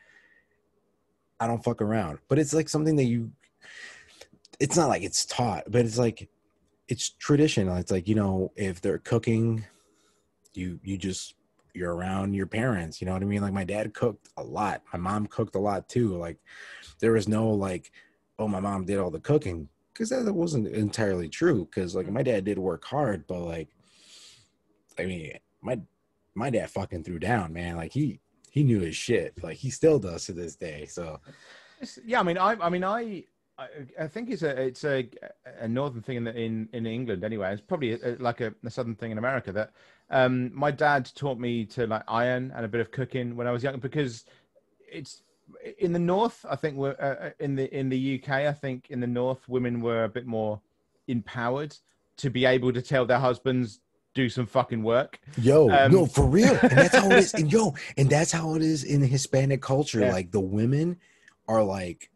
[1.39, 3.31] I don't fuck around, but it's like something that you.
[4.59, 6.29] It's not like it's taught, but it's like
[6.87, 7.77] it's traditional.
[7.77, 9.63] It's like you know, if they're cooking,
[10.53, 11.35] you you just
[11.73, 13.01] you're around your parents.
[13.01, 13.41] You know what I mean?
[13.41, 14.83] Like my dad cooked a lot.
[14.93, 16.15] My mom cooked a lot too.
[16.15, 16.37] Like
[16.99, 17.91] there was no like,
[18.39, 21.65] oh, my mom did all the cooking because that wasn't entirely true.
[21.65, 23.69] Because like my dad did work hard, but like,
[24.99, 25.79] I mean, my
[26.35, 27.75] my dad fucking threw down, man.
[27.75, 28.19] Like he
[28.51, 29.41] he knew his shit.
[29.43, 30.85] Like he still does to this day.
[30.85, 31.19] So
[32.05, 33.23] yeah, I mean, I I mean, I
[33.99, 35.09] I think it's a it's a
[35.59, 37.53] a northern thing in the, in in England anyway.
[37.53, 39.73] It's probably a, like a, a, southern thing in America that
[40.09, 43.51] um, my dad taught me to like iron and a bit of cooking when I
[43.51, 44.25] was young because
[44.91, 45.23] it's
[45.79, 46.45] in the north.
[46.49, 48.29] I think we're uh, uh in the in the UK.
[48.29, 50.61] I think in the north women were a bit more
[51.07, 51.75] empowered
[52.17, 53.79] to be able to tell their husbands
[54.13, 55.19] do some fucking work.
[55.37, 56.57] Yo, um, no, for real.
[56.61, 57.33] And that's how it is.
[57.33, 60.01] And yo, and that's how it is in the Hispanic culture.
[60.01, 60.11] Yeah.
[60.11, 60.97] Like the women
[61.47, 62.11] are like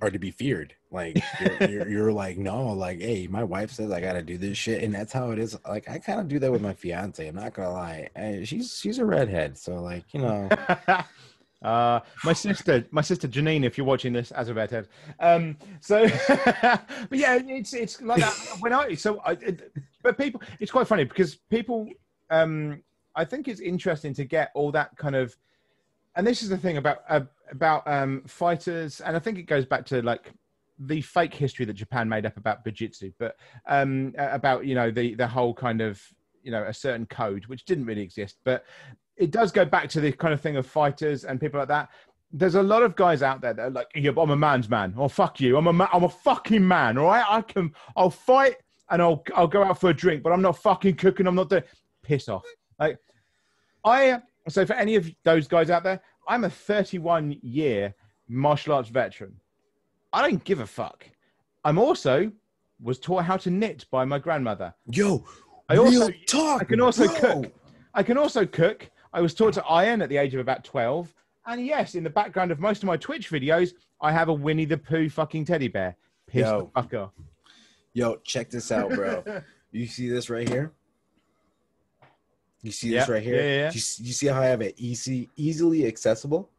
[0.00, 0.74] are to be feared.
[0.96, 4.56] Like you're, you're, you're, like, no, like, hey, my wife says I gotta do this
[4.56, 5.56] shit, and that's how it is.
[5.68, 7.24] Like I kind of do that with my fiance.
[7.26, 8.08] I'm not gonna lie.
[8.16, 10.48] I, she's she's a redhead, so like you know.
[11.62, 14.88] Uh, my sister, my sister Janine, if you're watching this as a redhead.
[15.18, 18.56] Um, so, but yeah, it's it's like that.
[18.60, 21.88] when I so I, it, but people, it's quite funny because people,
[22.30, 22.82] um,
[23.14, 25.34] I think it's interesting to get all that kind of,
[26.14, 29.64] and this is the thing about uh, about um, fighters, and I think it goes
[29.64, 30.32] back to like
[30.78, 33.36] the fake history that Japan made up about bujutsu, but
[33.68, 36.00] um, about you know the the whole kind of
[36.42, 38.64] you know a certain code which didn't really exist, but
[39.16, 41.88] it does go back to the kind of thing of fighters and people like that.
[42.32, 44.94] There's a lot of guys out there that are like, yeah, I'm a man's man.
[44.96, 45.56] Oh, fuck you.
[45.56, 46.98] I'm a, ma- I'm a fucking man.
[46.98, 47.24] All right.
[47.26, 48.56] I can, I'll fight
[48.90, 51.26] and I'll, I'll go out for a drink, but I'm not fucking cooking.
[51.26, 51.62] I'm not doing,
[52.02, 52.44] piss off.
[52.78, 52.98] Like,
[53.84, 57.94] I, so for any of those guys out there, I'm a 31 year
[58.28, 59.40] martial arts veteran.
[60.16, 61.06] I don't give a fuck.
[61.62, 62.32] I'm also
[62.80, 64.72] was taught how to knit by my grandmother.
[64.90, 65.22] Yo,
[65.68, 66.62] I also talk.
[66.62, 67.42] I can also bro.
[67.42, 67.52] cook.
[67.92, 68.90] I can also cook.
[69.12, 71.12] I was taught to iron at the age of about 12.
[71.46, 74.64] And yes, in the background of most of my Twitch videos, I have a Winnie
[74.64, 75.96] the Pooh fucking teddy bear.
[76.26, 77.12] Piss yo, the fuck off.
[77.92, 79.22] Yo, check this out, bro.
[79.70, 80.72] you see this right here?
[82.62, 83.36] You see this right here?
[83.36, 83.70] Yeah, yeah.
[83.70, 86.50] You, you, see how I have it easy, easily accessible?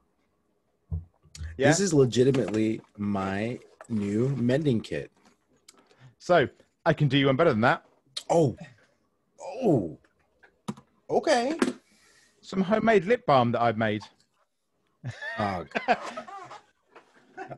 [1.57, 1.69] Yeah.
[1.69, 3.59] This is legitimately my
[3.89, 5.11] new mending kit.
[6.19, 6.47] So
[6.85, 7.85] I can do you one better than that.
[8.29, 8.55] Oh,
[9.63, 9.97] oh,
[11.09, 11.57] okay
[12.47, 14.03] some homemade lip balm that I've made.
[15.37, 15.65] Oh,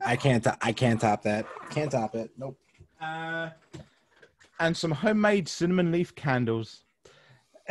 [0.04, 0.44] I can't.
[0.60, 1.46] I can't top that.
[1.70, 2.30] Can't top it.
[2.36, 2.58] Nope.
[3.00, 3.50] Uh,
[4.58, 6.82] and some homemade cinnamon leaf candles.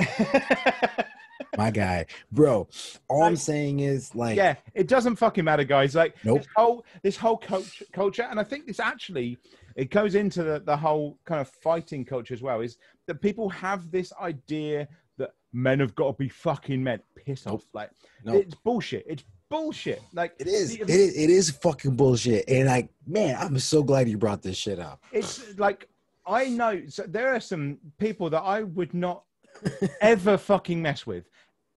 [1.59, 2.69] My guy, bro.
[3.09, 5.93] All I'm saying is, like, yeah, it doesn't fucking matter, guys.
[5.93, 6.37] Like, nope.
[6.37, 9.37] this whole this whole culture, culture, and I think this actually
[9.75, 12.61] it goes into the, the whole kind of fighting culture as well.
[12.61, 12.77] Is
[13.07, 14.87] that people have this idea
[15.17, 17.01] that men have got to be fucking men.
[17.17, 17.55] Piss nope.
[17.55, 17.65] off.
[17.73, 17.89] Like
[18.23, 18.41] nope.
[18.45, 19.03] it's bullshit.
[19.05, 20.01] It's bullshit.
[20.13, 20.77] Like it is.
[20.77, 21.17] The, it is.
[21.17, 22.47] It is fucking bullshit.
[22.47, 25.03] And like, man, I'm so glad you brought this shit up.
[25.11, 25.89] It's like
[26.25, 26.83] I know.
[26.87, 29.25] So there are some people that I would not
[30.01, 31.25] ever fucking mess with,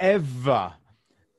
[0.02, 0.74] ever.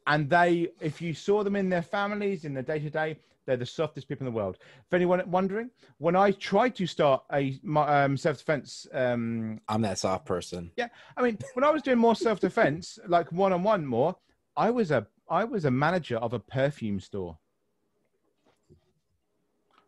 [0.08, 3.58] And they, if you saw them in their families in their day to day, they're
[3.58, 4.58] the softest people in the world.
[4.62, 10.00] If anyone wondering, when I tried to start a um, self defense, um, I'm that
[10.00, 10.72] soft person.
[10.78, 10.88] Yeah,
[11.18, 14.16] I mean, when I was doing more self defense, like one on one more,
[14.56, 17.38] I was a I was a manager of a perfume store.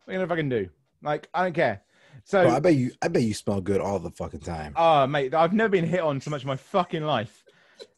[0.04, 0.68] What are you gonna fucking do?
[1.02, 1.82] Like, I don't care.
[2.24, 4.74] So Bro, I bet you, I bet you smell good all the fucking time.
[4.76, 7.45] Oh, mate, I've never been hit on so much in my fucking life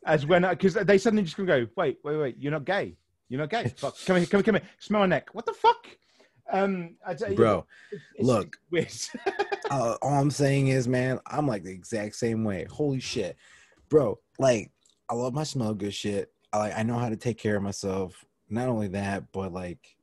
[0.09, 2.97] as when because they suddenly just gonna go, wait, wait, wait, you're not gay.
[3.28, 3.68] You're not gay.
[3.76, 3.94] Fuck.
[4.06, 4.68] Come here, come here, come here.
[4.80, 5.28] Smell my neck.
[5.32, 5.86] What the fuck?
[6.51, 8.56] Um, I tell you, Bro, it's, look.
[9.70, 12.66] uh, all I'm saying is, man, I'm like the exact same way.
[12.70, 13.36] Holy shit,
[13.90, 14.18] bro!
[14.39, 14.72] Like,
[15.10, 16.32] I love my smell good shit.
[16.55, 18.24] I like, I know how to take care of myself.
[18.48, 19.94] Not only that, but like,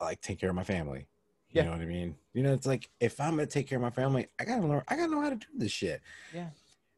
[0.00, 1.06] I like take care of my family.
[1.50, 1.64] You yeah.
[1.64, 2.16] know what I mean?
[2.32, 4.82] You know, it's like if I'm gonna take care of my family, I gotta learn.
[4.88, 6.00] I gotta know how to do this shit.
[6.34, 6.48] Yeah,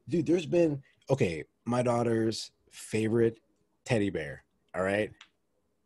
[0.07, 0.25] dude.
[0.25, 1.43] There's been okay.
[1.65, 3.39] My daughter's favorite
[3.85, 4.43] teddy bear.
[4.75, 5.11] All right,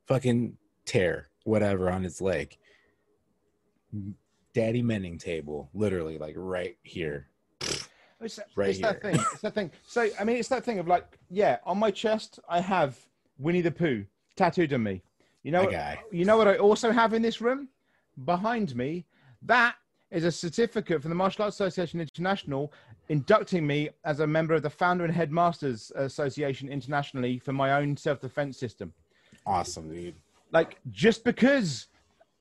[0.08, 2.58] fucking tear whatever on its leg.
[4.54, 7.28] Daddy mending table, literally like right here.
[8.22, 9.16] It's, right it's that thing.
[9.16, 9.72] It's that thing.
[9.86, 12.98] So I mean, it's that thing of like, yeah, on my chest I have
[13.38, 14.06] Winnie the Pooh
[14.36, 15.02] tattooed on me.
[15.44, 17.70] You know, what, you know what I also have in this room
[18.26, 19.06] behind me.
[19.44, 19.76] That
[20.12, 22.74] is a certificate from the Martial Arts Association International
[23.10, 27.98] inducting me as a member of the Founder and Headmasters Association internationally for my own
[27.98, 28.94] self-defense system.
[29.46, 30.16] Awesome, dude.
[30.52, 31.88] Like just because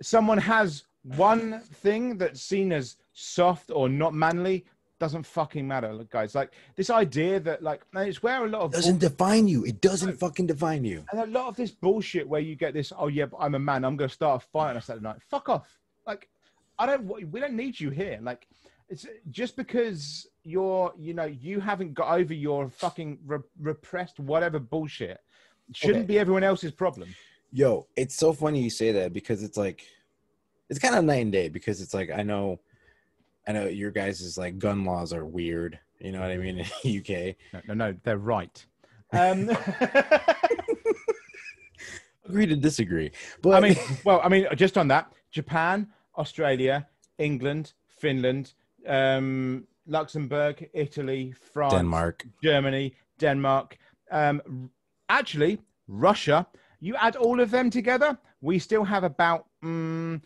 [0.03, 4.65] someone has one thing that's seen as soft or not manly
[4.99, 6.35] doesn't fucking matter, guys.
[6.35, 9.65] Like this idea that like it's where a lot of doesn't bull- define you.
[9.65, 11.05] It doesn't fucking define you.
[11.13, 13.59] And a lot of this bullshit where you get this, oh yeah, but I'm a
[13.59, 13.85] man.
[13.85, 15.23] I'm going to start a fight on a Saturday night.
[15.29, 15.79] Fuck off.
[16.07, 16.29] Like
[16.79, 17.07] I don't.
[17.07, 18.19] We don't need you here.
[18.23, 18.47] Like
[18.89, 24.59] it's just because you're, you know, you haven't got over your fucking re- repressed whatever
[24.59, 25.21] bullshit.
[25.73, 26.07] Shouldn't okay.
[26.07, 27.15] be everyone else's problem.
[27.53, 29.85] Yo, it's so funny you say that because it's like,
[30.71, 32.61] it's kind of night and day because it's like I know,
[33.47, 35.79] I know your guys' is like gun laws are weird.
[35.99, 37.37] You know what I mean in UK.
[37.53, 38.65] No, no, no they're right.
[39.13, 39.51] Um,
[42.29, 43.11] Agree to disagree,
[43.41, 45.89] but I mean, well, I mean, just on that, Japan,
[46.19, 46.87] Australia,
[47.17, 48.53] England, Finland,
[48.87, 53.79] um, Luxembourg, Italy, France, Denmark, Germany, Denmark.
[54.11, 54.71] Um,
[55.09, 56.47] actually, Russia
[56.81, 60.23] you add all of them together, we still have about um,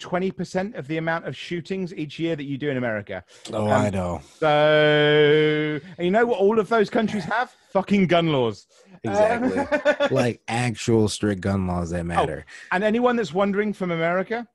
[0.00, 3.24] 20% of the amount of shootings each year that you do in America.
[3.52, 4.20] Oh, um, I know.
[4.38, 7.54] So, you know what all of those countries have?
[7.72, 8.66] Fucking gun laws.
[9.02, 9.58] Exactly.
[9.58, 12.44] Um, like actual strict gun laws that oh, matter.
[12.46, 14.46] Oh, and anyone that's wondering from America,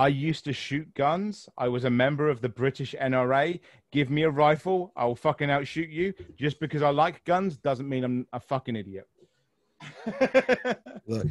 [0.00, 1.46] I used to shoot guns.
[1.58, 3.60] I was a member of the British NRA.
[3.92, 6.14] Give me a rifle, I'll fucking outshoot you.
[6.38, 9.06] Just because I like guns doesn't mean I'm a fucking idiot.
[11.06, 11.26] Look,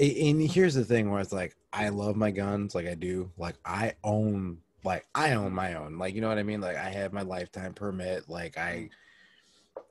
[0.00, 3.30] and here's the thing where it's like I love my guns, like I do.
[3.38, 5.96] Like I own, like I own my own.
[5.98, 6.60] Like you know what I mean.
[6.60, 8.28] Like I have my lifetime permit.
[8.28, 8.90] Like I,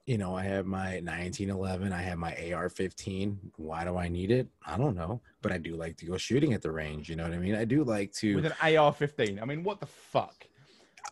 [0.07, 1.91] you know, I have my 1911.
[1.91, 3.35] I have my AR-15.
[3.57, 4.47] Why do I need it?
[4.65, 7.09] I don't know, but I do like to go shooting at the range.
[7.09, 7.55] You know what I mean?
[7.55, 9.41] I do like to with an AR-15.
[9.41, 10.47] I mean, what the fuck?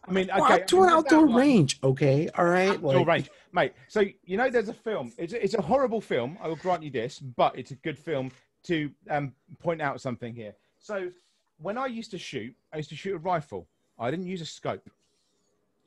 [0.07, 3.07] I mean, okay, to an outdoor range, okay, all right, outdoor like...
[3.07, 3.73] range, mate.
[3.89, 5.11] So you know, there's a film.
[5.17, 6.37] It's a, it's a horrible film.
[6.41, 8.31] I will grant you this, but it's a good film
[8.63, 10.53] to um, point out something here.
[10.79, 11.09] So
[11.57, 13.67] when I used to shoot, I used to shoot a rifle.
[13.99, 14.89] I didn't use a scope.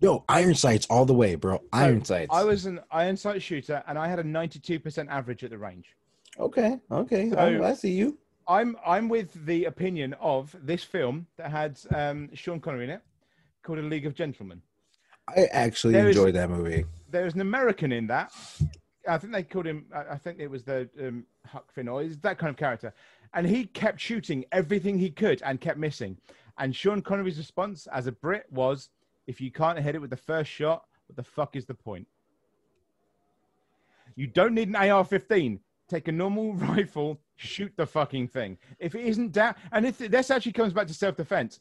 [0.01, 1.61] Yo, iron sights all the way, bro.
[1.73, 2.31] Iron so sights.
[2.33, 5.97] I was an iron sight shooter, and I had a 92% average at the range.
[6.39, 8.17] Okay, okay, so I, I see you.
[8.47, 13.03] I'm I'm with the opinion of this film that had um, Sean Connery in it
[13.65, 14.63] called A League of Gentlemen.
[15.29, 16.85] I actually there enjoyed is, that movie.
[17.11, 18.33] There's an American in that.
[19.07, 19.87] I think they called him.
[19.93, 22.95] I think it was the um, Huck Finn or is that kind of character,
[23.35, 26.17] and he kept shooting everything he could and kept missing.
[26.59, 28.91] And Sean Connery's response as a Brit was,
[29.29, 32.09] "If you can't hit it with the first shot, what the fuck is the point?
[34.17, 35.61] You don't need an AR-15.
[35.89, 38.59] Take a normal rifle, shoot the fucking thing.
[38.81, 41.61] If it isn't down, and if this actually comes back to self-defense,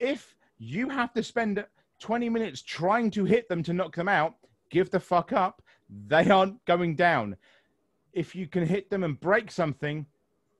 [0.00, 1.62] if you have to spend
[1.98, 4.34] 20 minutes trying to hit them to knock them out.
[4.70, 5.62] Give the fuck up.
[6.06, 7.36] They aren't going down.
[8.12, 10.06] If you can hit them and break something,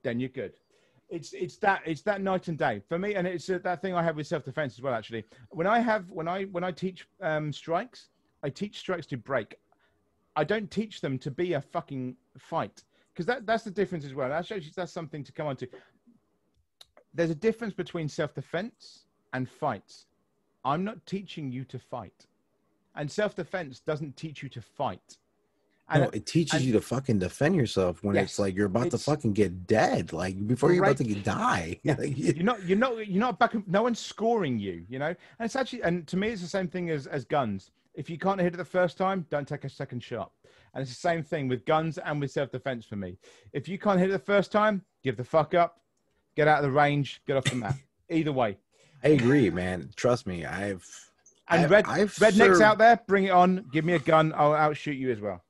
[0.03, 0.53] then you're good.
[1.09, 3.95] It's it's that it's that night and day for me, and it's uh, that thing
[3.95, 4.93] I have with self defense as well.
[4.93, 8.09] Actually, when I have when I when I teach um, strikes,
[8.43, 9.55] I teach strikes to break.
[10.35, 12.83] I don't teach them to be a fucking fight
[13.13, 14.29] because that that's the difference as well.
[14.29, 15.67] That's actually that's something to come on to.
[17.13, 20.05] There's a difference between self defense and fights.
[20.63, 22.27] I'm not teaching you to fight.
[22.95, 25.17] And self defense doesn't teach you to fight.
[25.93, 28.91] No, it teaches and, you to fucking defend yourself when yes, it's like you're about
[28.91, 31.79] to fucking get dead, like before you're about to die.
[31.83, 33.55] you're not, you're not, you're not back.
[33.67, 35.07] No one's scoring you, you know.
[35.07, 37.71] And it's actually, and to me, it's the same thing as as guns.
[37.95, 40.31] If you can't hit it the first time, don't take a second shot.
[40.73, 43.17] And it's the same thing with guns and with self defense for me.
[43.53, 45.81] If you can't hit it the first time, give the fuck up,
[46.35, 47.75] get out of the range, get off the mat.
[48.09, 48.57] either way.
[49.03, 49.89] I agree, man.
[49.95, 50.85] Trust me, I've
[51.47, 52.61] and I've, red I've rednecks served...
[52.61, 53.65] out there, bring it on.
[53.71, 54.33] Give me a gun.
[54.35, 55.43] I'll outshoot you as well.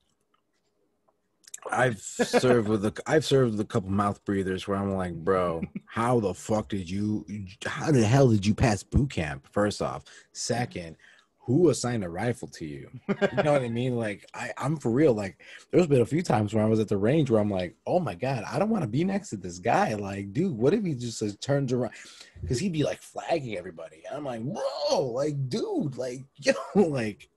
[1.72, 5.62] I've served with a I've served with a couple mouth breathers where I'm like, bro,
[5.86, 7.26] how the fuck did you
[7.66, 9.48] how the hell did you pass boot camp?
[9.52, 10.04] First off.
[10.32, 10.96] Second,
[11.38, 12.90] who assigned a rifle to you?
[13.08, 13.96] You know what I mean?
[13.96, 15.14] Like I, I'm for real.
[15.14, 15.42] Like
[15.72, 18.00] there's been a few times where I was at the range where I'm like, oh
[18.00, 19.96] my god, I don't want to be next to this guy.
[19.96, 21.94] Like, dude, what if he just says, turns around?
[22.42, 24.04] Because he'd be like flagging everybody.
[24.08, 27.30] And I'm like, bro, like, dude, like, know, like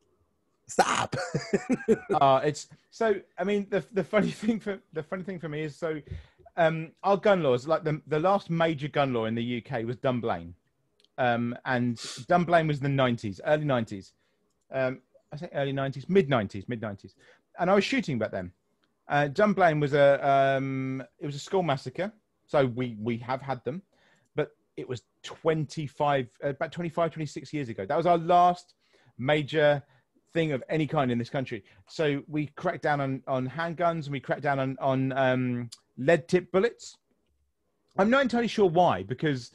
[0.68, 1.16] stop.
[2.12, 5.62] Uh, it's so i mean the the funny thing for the funny thing for me
[5.62, 6.00] is so
[6.56, 9.96] um our gun laws like the, the last major gun law in the uk was
[9.96, 10.54] dunblane.
[11.18, 14.12] Um and dunblane was in the 90s early 90s
[14.72, 15.00] um
[15.32, 17.14] i say early 90s mid 90s mid 90s
[17.58, 18.52] and i was shooting back then.
[19.08, 22.12] Uh dunblane was a um it was a school massacre.
[22.46, 23.82] So we we have had them.
[24.34, 27.86] But it was 25 uh, about 25 26 years ago.
[27.86, 28.74] That was our last
[29.18, 29.82] major
[30.32, 31.64] thing of any kind in this country.
[31.88, 36.28] So we cracked down on, on handguns and we cracked down on, on um, lead
[36.28, 36.96] tip bullets.
[37.98, 39.52] I'm not entirely sure why, because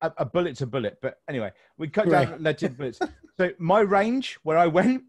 [0.00, 0.98] a, a bullet's a bullet.
[1.02, 2.40] But anyway, we cut down right.
[2.40, 3.00] lead tip bullets.
[3.36, 5.04] So my range, where I went,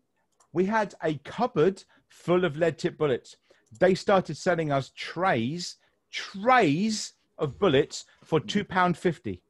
[0.53, 3.37] we had a cupboard full of lead tip bullets.
[3.79, 5.75] They started selling us trays,
[6.11, 9.41] trays of bullets for two pound fifty.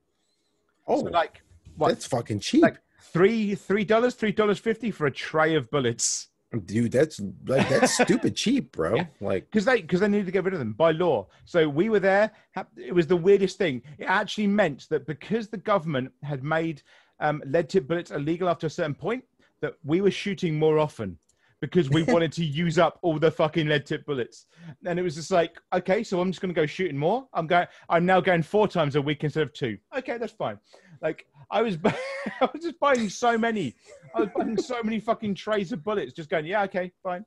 [0.87, 1.41] Oh, so like
[1.77, 1.89] what?
[1.89, 2.63] That's fucking cheap.
[2.63, 2.79] Like
[3.11, 6.29] three three dollars, three dollars fifty for a tray of bullets.
[6.65, 8.95] Dude, that's like that's stupid cheap, bro.
[8.95, 9.05] Yeah.
[9.19, 11.27] Like because they because they needed to get rid of them by law.
[11.43, 12.31] So we were there.
[12.77, 13.81] It was the weirdest thing.
[13.97, 16.81] It actually meant that because the government had made
[17.19, 19.23] um, lead tip bullets illegal after a certain point,
[19.61, 21.17] that we were shooting more often
[21.61, 24.45] because we wanted to use up all the fucking lead tip bullets.
[24.85, 27.27] And it was just like, okay, so I'm just going to go shooting more.
[27.33, 27.67] I'm going.
[27.89, 29.77] I'm now going four times a week instead of two.
[29.97, 30.59] Okay, that's fine.
[31.01, 33.75] Like I was, I was just buying so many.
[34.13, 37.25] I was buying so many fucking trays of bullets, just going, yeah, okay, fine.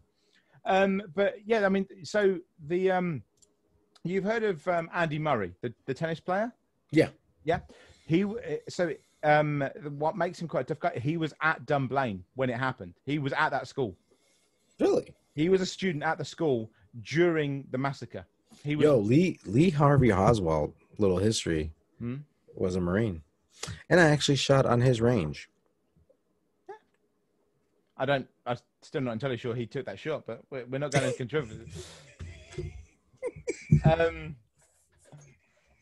[0.64, 3.22] Um, but yeah, I mean, so the um,
[4.04, 6.52] you've heard of um, Andy Murray, the, the tennis player?
[6.90, 7.08] Yeah,
[7.44, 7.60] yeah.
[8.06, 8.24] He
[8.68, 8.92] so
[9.22, 9.68] um,
[9.98, 10.98] what makes him quite guy?
[11.02, 12.94] He was at Dunblane when it happened.
[13.04, 13.96] He was at that school.
[14.78, 15.14] Really?
[15.34, 16.70] He was a student at the school
[17.02, 18.26] during the massacre.
[18.64, 18.84] He was.
[18.84, 20.74] Yo, Lee Lee Harvey Oswald.
[20.98, 21.72] Little history.
[21.98, 22.16] Hmm?
[22.54, 23.22] Was a Marine.
[23.88, 25.48] And I actually shot on his range.
[27.96, 28.28] I don't.
[28.46, 31.16] I'm still not entirely sure he took that shot, but we're, we're not going to
[31.16, 31.68] contribute.
[33.84, 34.36] um,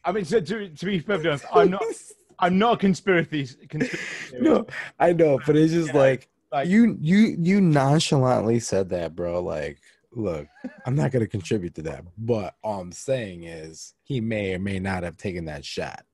[0.04, 1.82] I mean, so to, to be perfectly honest, I'm not.
[2.38, 3.48] I'm not a conspiracy.
[3.68, 4.66] conspiracy no,
[4.98, 9.42] I know, but it's just yeah, like, like you, you, you nonchalantly said that, bro.
[9.42, 9.78] Like,
[10.12, 10.46] look,
[10.84, 14.58] I'm not going to contribute to that, but all I'm saying is he may or
[14.58, 16.04] may not have taken that shot.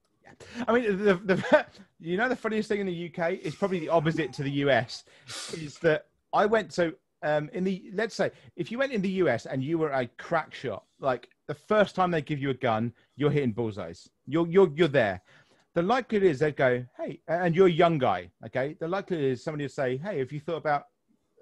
[0.67, 1.67] I mean, the, the
[2.01, 5.05] you know the funniest thing in the UK is probably the opposite to the US.
[5.55, 6.93] Is that I went so
[7.23, 10.07] um, in the let's say if you went in the US and you were a
[10.19, 14.09] crack shot, like the first time they give you a gun, you're hitting bullseyes.
[14.27, 15.23] You're you're you're there.
[15.75, 18.77] The likelihood is they'd go, hey, and you're a young guy, okay.
[18.79, 20.89] The likelihood is somebody would say, hey, have you thought about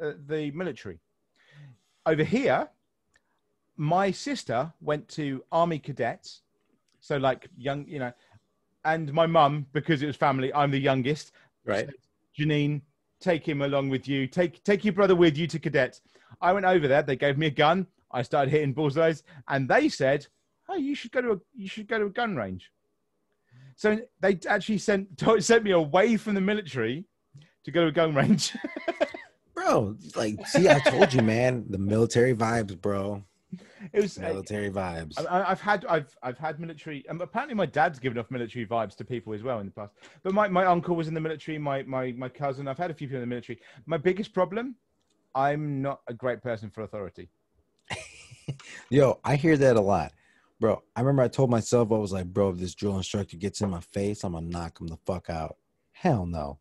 [0.01, 1.01] uh, the military?
[2.07, 2.69] Over here,
[3.77, 6.43] my sister went to army cadets,
[7.01, 8.13] so like young, you know,
[8.85, 11.33] and my mum, because it was family, I'm the youngest.
[11.65, 11.87] Right.
[11.87, 11.95] Said,
[12.39, 12.83] Janine,
[13.21, 14.27] take him along with you.
[14.27, 16.01] Take take your brother with you to cadets.
[16.41, 17.03] I went over there.
[17.03, 17.87] They gave me a gun.
[18.13, 20.27] I started hitting bullseyes, and they said,
[20.69, 22.71] "Oh, you should go to a you should go to a gun range."
[23.77, 25.09] So they actually sent
[25.41, 27.05] sent me away from the military
[27.65, 28.57] to go to a gun range.
[29.55, 33.25] bro, like, see, I told you, man, the military vibes, bro
[33.93, 35.25] it was uh, military vibes.
[35.27, 37.09] I, have had I've I've had military.
[37.09, 39.93] Um, apparently, my dad's given off military vibes to people as well in the past.
[40.23, 41.59] But my, my uncle was in the military.
[41.59, 42.69] My my my cousin.
[42.69, 43.61] I've had a few people in the military.
[43.87, 44.77] My biggest problem,
[45.35, 47.29] I'm not a great person for authority.
[48.91, 50.13] Yo, I hear that a lot,
[50.61, 50.83] bro.
[50.95, 53.71] I remember I told myself I was like, bro, if this drill instructor gets in
[53.71, 55.57] my face, I'm gonna knock him the fuck out.
[55.93, 56.59] Hell no.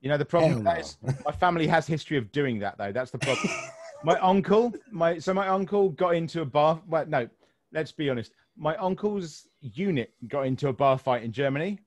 [0.00, 0.70] You know the problem no.
[0.72, 2.92] is my family has history of doing that though.
[2.92, 3.48] That's the problem.
[4.04, 6.80] my uncle, my so my uncle got into a bar.
[6.86, 7.28] Well, no,
[7.72, 8.32] let's be honest.
[8.56, 11.78] My uncle's unit got into a bar fight in Germany,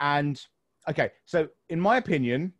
[0.00, 0.40] and
[0.88, 2.52] okay, so in my opinion,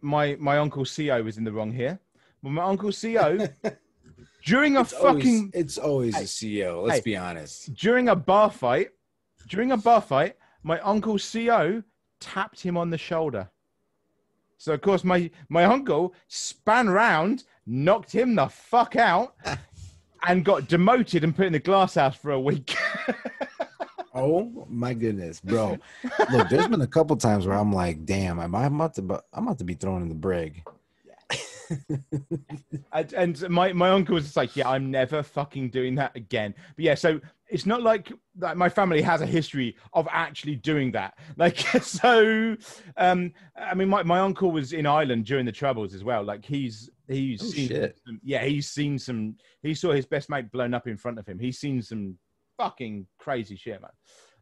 [0.00, 1.98] my my uncle CO was in the wrong here.
[2.42, 3.46] But my uncle CO
[4.44, 6.82] during a it's fucking always, it's always hey, a CO.
[6.82, 7.74] Let's hey, be honest.
[7.74, 8.90] During a bar fight,
[9.48, 11.82] during a bar fight, my uncle CO
[12.20, 13.50] tapped him on the shoulder.
[14.58, 19.34] So of course my my uncle span round, knocked him the fuck out,
[20.26, 22.76] and got demoted and put in the glass house for a week.
[24.14, 25.78] Oh my goodness, bro!
[26.30, 29.22] Look, there's been a couple times where I'm like, "Damn, am I about to?
[29.32, 30.62] I'm about to be thrown in the brig."
[32.92, 36.54] and, and my my uncle was just like, "Yeah, I'm never fucking doing that again."
[36.76, 37.20] But yeah, so
[37.52, 38.56] it's not like that.
[38.56, 41.14] My family has a history of actually doing that.
[41.36, 42.56] Like, so,
[42.96, 46.22] um, I mean, my my uncle was in Ireland during the Troubles as well.
[46.24, 47.68] Like, he's he's Oh, seen
[48.06, 49.36] some, yeah, he's seen some.
[49.62, 51.38] He saw his best mate blown up in front of him.
[51.38, 52.16] He's seen some
[52.58, 53.90] fucking crazy shit, man.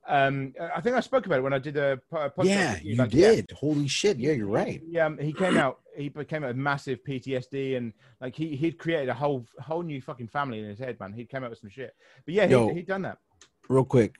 [0.08, 2.44] Um, I think I spoke about it when I did a po- podcast.
[2.46, 3.50] Yeah, you like, yeah, did.
[3.54, 4.18] Holy shit!
[4.18, 4.80] Yeah, you're right.
[4.88, 5.80] yeah, um, he came out.
[6.00, 10.28] He became a massive PTSD, and like he he'd created a whole whole new fucking
[10.28, 11.12] family in his head, man.
[11.12, 11.94] He'd came out with some shit.
[12.24, 12.68] But yeah, Yo.
[12.68, 13.18] he he'd done that.
[13.68, 14.16] Real quick,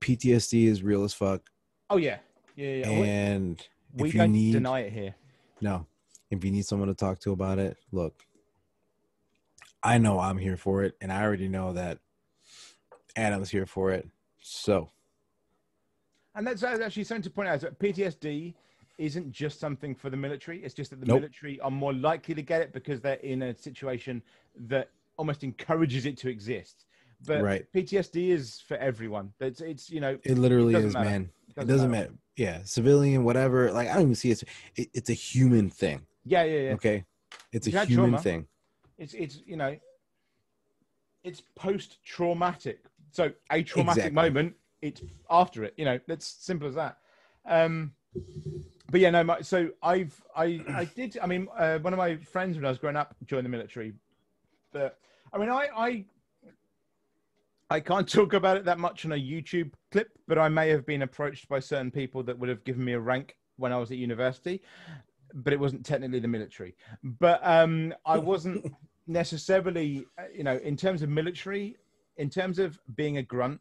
[0.00, 1.48] PTSD is real as fuck,
[1.90, 2.18] Oh yeah,
[2.54, 2.88] yeah, yeah.
[2.88, 5.14] And we if you don't need to deny it here.
[5.60, 5.86] no,
[6.30, 8.22] if you need someone to talk to about it, look,
[9.82, 11.98] I know I'm here for it, and I already know that
[13.16, 14.06] Adam's here for it.
[14.42, 14.90] So
[16.34, 17.56] And that's that's actually something to point out.
[17.56, 18.54] Is that PTSD
[18.98, 20.62] isn't just something for the military.
[20.62, 21.20] It's just that the Nope.
[21.20, 24.22] military are more likely to get it because they're in a situation
[24.56, 26.84] that almost encourages it to exist.
[27.26, 27.72] But Right.
[27.72, 29.32] PTSD is for everyone.
[29.40, 31.10] It's it's you know it literally doesn't is, matter.
[31.10, 31.30] man.
[31.48, 32.02] It Doesn't doesn't matter.
[32.10, 32.18] matter.
[32.36, 33.72] Yeah, civilian, whatever.
[33.72, 34.42] Like I don't even see it.
[34.76, 36.06] it it's a human thing.
[36.24, 36.74] yeah yeah yeah.
[36.74, 37.04] Okay,
[37.52, 38.22] it's a You've had human trauma.
[38.22, 38.46] thing.
[38.98, 39.76] it's it's you know
[41.24, 44.12] it's post traumatic so a traumatic Exactly.
[44.12, 46.98] moment it's after it you know that's simple as that
[47.46, 47.92] um
[48.90, 52.16] but yeah no my, so i've i i did i mean uh, one of my
[52.16, 53.92] friends when i was growing up joined the military
[54.72, 54.98] but
[55.32, 56.04] i mean i i
[57.70, 60.86] I can't talk about it that much on a YouTube clip, but I may have
[60.86, 63.90] been approached by certain people that would have given me a rank when I was
[63.90, 64.62] at university,
[65.34, 66.76] but it wasn't technically the military.
[67.02, 68.72] But um, I wasn't
[69.06, 71.76] necessarily, uh, you know, in terms of military,
[72.16, 73.60] in terms of being a grunt,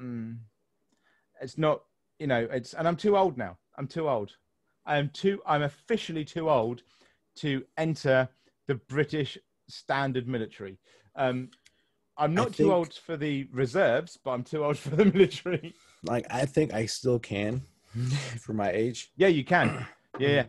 [0.00, 0.36] mm,
[1.40, 1.82] it's not,
[2.18, 3.58] you know, it's, and I'm too old now.
[3.78, 4.32] I'm too old.
[4.86, 6.82] I'm too, I'm officially too old
[7.36, 8.28] to enter
[8.68, 9.38] the British
[9.68, 10.78] standard military.
[11.16, 11.50] Um,
[12.18, 15.04] I'm I not too think- old for the reserves, but I'm too old for the
[15.14, 15.74] military.
[16.04, 17.62] Like I think I still can,
[18.40, 19.10] for my age.
[19.16, 19.86] Yeah, you can.
[20.18, 20.44] Yeah, yeah.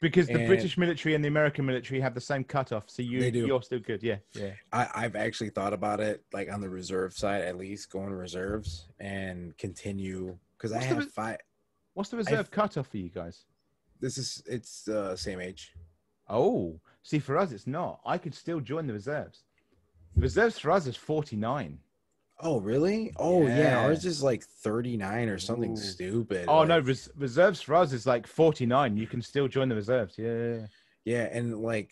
[0.00, 3.20] Because the And- British military and the American military have the same cutoff, so you
[3.20, 4.02] you're still good.
[4.02, 4.54] Yeah, yeah.
[4.72, 8.88] I, I've actually thought about it, like on the reserve side, at least going reserves
[8.98, 11.36] and continue because I What's the have five.
[11.98, 13.42] What's the reserve cutoff for you guys?
[13.98, 15.74] This is it's uh, same age.
[16.28, 17.98] Oh, see, for us it's not.
[18.06, 19.42] I could still join the reserves.
[20.14, 21.76] The reserves for us is 49.
[22.40, 23.12] Oh really?
[23.16, 23.78] Oh yeah, Yeah.
[23.80, 25.76] ours is like thirty nine or something Ooh.
[25.76, 26.44] stupid.
[26.46, 28.96] Oh no, res- reserves for us is like 49.
[28.96, 30.14] You can still join the reserves.
[30.16, 30.66] Yeah, yeah, yeah.
[31.04, 31.90] Yeah, and like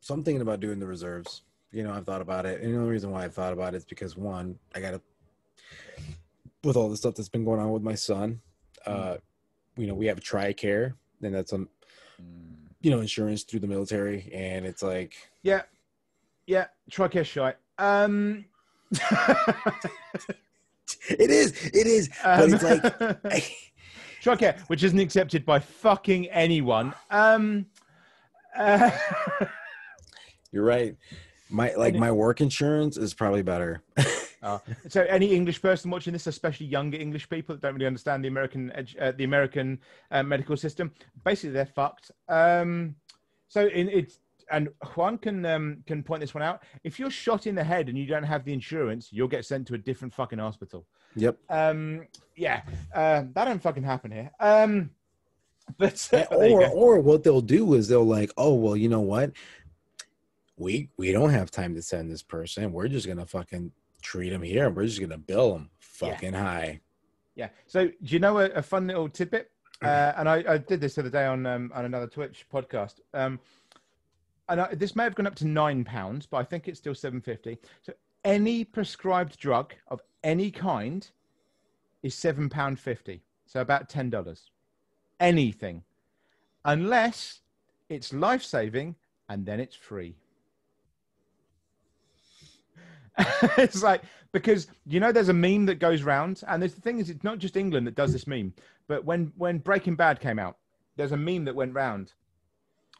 [0.00, 1.42] so I'm thinking about doing the reserves.
[1.72, 2.62] You know, I've thought about it.
[2.62, 5.02] And the only reason why I've thought about it is because one, I gotta
[6.64, 8.40] with all the stuff that's been going on with my son,
[8.86, 9.16] uh,
[9.76, 11.68] you know, we have TRICARE, and that's um
[12.82, 15.62] you know, insurance through the military, and it's like Yeah,
[16.46, 16.66] yeah.
[16.90, 17.56] Tricare shite.
[17.78, 18.44] Um,
[21.08, 22.82] it is, it is, but um, it's like
[24.22, 26.94] Tricare, which isn't accepted by fucking anyone.
[27.10, 27.66] Um,
[28.56, 28.90] uh,
[30.52, 30.96] you're right.
[31.48, 33.82] My like my work insurance is probably better.
[34.42, 34.58] Uh,
[34.88, 38.28] so, any English person watching this, especially younger English people that don't really understand the
[38.28, 39.78] American edu- uh, the American
[40.10, 40.92] uh, medical system,
[41.24, 42.10] basically they're fucked.
[42.28, 42.96] Um,
[43.48, 44.18] so, in, it's
[44.50, 46.62] and Juan can um, can point this one out.
[46.84, 49.66] If you're shot in the head and you don't have the insurance, you'll get sent
[49.68, 50.86] to a different fucking hospital.
[51.14, 51.38] yep.
[51.48, 52.06] Um,
[52.36, 52.62] yeah,
[52.94, 54.30] uh, that don't fucking happen here.
[54.40, 54.90] Um,
[55.78, 59.32] but uh, or or what they'll do is they'll like, oh well, you know what?
[60.56, 62.72] We we don't have time to send this person.
[62.72, 65.70] We're just gonna fucking treat him here, and we're just gonna bill him
[66.00, 66.10] Yeah.
[66.10, 66.80] fucking high.
[67.34, 67.48] Yeah.
[67.66, 69.50] So do you know a, a fun little tidbit?
[69.82, 73.00] Uh, and I, I did this the other day on um, on another Twitch podcast.
[73.14, 73.40] Um,
[74.48, 76.94] and I, this may have gone up to nine pounds, but I think it's still
[76.94, 77.56] seven fifty.
[77.80, 77.94] So
[78.24, 81.08] any prescribed drug of any kind
[82.02, 83.22] is seven pound fifty.
[83.46, 84.50] So about ten dollars.
[85.18, 85.82] Anything,
[86.64, 87.40] unless
[87.88, 88.96] it's life saving,
[89.28, 90.16] and then it's free.
[93.58, 94.02] it's like
[94.32, 97.24] because you know there's a meme that goes round, and there's the thing is it's
[97.24, 98.52] not just England that does this meme,
[98.88, 100.56] but when when Breaking Bad came out,
[100.96, 102.12] there's a meme that went round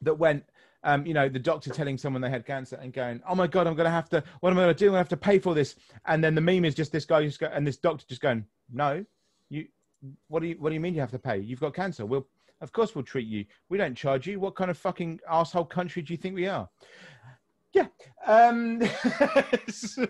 [0.03, 0.45] that went.
[0.83, 3.67] Um, you know, the doctor telling someone they had cancer and going, "Oh my god,
[3.67, 4.25] I'm gonna have to.
[4.41, 4.95] What am I gonna do?
[4.95, 5.77] I have to pay for this."
[6.07, 8.47] And then the meme is just this guy just go, and this doctor just going,
[8.73, 9.05] "No,
[9.51, 9.69] you.
[10.29, 11.37] What do you What do you mean you have to pay?
[11.37, 12.07] You've got cancer.
[12.07, 12.27] We'll,
[12.63, 13.45] of course, we'll treat you.
[13.69, 14.41] We don't charge you.
[14.41, 16.67] What kind of fucking asshole country do you think we are?"
[17.81, 17.89] Yeah.
[18.27, 18.83] Um,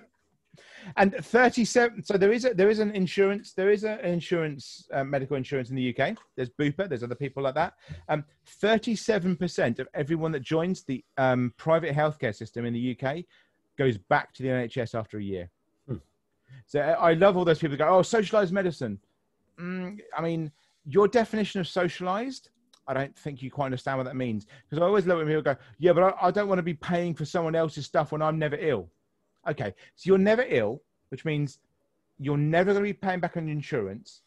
[0.96, 2.04] and 37.
[2.04, 5.70] So there is a there is an insurance there is an insurance uh, medical insurance
[5.70, 6.16] in the UK.
[6.36, 6.88] There's Bupa.
[6.88, 7.74] There's other people like that.
[8.08, 8.24] Um,
[8.62, 13.24] 37% of everyone that joins the um, private healthcare system in the UK
[13.78, 15.50] goes back to the NHS after a year.
[15.86, 15.96] Hmm.
[16.66, 18.98] So I love all those people go, oh, socialized medicine.
[19.58, 20.50] Mm, I mean,
[20.84, 22.50] your definition of socialized
[22.90, 24.46] I don't think you quite understand what that means.
[24.68, 26.74] Because I always love when people go, yeah, but I, I don't want to be
[26.74, 28.90] paying for someone else's stuff when I'm never ill.
[29.48, 31.60] Okay, so you're never ill, which means
[32.18, 34.22] you're never going to be paying back on insurance.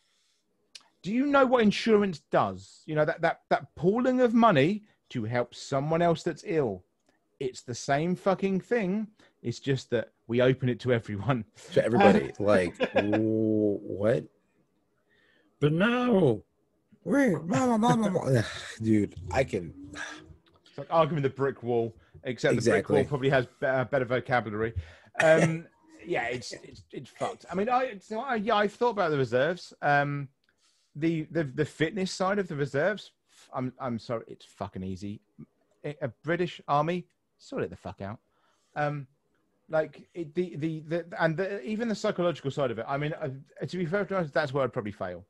[1.02, 2.84] Do you know what insurance does?
[2.86, 6.86] You know that that that pooling of money to help someone else that's ill.
[7.42, 9.08] It's the same fucking thing.
[9.42, 11.44] It's just that we open it to everyone.
[11.74, 12.32] To everybody.
[12.40, 14.24] like what?
[15.60, 16.44] But no,
[18.82, 19.74] dude, I can.
[20.66, 22.80] It's like arguing the brick wall, except exactly.
[22.80, 24.74] the brick wall probably has better, better vocabulary.
[25.22, 25.66] Um,
[26.06, 27.46] yeah, it's, it's it's fucked.
[27.52, 29.74] I mean, I, so I yeah, I've thought about the reserves.
[29.82, 30.30] Um,
[30.96, 33.12] the the the fitness side of the reserves.
[33.54, 35.22] I'm I'm sorry, it's fucking easy.
[36.02, 37.08] A British Army,
[37.38, 38.20] sort it the fuck out.
[38.76, 39.08] Um,
[39.70, 42.86] like it, the, the the and the, even the psychological side of it.
[42.88, 43.30] I mean, uh,
[43.66, 45.26] to be fair, to us, that's where I'd probably fail.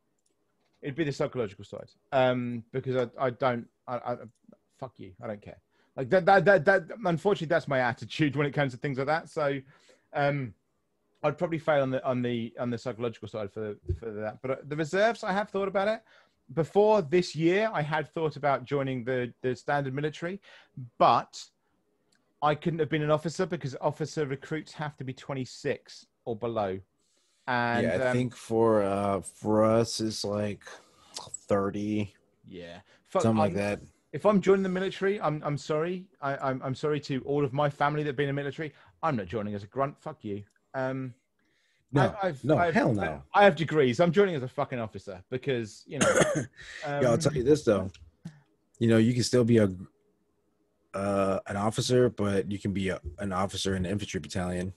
[0.84, 4.15] It'd be the psychological side, um, because I, I don't, I, I,
[4.77, 5.60] fuck you, I don't care.
[5.95, 9.07] Like that, that, that, that, unfortunately, that's my attitude when it comes to things like
[9.07, 9.30] that.
[9.30, 9.60] So,
[10.14, 10.53] um,
[11.23, 14.39] I'd probably fail on the on the on the psychological side for for that.
[14.41, 16.01] But uh, the reserves, I have thought about it.
[16.53, 20.41] Before this year, I had thought about joining the the standard military,
[20.99, 21.41] but
[22.41, 26.77] I couldn't have been an officer because officer recruits have to be 26 or below.
[27.48, 30.64] And yeah, I um, think for uh for us it's like
[31.48, 32.14] thirty.
[32.48, 32.80] Yeah,
[33.10, 33.82] something I'm, like that.
[34.14, 36.06] If I'm joining the military, I'm I'm sorry.
[36.22, 38.74] I, I'm I'm sorry to all of my family that've been in the military.
[39.02, 39.95] I'm not joining as a grunt.
[39.99, 40.44] Fuck you.
[40.74, 41.14] Um,
[41.91, 43.22] no, I've, no, I've, hell no.
[43.36, 43.99] I have degrees.
[43.99, 46.20] I'm joining as a fucking officer because you know.
[46.36, 47.90] um, yeah, I'll tell you this though.
[48.80, 49.70] You know, you can still be a
[50.94, 54.74] uh, an officer, but you can be a, an officer in the infantry battalion.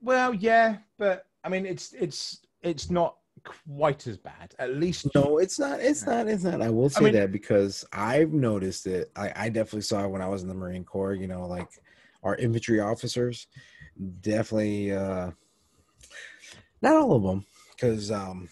[0.00, 4.54] Well, yeah, but I mean, it's it's it's not quite as bad.
[4.58, 5.80] At least no, it's not.
[5.80, 6.28] It's not.
[6.28, 6.60] It's not.
[6.60, 9.10] I will say I mean, that because I've noticed it.
[9.16, 11.14] I, I definitely saw it when I was in the Marine Corps.
[11.14, 11.68] You know, like
[12.22, 13.46] our infantry officers,
[14.20, 14.92] definitely.
[14.92, 15.30] uh
[16.82, 18.48] Not all of them, because um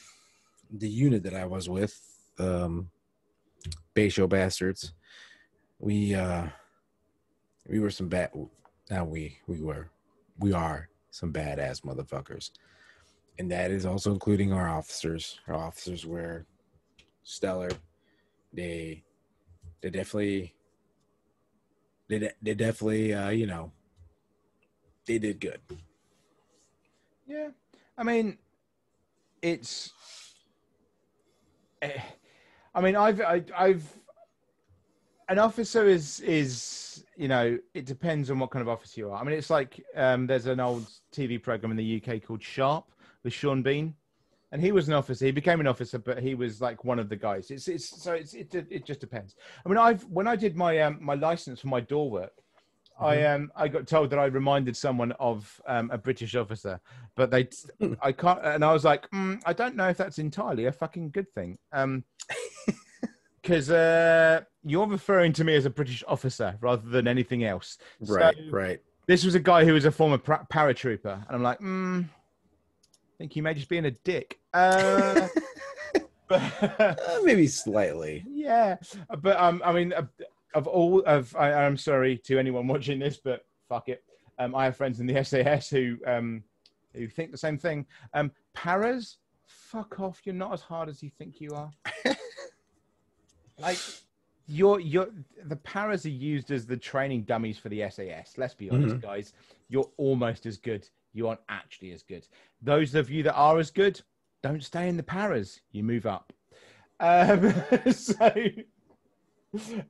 [0.71, 1.99] the unit that I was with,
[2.39, 2.91] um
[3.95, 4.95] Betio bastards,
[5.79, 6.47] we uh
[7.69, 8.31] we were some bad.
[8.91, 9.91] Now we we were
[10.39, 12.51] we are some badass motherfuckers
[13.39, 15.39] and that is also including our officers.
[15.47, 16.45] Our officers were
[17.23, 17.71] stellar.
[18.53, 19.05] They
[19.81, 20.55] they definitely
[22.09, 23.73] they they definitely uh, you know
[25.07, 25.61] they did good.
[27.27, 27.51] Yeah,
[27.97, 28.39] I mean,
[29.41, 29.93] it's.
[31.83, 32.01] Eh,
[32.75, 33.87] I mean, I've I, I've
[35.29, 39.21] an officer is is you know it depends on what kind of officer you are.
[39.21, 42.91] I mean, it's like um, there's an old TV program in the UK called Sharpe
[43.25, 43.95] with Sean Bean,
[44.53, 45.27] and he was an officer.
[45.27, 47.51] He became an officer, but he was like one of the guys.
[47.51, 49.35] It's it's so it's it, it just depends.
[49.67, 52.33] I mean, I've when I did my um my license for my door work.
[53.01, 53.05] Mm-hmm.
[53.05, 56.81] I um I got told that I reminded someone of um, a British officer,
[57.17, 57.49] but they
[58.01, 61.11] I can't and I was like mm, I don't know if that's entirely a fucking
[61.11, 61.59] good thing.
[61.73, 62.05] Um,
[63.49, 67.79] because uh, you're referring to me as a British officer rather than anything else.
[68.01, 68.83] Right, so, right.
[69.07, 72.05] This was a guy who was a former paratrooper, and I'm like, mm,
[73.17, 74.39] think you may just be in a dick.
[74.53, 75.29] Uh,
[76.29, 78.23] but, uh, maybe slightly.
[78.29, 78.77] Yeah,
[79.23, 79.95] but um, I mean,
[80.55, 84.05] of all of, I, am sorry to anyone watching this, but fuck it.
[84.39, 86.45] Um, I have friends in the SAS who um,
[86.95, 87.87] who think the same thing.
[88.13, 89.17] Um, paras,
[89.47, 90.21] fuck off.
[90.25, 91.71] You're not as hard as you think you are.
[93.59, 93.79] like
[94.47, 95.09] you're you're
[95.45, 98.37] the paras are used as the training dummies for the SAS.
[98.37, 99.07] Let's be honest, mm-hmm.
[99.07, 99.33] guys.
[99.69, 102.27] You're almost as good you aren't actually as good.
[102.63, 104.01] Those of you that are as good,
[104.43, 105.61] don't stay in the paras.
[105.73, 106.33] You move up.
[107.01, 107.53] Um,
[107.93, 108.33] so,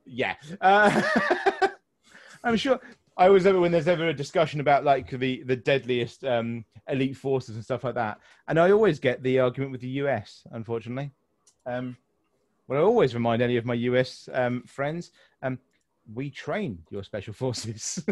[0.05, 0.35] yeah.
[0.61, 1.03] Uh,
[2.45, 2.81] I'm sure
[3.17, 7.17] I always ever when there's ever a discussion about like the the deadliest um, elite
[7.17, 10.45] forces and stuff like that, and I always get the argument with the US.
[10.53, 11.11] Unfortunately,
[11.67, 11.97] um,
[12.69, 15.11] well, I always remind any of my US um, friends,
[15.43, 15.59] um,
[16.13, 18.03] we train your special forces.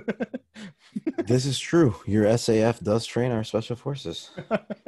[1.24, 1.94] this is true.
[2.06, 4.30] Your SAS does train our special forces.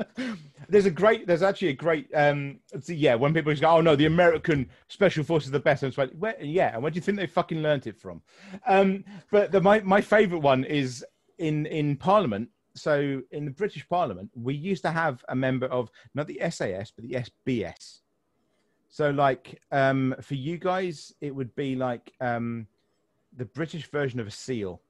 [0.68, 3.96] there's a great, there's actually a great, um, yeah, when people just go, oh no,
[3.96, 5.82] the American special forces are the best.
[5.82, 8.20] And it's like, where, yeah, and where do you think they fucking learned it from?
[8.66, 11.04] Um, but the, my, my favorite one is
[11.38, 12.50] in, in Parliament.
[12.74, 16.90] so in the British Parliament, we used to have a member of not the SAS
[16.90, 18.00] but the SBS.
[18.88, 22.66] So like um, for you guys, it would be like um,
[23.36, 24.80] the British version of a seal.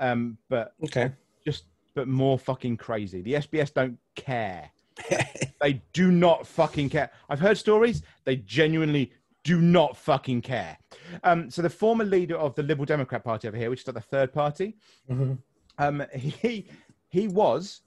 [0.00, 1.12] Um, but okay,
[1.44, 1.64] just
[1.94, 3.22] but more fucking crazy.
[3.22, 4.70] The SBS don't care.
[5.60, 7.10] they do not fucking care.
[7.28, 8.02] I've heard stories.
[8.24, 9.12] They genuinely
[9.44, 10.78] do not fucking care.
[11.22, 13.94] Um, so the former leader of the Liberal Democrat Party over here, which is like
[13.94, 14.76] the third party,
[15.10, 15.34] mm-hmm.
[15.78, 16.66] um, he
[17.08, 17.82] he was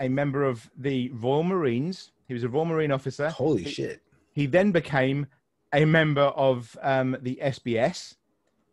[0.00, 2.10] a member of the Royal Marines.
[2.26, 3.30] He was a Royal Marine officer.
[3.30, 4.02] Holy he, shit!
[4.32, 5.26] He then became
[5.72, 8.14] a member of um, the SBS.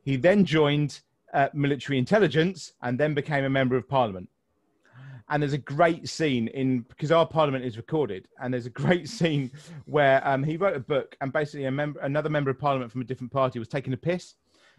[0.04, 1.02] He then joined
[1.34, 4.30] uh, military intelligence and then became a member of Parliament
[5.32, 9.10] and there's a great scene in because our parliament is recorded and there's a great
[9.18, 9.50] scene
[9.86, 13.02] where um, he wrote a book and basically a member another member of parliament from
[13.02, 14.36] a different party was taking a piss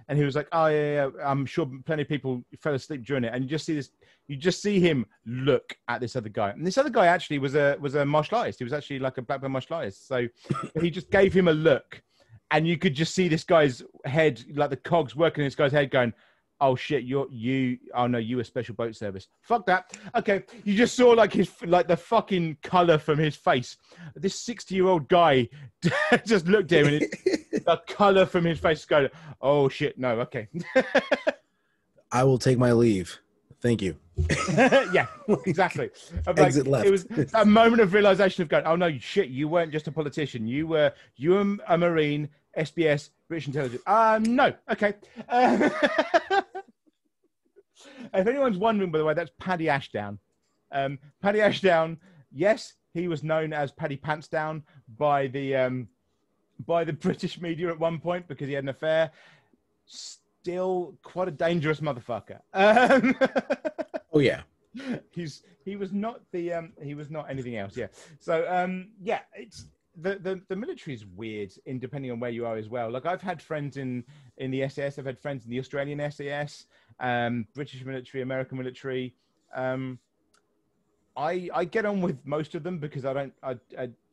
[0.08, 3.24] and he was like oh yeah, yeah i'm sure plenty of people fell asleep during
[3.24, 3.32] it.
[3.34, 3.90] And you just see this
[4.28, 6.50] you just see him look at this other guy.
[6.50, 8.58] And this other guy actually was a was a martial artist.
[8.58, 10.06] He was actually like a black belt martial artist.
[10.06, 10.26] So
[10.80, 12.02] he just gave him a look.
[12.50, 15.72] And you could just see this guy's head like the cogs working in this guy's
[15.72, 16.12] head going
[16.62, 17.76] oh shit, you're you.
[17.94, 19.28] Oh no, you a special boat service.
[19.42, 19.98] Fuck that.
[20.14, 23.76] Okay, you just saw like his like the fucking color from his face.
[24.14, 25.48] This sixty-year-old guy
[26.24, 29.08] just looked at him and it, the color from his face going,
[29.42, 30.48] oh shit, no, okay.
[32.12, 33.18] I will take my leave.
[33.60, 33.96] Thank you.
[34.92, 35.06] yeah,
[35.46, 35.90] exactly.
[36.26, 36.86] Like, Exit left.
[36.86, 39.92] It was a moment of realization of going, oh no, shit, you weren't just a
[39.92, 40.46] politician.
[40.46, 43.82] You were you were a marine, SBS, British intelligence.
[43.86, 44.52] Um, no.
[44.70, 44.94] Okay.
[45.28, 45.70] Uh,
[48.14, 50.18] if anyone's wondering, by the way, that's Paddy Ashdown.
[50.70, 51.98] Um, Paddy Ashdown,
[52.32, 54.62] yes, he was known as Paddy Pantsdown
[54.98, 55.88] by the um,
[56.66, 59.10] by the British media at one point because he had an affair.
[59.86, 62.40] Still, quite a dangerous motherfucker.
[62.52, 63.14] Um,
[64.12, 64.42] oh yeah,
[65.10, 67.76] he's he was not the um, he was not anything else.
[67.76, 67.88] Yeah.
[68.18, 69.66] So um, yeah, it's
[70.00, 72.90] the, the the military is weird in depending on where you are as well.
[72.90, 74.04] Like I've had friends in
[74.38, 76.66] in the SAS, I've had friends in the Australian SAS,
[77.00, 79.14] um, British military, American military.
[79.54, 79.98] Um,
[81.16, 83.56] I I get on with most of them because I don't I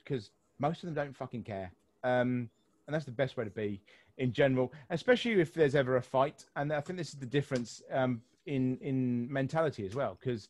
[0.03, 1.71] because most of them don't fucking care.
[2.03, 2.49] Um,
[2.87, 3.81] and that's the best way to be
[4.17, 6.45] in general, especially if there's ever a fight.
[6.55, 10.49] And I think this is the difference um, in in mentality as well because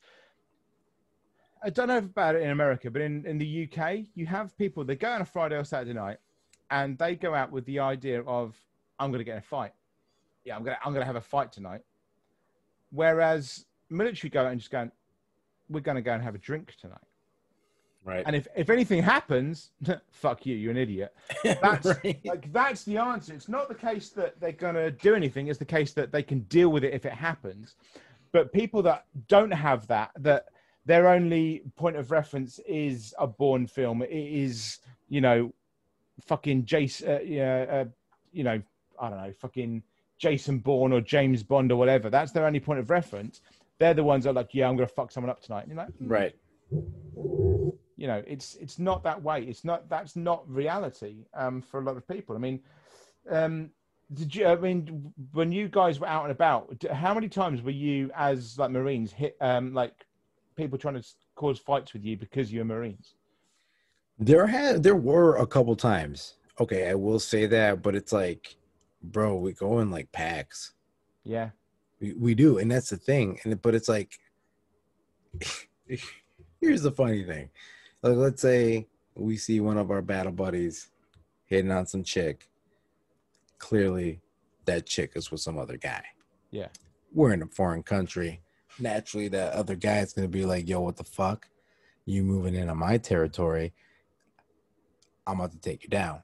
[1.62, 4.84] I don't know about it in America, but in, in the UK, you have people
[4.86, 6.18] that go on a Friday or Saturday night
[6.72, 8.56] and they go out with the idea of,
[8.98, 9.74] I'm going to get a fight.
[10.46, 11.82] Yeah, I'm going to, I'm going to have a fight tonight.
[12.92, 14.90] Whereas military go out and just go,
[15.70, 16.98] we're going to go and have a drink tonight.
[18.04, 18.24] Right.
[18.26, 19.72] And if, if anything happens,
[20.12, 21.14] fuck you, you're an idiot.
[21.44, 22.20] That's right.
[22.26, 23.34] like that's the answer.
[23.34, 26.40] It's not the case that they're gonna do anything, it's the case that they can
[26.42, 27.76] deal with it if it happens.
[28.32, 30.46] But people that don't have that, that
[30.86, 34.02] their only point of reference is a Bourne film.
[34.02, 35.54] It is, you know,
[36.26, 37.86] fucking Jason, uh, yeah, uh,
[38.32, 38.62] you know,
[39.00, 39.84] I don't know, fucking
[40.20, 42.10] Jason Bourne or James Bond or whatever.
[42.10, 43.42] That's their only point of reference.
[43.80, 45.66] They're the ones that are like, yeah, I'm gonna fuck someone up tonight.
[45.68, 46.36] You're know, right?
[46.72, 49.44] You know, it's it's not that way.
[49.44, 52.36] It's not that's not reality um, for a lot of people.
[52.36, 52.60] I mean,
[53.30, 53.72] um,
[54.14, 54.46] did you?
[54.46, 58.60] I mean, when you guys were out and about, how many times were you as
[58.60, 60.06] like Marines hit um, like
[60.56, 63.16] people trying to cause fights with you because you're Marines?
[64.18, 66.36] There had there were a couple times.
[66.60, 68.58] Okay, I will say that, but it's like,
[69.02, 70.74] bro, we go in like packs.
[71.24, 71.50] Yeah,
[72.00, 73.40] we, we do, and that's the thing.
[73.44, 74.14] And but it's like,
[76.62, 77.50] here's the funny thing.
[78.02, 80.90] Like, let's say we see one of our battle buddies
[81.46, 82.50] hitting on some chick.
[83.58, 84.22] Clearly,
[84.66, 86.04] that chick is with some other guy.
[86.52, 86.70] Yeah,
[87.14, 88.42] we're in a foreign country
[88.80, 91.48] naturally that other guy is going to be like, yo, what the fuck?
[92.06, 93.74] You moving in on my territory.
[95.28, 96.24] I'm about to take you down.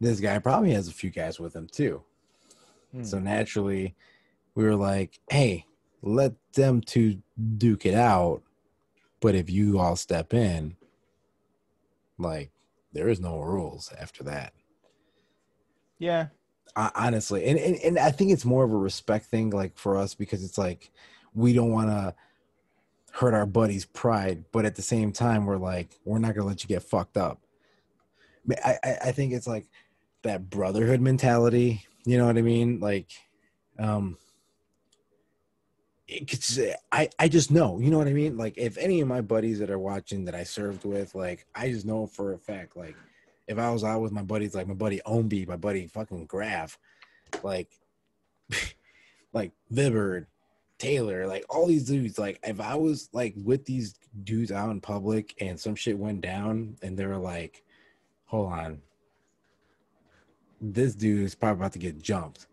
[0.00, 2.02] This guy probably has a few guys with him too.
[2.92, 3.04] Hmm.
[3.04, 3.94] So naturally,
[4.54, 5.66] we were like, hey,
[6.02, 7.22] let them two
[7.56, 8.42] duke it out.
[9.20, 10.76] But if you all step in,
[12.18, 12.50] like,
[12.92, 14.52] there is no rules after that.
[15.98, 16.28] Yeah.
[16.76, 19.96] I, honestly, and, and and I think it's more of a respect thing, like for
[19.96, 20.90] us, because it's like
[21.34, 22.14] we don't want to
[23.10, 26.62] hurt our buddy's pride, but at the same time, we're like, we're not gonna let
[26.62, 27.40] you get fucked up.
[28.64, 29.66] I, I, I think it's like
[30.22, 31.84] that brotherhood mentality.
[32.08, 32.80] You know what I mean?
[32.80, 33.10] Like,
[33.78, 34.16] um,
[36.06, 36.58] it's,
[36.90, 38.38] I, I just know, you know what I mean?
[38.38, 41.68] Like, if any of my buddies that are watching that I served with, like, I
[41.68, 42.96] just know for a fact, like,
[43.46, 46.78] if I was out with my buddies, like my buddy Ombi, my buddy fucking Graf,
[47.42, 47.68] like,
[49.34, 50.28] like Vibert,
[50.78, 52.18] Taylor, like all these dudes.
[52.18, 56.22] Like if I was like with these dudes out in public and some shit went
[56.22, 57.64] down and they were like,
[58.24, 58.80] hold on,
[60.60, 62.46] this dude is probably about to get jumped.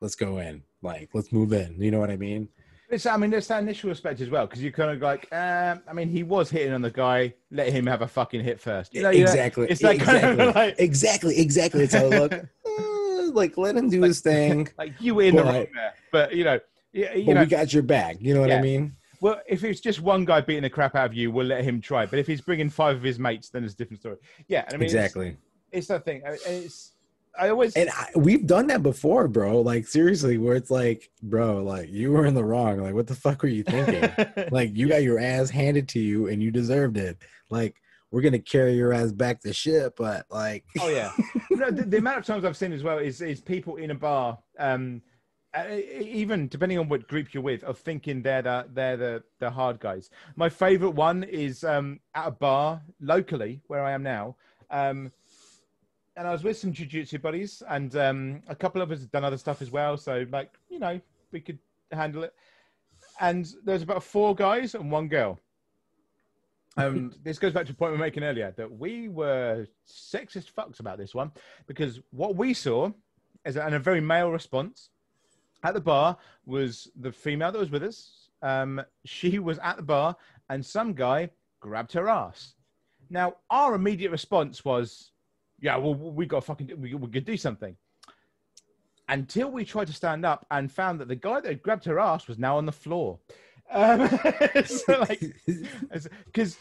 [0.00, 0.62] Let's go in.
[0.82, 1.80] Like, let's move in.
[1.80, 2.48] You know what I mean?
[2.90, 5.82] It's, I mean, there's that initial respect as well because you're kind of like, um,
[5.88, 7.34] I mean, he was hitting on the guy.
[7.50, 8.94] Let him have a fucking hit first.
[8.94, 9.66] You know, exactly.
[9.68, 10.20] It's like exactly.
[10.20, 10.74] Kind of like...
[10.78, 11.84] exactly, exactly.
[11.84, 12.32] It's how look.
[12.66, 14.68] Uh, like, let him do like, his thing.
[14.78, 16.58] Like you in but, the right there, but you know,
[16.92, 18.16] you, you but know, we got your back.
[18.20, 18.58] You know what yeah.
[18.58, 18.96] I mean?
[19.20, 21.80] Well, if it's just one guy beating the crap out of you, we'll let him
[21.80, 22.04] try.
[22.04, 24.16] But if he's bringing five of his mates, then it's a different story.
[24.48, 25.28] Yeah, I mean, exactly.
[25.28, 25.38] It's,
[25.72, 26.22] it's that thing.
[26.24, 26.92] It's
[27.38, 29.60] I always and I, we've done that before, bro.
[29.60, 32.78] Like seriously, where it's like, bro, like you were in the wrong.
[32.78, 34.08] Like, what the fuck were you thinking?
[34.50, 37.18] like, you got your ass handed to you, and you deserved it.
[37.50, 37.80] Like,
[38.10, 41.10] we're gonna carry your ass back to ship, but like, oh yeah.
[41.50, 43.94] no, the, the, amount of times I've seen as well is is people in a
[43.96, 45.02] bar, um,
[45.68, 49.80] even depending on what group you're with, of thinking they're the they're the the hard
[49.80, 50.10] guys.
[50.36, 54.36] My favorite one is um at a bar locally where I am now.
[54.70, 55.10] Um,
[56.16, 59.24] and I was with some jujitsu buddies, and um, a couple of us had done
[59.24, 59.96] other stuff as well.
[59.96, 61.00] So, like, you know,
[61.32, 61.58] we could
[61.90, 62.34] handle it.
[63.20, 65.40] And there's about four guys and one girl.
[66.76, 70.52] Um, this goes back to a point we were making earlier that we were sexist
[70.52, 71.30] fucks about this one
[71.66, 72.90] because what we saw
[73.44, 74.90] is and a very male response
[75.62, 76.16] at the bar
[76.46, 78.28] was the female that was with us.
[78.42, 80.16] Um, she was at the bar
[80.50, 81.30] and some guy
[81.60, 82.54] grabbed her ass.
[83.10, 85.12] Now, our immediate response was,
[85.64, 87.74] yeah, well, we got fucking, we, we could do something.
[89.08, 92.28] Until we tried to stand up and found that the guy that grabbed her ass
[92.28, 93.18] was now on the floor.
[93.70, 94.06] Um,
[94.66, 95.22] so like,
[96.26, 96.58] because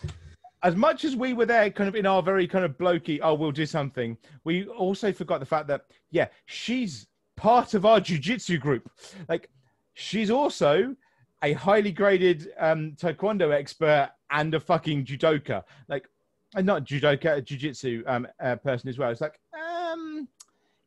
[0.64, 3.34] as much as we were there, kind of in our very kind of blokey, oh,
[3.34, 4.18] we'll do something.
[4.46, 5.82] We also forgot the fact that
[6.12, 8.90] yeah, she's part of our jujitsu group.
[9.28, 9.50] Like,
[9.96, 10.96] she's also
[11.44, 15.64] a highly graded um, taekwondo expert and a fucking judoka.
[15.90, 16.08] Like,
[16.56, 19.10] and not judoka, jiu-jitsu um, uh, person as well.
[19.10, 20.28] It's like, um,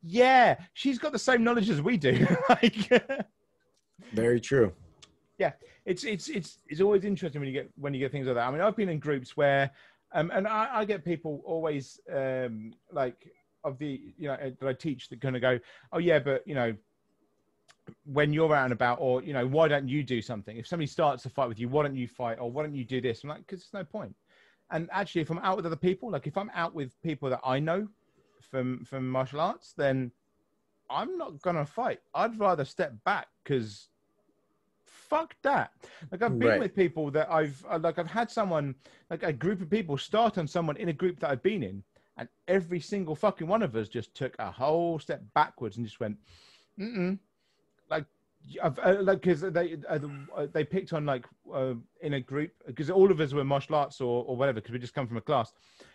[0.03, 2.27] yeah, she's got the same knowledge as we do.
[2.49, 2.91] like,
[4.13, 4.73] very true.
[5.39, 5.53] Yeah,
[5.85, 8.47] it's it's it's it's always interesting when you get when you get things like that.
[8.47, 9.71] I mean, I've been in groups where,
[10.13, 13.31] um, and I, I get people always um, like
[13.65, 15.59] of the you know that I teach that kind of go,
[15.93, 16.75] oh yeah, but you know
[18.05, 20.57] when you're out and about, or you know, why don't you do something?
[20.57, 22.85] If somebody starts a fight with you, why don't you fight, or why don't you
[22.85, 23.23] do this?
[23.23, 24.15] I'm like, because there's no point
[24.71, 27.41] and actually if i'm out with other people like if i'm out with people that
[27.45, 27.87] i know
[28.51, 30.11] from from martial arts then
[30.91, 33.89] i'm not gonna fight i'd rather step back because
[34.85, 35.71] fuck that
[36.11, 36.61] like i've been right.
[36.61, 38.75] with people that i've uh, like i've had someone
[39.11, 41.83] like a group of people start on someone in a group that i've been in
[42.19, 46.01] and every single fucking one of us just took a whole step backwards and just
[46.01, 46.17] went
[46.79, 47.19] mm
[48.63, 49.99] I've, uh, like because they uh,
[50.37, 53.75] uh, they picked on like uh, in a group because all of us were martial
[53.75, 55.53] arts or, or whatever because we just come from a class,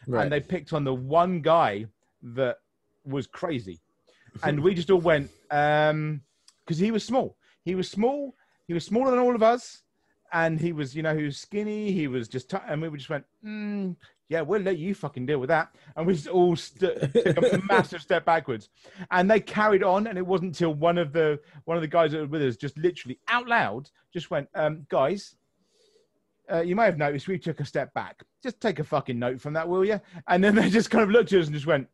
[0.07, 0.23] right.
[0.23, 1.85] and they picked on the one guy
[2.21, 2.57] that
[3.05, 3.79] was crazy,
[4.43, 6.21] and we just all went um
[6.65, 7.37] because he was small.
[7.63, 8.35] He was small.
[8.67, 9.83] He was smaller than all of us,
[10.33, 11.91] and he was you know he was skinny.
[11.91, 13.25] He was just t- and we just went.
[13.45, 13.95] Mm,
[14.31, 15.75] yeah, we'll let you fucking deal with that.
[15.97, 18.69] And we just all st- took a massive step backwards.
[19.11, 22.13] And they carried on, and it wasn't until one of the one of the guys
[22.13, 25.35] that were with us just literally out loud just went, um, guys,
[26.49, 28.23] uh, you may have noticed we took a step back.
[28.41, 29.99] Just take a fucking note from that, will you?
[30.29, 31.89] And then they just kind of looked at us and just went,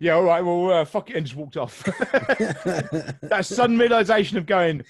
[0.00, 1.84] yeah, all right, well, uh, fuck it, and just walked off.
[1.84, 4.82] that sudden realization of going,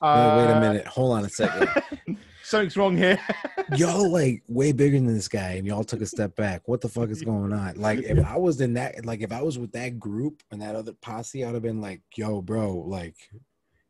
[0.00, 2.18] uh, wait, wait a uh, minute, hold on a second.
[2.54, 3.18] Something's wrong here.
[3.76, 6.62] y'all like way bigger than this guy, and y'all took a step back.
[6.66, 7.76] What the fuck is going on?
[7.76, 10.76] Like, if I was in that, like, if I was with that group and that
[10.76, 13.16] other posse, I'd have been like, "Yo, bro, like,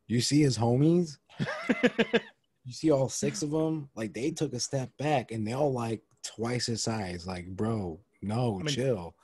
[0.06, 1.18] you see his homies?
[2.64, 3.90] you see all six of them?
[3.94, 7.26] Like, they took a step back, and they all like twice his size.
[7.26, 9.14] Like, bro, no, I mean, chill."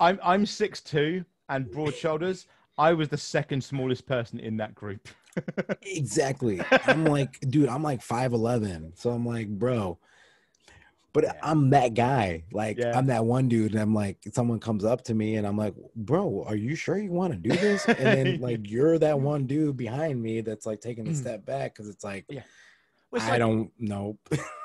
[0.00, 2.46] I'm I'm six two and broad shoulders.
[2.78, 5.08] I was the second smallest person in that group
[5.82, 6.60] exactly.
[6.86, 8.98] I'm like, dude, I'm like 5'11.
[8.98, 9.98] So I'm like, bro.
[11.12, 11.32] But yeah.
[11.42, 12.44] I'm that guy.
[12.52, 12.96] Like, yeah.
[12.96, 13.72] I'm that one dude.
[13.72, 16.96] And I'm like, someone comes up to me and I'm like, bro, are you sure
[16.96, 17.84] you want to do this?
[17.86, 21.16] And then, like, you're that one dude behind me that's like taking a mm.
[21.16, 22.42] step back because it's like, yeah.
[23.10, 24.16] Well, it's I like, don't know.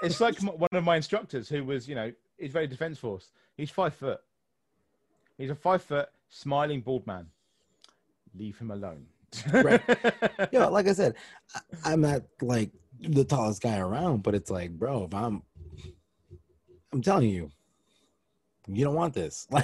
[0.01, 3.31] it's like one of my instructors who was, you know, he's very defense force.
[3.57, 4.21] He's five foot.
[5.37, 7.27] He's a five foot smiling bald man.
[8.33, 9.05] Leave him alone
[9.53, 9.81] right.
[10.51, 11.15] You know, like I said,
[11.83, 15.43] I, am not like the tallest guy around, but it's like, bro, if I'm,
[16.93, 17.51] I'm telling you,
[18.67, 19.47] you don't want this.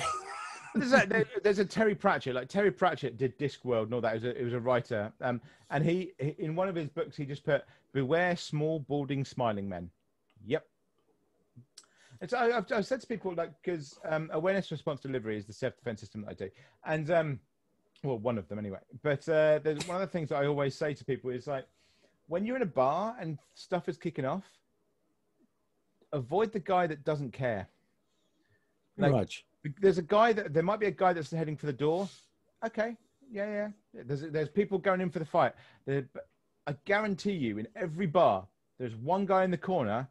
[0.76, 2.34] Like, there's, a, there's a Terry Pratchett.
[2.34, 4.16] Like Terry Pratchett did Discworld and all that.
[4.16, 7.16] It was a, it was a writer, um, and he in one of his books
[7.16, 7.64] he just put
[7.94, 9.92] "Beware small, balding, smiling men."
[10.48, 10.66] Yep.
[12.22, 15.54] It's, I, have I've said to people like because um, awareness response delivery is the
[15.54, 16.50] self defense system that I do,
[16.86, 17.40] and um,
[18.04, 18.80] well, one of them anyway.
[19.02, 21.66] But uh, there's one of the things that I always say to people is like,
[22.28, 24.44] when you're in a bar and stuff is kicking off,
[26.12, 27.68] avoid the guy that doesn't care.
[28.98, 29.46] Like, much.
[29.80, 32.08] There's a guy that there might be a guy that's heading for the door.
[32.66, 32.96] Okay,
[33.32, 34.04] yeah, yeah.
[34.06, 35.54] There's there's people going in for the fight.
[35.86, 36.08] There,
[36.68, 38.46] I guarantee you, in every bar,
[38.78, 40.08] there's one guy in the corner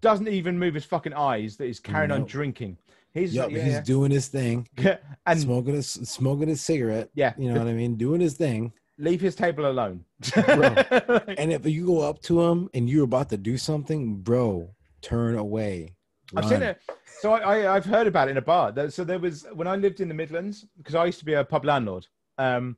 [0.00, 2.78] doesn't even move his fucking eyes that he's carrying on drinking.
[3.12, 3.80] He's yep, yeah, he's yeah.
[3.82, 4.68] doing his thing.
[5.26, 7.10] and smoking a smoking his cigarette.
[7.14, 7.34] Yeah.
[7.36, 7.96] You know what I mean?
[7.96, 8.72] Doing his thing.
[8.98, 10.04] Leave his table alone.
[10.36, 14.70] and if you go up to him and you're about to do something, bro,
[15.00, 15.94] turn away.
[16.32, 16.44] Run.
[16.44, 16.80] I've seen it.
[17.20, 18.72] So I, I have heard about it in a bar.
[18.90, 21.44] So there was when I lived in the Midlands because I used to be a
[21.44, 22.06] pub landlord.
[22.38, 22.76] Um,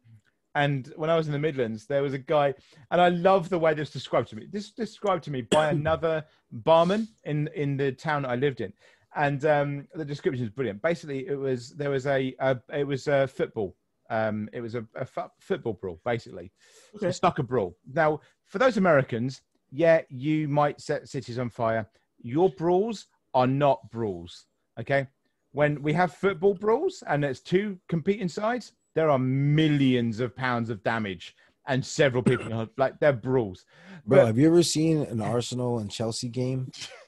[0.54, 2.54] and when I was in the Midlands, there was a guy,
[2.90, 4.46] and I love the way this described to me.
[4.50, 8.72] This described to me by another barman in in the town I lived in,
[9.16, 10.82] and um, the description is brilliant.
[10.82, 13.76] Basically, it was there was a, a it was a football.
[14.10, 15.06] Um, it was a, a
[15.40, 16.52] football brawl, basically,
[16.96, 17.06] okay.
[17.06, 17.76] a soccer brawl.
[17.90, 19.40] Now, for those Americans,
[19.70, 21.88] yeah, you might set cities on fire.
[22.18, 24.46] Your brawls are not brawls.
[24.78, 25.06] Okay,
[25.52, 30.70] when we have football brawls and it's two competing sides, there are millions of pounds
[30.70, 31.34] of damage
[31.66, 33.64] and several people like they're brawls.
[34.06, 36.70] Bro, but, have you ever seen an Arsenal and Chelsea game?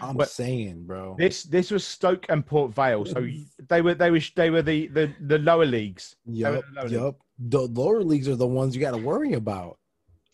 [0.00, 1.16] I'm but saying, bro.
[1.18, 3.26] This this was Stoke and Port Vale, so
[3.68, 6.16] they were they were they were the the, the lower leagues.
[6.26, 7.02] Yep, the lower yep.
[7.02, 7.16] Leagues.
[7.38, 9.78] The lower leagues are the ones you got to worry about.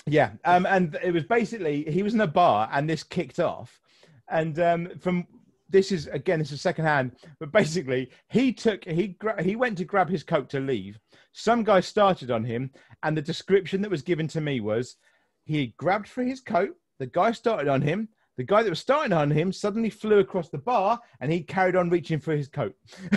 [0.06, 3.80] Yeah, um, and it was basically he was in a bar and this kicked off,
[4.28, 5.26] and um, from
[5.70, 9.78] this is again this is second hand, but basically he took he gra- he went
[9.78, 10.98] to grab his coat to leave.
[11.32, 12.70] Some guy started on him,
[13.02, 14.96] and the description that was given to me was
[15.44, 16.74] he grabbed for his coat.
[16.98, 18.08] The guy started on him.
[18.38, 21.74] The guy that was starting on him suddenly flew across the bar, and he carried
[21.74, 22.74] on reaching for his coat.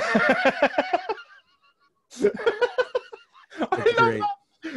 [3.71, 4.21] I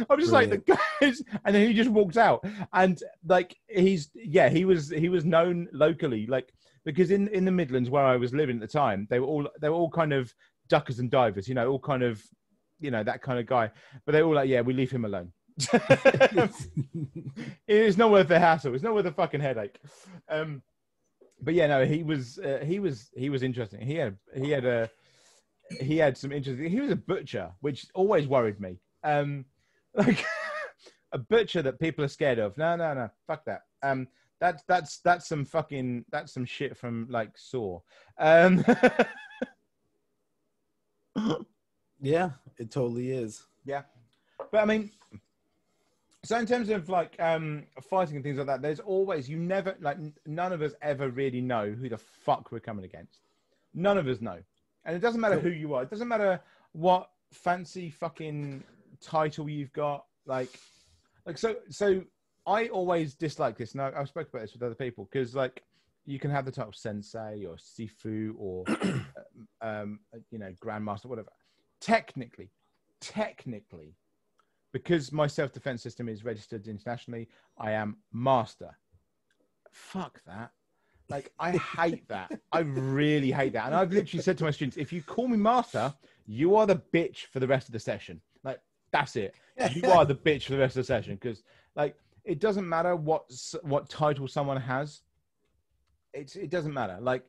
[0.09, 0.31] I'm just Brilliant.
[0.31, 4.89] like the guys, and then he just walked out, and like he's yeah, he was
[4.89, 6.53] he was known locally, like
[6.85, 9.49] because in in the Midlands where I was living at the time, they were all
[9.59, 10.31] they were all kind of
[10.69, 12.21] duckers and divers, you know, all kind of
[12.79, 13.71] you know that kind of guy.
[14.05, 15.31] But they were all like, yeah, we leave him alone.
[17.67, 18.73] it's not worth the hassle.
[18.73, 19.79] It's not worth the fucking headache.
[20.29, 20.61] Um,
[21.41, 23.81] but yeah, no, he was uh, he was he was interesting.
[23.81, 24.89] He had he had a
[25.79, 26.69] he had some interesting.
[26.69, 28.79] He was a butcher, which always worried me.
[29.03, 29.45] Um,
[29.93, 30.25] like
[31.11, 32.57] a butcher that people are scared of.
[32.57, 33.61] No, no, no, fuck that.
[33.81, 34.07] Um,
[34.39, 37.79] that's that's that's some fucking that's some shit from like Saw.
[38.19, 38.65] Um,
[42.01, 43.45] yeah, it totally is.
[43.63, 43.83] Yeah,
[44.51, 44.91] but I mean,
[46.25, 49.75] so in terms of like um fighting and things like that, there's always you never
[49.79, 53.21] like none of us ever really know who the fuck we're coming against.
[53.73, 54.39] None of us know,
[54.85, 55.83] and it doesn't matter who you are.
[55.83, 56.41] It doesn't matter
[56.71, 58.63] what fancy fucking
[59.01, 60.05] title you've got.
[60.25, 60.59] Like,
[61.25, 62.03] like so so
[62.47, 65.63] I always dislike this, and I, have spoken about this with other people because, like,
[66.05, 68.63] you can have the title sensei or sifu or,
[69.61, 69.99] um,
[70.29, 71.31] you know, grandmaster, whatever.
[71.81, 72.51] Technically,
[73.01, 73.95] technically,
[74.75, 78.77] because my self defense system is registered internationally, I am master.
[79.71, 80.51] Fuck that.
[81.07, 82.37] Like, I hate that.
[82.51, 83.67] I really hate that.
[83.67, 85.93] And I've literally said to my students, if you call me master,
[86.25, 88.19] you are the bitch for the rest of the session.
[88.43, 88.59] Like,
[88.91, 89.33] that's it.
[89.71, 91.43] You are the bitch for the rest of the session because,
[91.77, 91.95] like,
[92.25, 93.31] it doesn't matter what
[93.61, 95.03] what title someone has.
[96.13, 96.97] It's it doesn't matter.
[96.99, 97.23] Like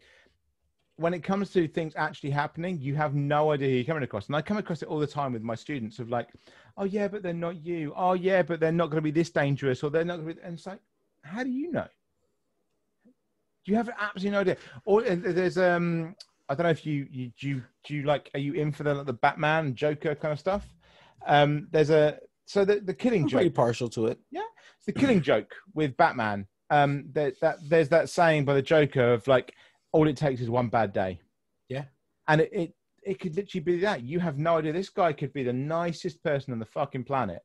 [0.97, 4.27] when it comes to things actually happening, you have no idea who you're coming across.
[4.27, 6.29] And I come across it all the time with my students of like,
[6.77, 7.93] oh yeah, but they're not you.
[7.95, 10.35] Oh yeah, but they're not going to be this dangerous, or they're not going to
[10.35, 10.41] be.
[10.43, 10.81] And it's like,
[11.23, 11.87] how do you know?
[13.65, 14.57] Do you have absolutely no idea.
[14.85, 16.15] Or uh, there's um,
[16.49, 18.85] I don't know if you you do you, do you like are you in for
[18.85, 20.67] the like, the Batman Joker kind of stuff?
[21.27, 23.39] Um, there's a so the the killing I'm joke.
[23.39, 24.19] Pretty partial to it.
[24.31, 24.43] Yeah,
[24.87, 26.47] the killing joke with Batman.
[26.69, 29.55] Um, that, that there's that saying by the Joker of like,
[29.97, 31.21] all it takes is one bad day.
[31.69, 31.85] Yeah,
[32.29, 34.03] and it, it it could literally be that.
[34.03, 34.73] You have no idea.
[34.73, 37.41] This guy could be the nicest person on the fucking planet,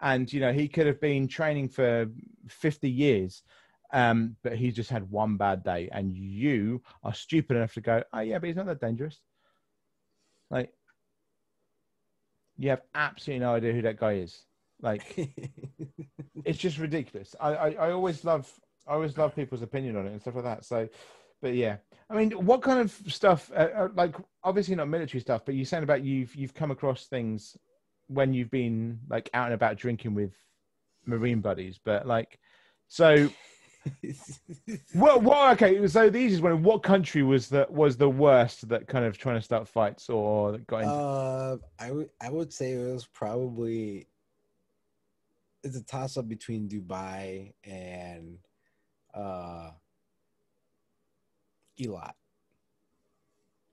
[0.00, 2.06] and you know he could have been training for
[2.48, 3.42] fifty years,
[3.92, 8.02] um, but he's just had one bad day, and you are stupid enough to go,
[8.14, 9.20] oh yeah, but he's not that dangerous.
[10.50, 10.72] Like,
[12.56, 14.44] you have absolutely no idea who that guy is.
[14.80, 15.04] Like,
[16.44, 17.36] it's just ridiculous.
[17.38, 18.50] I, I, I always love
[18.86, 20.64] I always love people's opinion on it and stuff like that.
[20.64, 20.88] So,
[21.40, 21.76] but yeah,
[22.08, 23.50] I mean, what kind of stuff?
[23.54, 27.06] Uh, uh, like, obviously not military stuff, but you saying about you've you've come across
[27.06, 27.56] things
[28.08, 30.32] when you've been like out and about drinking with
[31.06, 32.38] marine buddies, but like,
[32.88, 33.28] so.
[34.94, 35.86] well, well, okay.
[35.86, 36.62] So the easiest one.
[36.62, 40.58] What country was that was the worst that kind of trying to start fights or
[40.66, 40.92] got into?
[40.92, 44.08] Uh, I would I would say it was probably
[45.62, 48.38] it's a toss up between Dubai and
[49.14, 49.70] uh
[51.80, 52.12] Eilat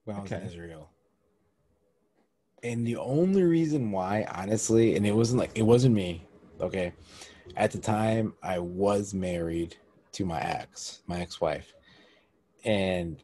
[0.06, 0.42] when I was okay.
[0.42, 0.90] in Israel.
[2.64, 6.26] And the only reason why, honestly, and it wasn't like it wasn't me,
[6.60, 6.94] okay.
[7.56, 9.76] At the time, I was married
[10.14, 11.74] to my ex, my ex-wife,
[12.66, 13.24] and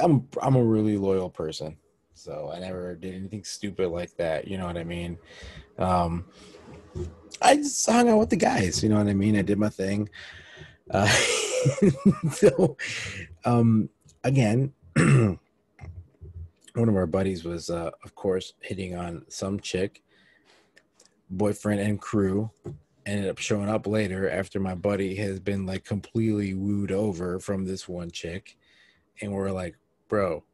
[0.00, 1.76] I'm I'm a really loyal person,
[2.14, 4.48] so I never did anything stupid like that.
[4.48, 5.18] You know what I mean?
[5.78, 6.24] Um,
[7.40, 8.82] I just hung out with the guys.
[8.82, 9.36] You know what I mean?
[9.36, 10.08] I did my thing.
[10.90, 11.08] Uh,
[12.32, 12.76] so,
[13.44, 13.88] um,
[14.24, 15.38] again, one
[16.74, 20.02] of our buddies was, uh, of course, hitting on some chick,
[21.30, 22.50] boyfriend and crew.
[23.04, 27.64] Ended up showing up later after my buddy has been like completely wooed over from
[27.64, 28.56] this one chick,
[29.20, 29.76] and we're like,
[30.08, 30.44] bro,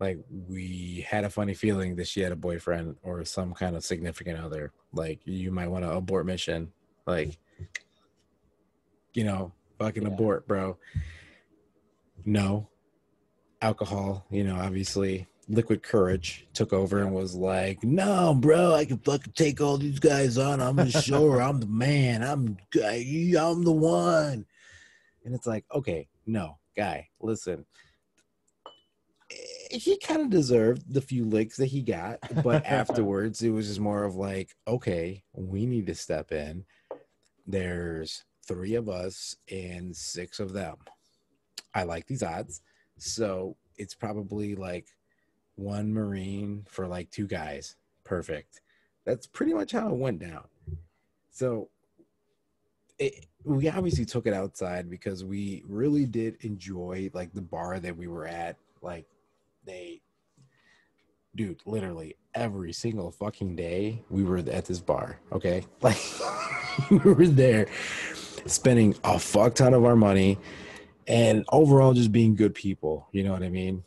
[0.00, 0.18] like
[0.48, 4.38] we had a funny feeling that she had a boyfriend or some kind of significant
[4.38, 4.72] other.
[4.92, 6.72] Like you might want to abort mission.
[7.06, 7.38] Like,
[9.12, 10.08] you know, fucking yeah.
[10.08, 10.78] abort, bro.
[12.24, 12.68] No.
[13.62, 18.98] Alcohol, you know, obviously liquid courage took over and was like, "No, bro, I can
[18.98, 20.60] fucking take all these guys on.
[20.60, 22.22] I'm the sure I'm the man.
[22.22, 24.46] I'm I'm the one."
[25.24, 27.64] And it's like, okay, no, guy, listen.
[29.30, 33.68] Eh, he kind of deserved the few licks that he got, but afterwards it was
[33.68, 36.64] just more of like, okay, we need to step in.
[37.46, 40.76] There's three of us and six of them.
[41.74, 42.60] I like these odds.
[42.98, 44.86] So it's probably like
[45.56, 47.76] one Marine for like two guys.
[48.04, 48.60] Perfect.
[49.04, 50.44] That's pretty much how it went down.
[51.30, 51.68] So
[52.98, 57.96] it, we obviously took it outside because we really did enjoy like the bar that
[57.96, 58.56] we were at.
[58.80, 59.06] Like
[59.66, 60.00] they,
[61.34, 65.18] dude, literally every single fucking day we were at this bar.
[65.32, 65.66] Okay.
[65.82, 66.00] Like
[66.90, 67.68] we were there
[68.46, 70.38] spending a fuck ton of our money
[71.06, 73.08] and overall just being good people.
[73.12, 73.84] You know what I mean?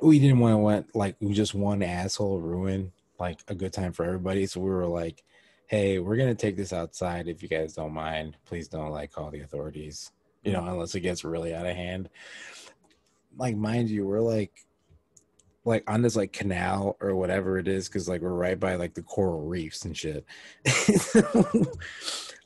[0.00, 3.92] We didn't want to want like we just one asshole ruin like a good time
[3.92, 4.46] for everybody.
[4.46, 5.22] So we were like,
[5.66, 8.36] hey, we're gonna take this outside if you guys don't mind.
[8.44, 10.10] Please don't like call the authorities,
[10.42, 12.08] you know, unless it gets really out of hand.
[13.38, 14.52] Like, mind you, we're like
[15.64, 18.94] like on this like canal or whatever it is, because like we're right by like
[18.94, 20.24] the coral reefs and shit.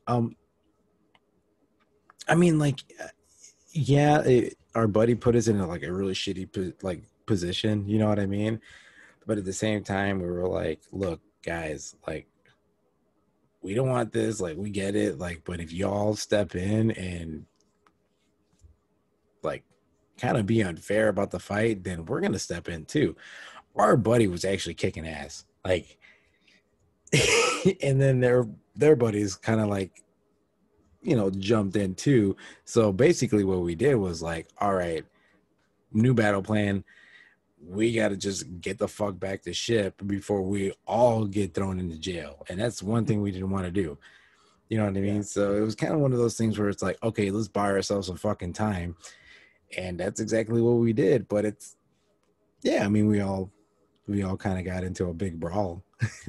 [0.07, 0.37] Um,
[2.29, 2.81] I mean, like,
[3.73, 7.89] yeah, it, our buddy put us in a, like a really shitty like position.
[7.89, 8.61] You know what I mean?
[9.27, 12.27] But at the same time, we were like, look, guys, like,
[13.63, 14.41] we don't want this.
[14.41, 15.19] Like, we get it.
[15.19, 17.47] Like, but if y'all step in and
[19.43, 19.65] like
[20.19, 23.17] kind of be unfair about the fight, then we're gonna step in too.
[23.75, 25.45] Our buddy was actually kicking ass.
[25.65, 25.99] Like,
[27.83, 28.47] and then their
[28.77, 30.03] their buddies kind of like
[31.03, 32.37] you know jumped in too.
[32.65, 35.05] So basically what we did was like all right
[35.93, 36.85] new battle plan.
[37.67, 41.81] We got to just get the fuck back to ship before we all get thrown
[41.81, 42.45] into jail.
[42.49, 43.97] And that's one thing we didn't want to do.
[44.69, 45.17] You know what i mean?
[45.17, 45.23] Yeah.
[45.23, 47.71] so it was kind of one of those things where it's like okay let's buy
[47.71, 48.97] ourselves some fucking time.
[49.77, 51.29] And that's exactly what we did.
[51.29, 51.77] But it's
[52.63, 53.51] yeah i mean we all
[54.09, 55.85] we all kind of got into a big brawl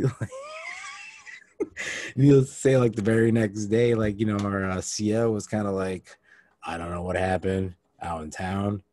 [2.15, 5.67] You'll say like the very next day, like you know, our uh, CEO was kind
[5.67, 6.17] of like,
[6.63, 8.83] I don't know what happened out in town,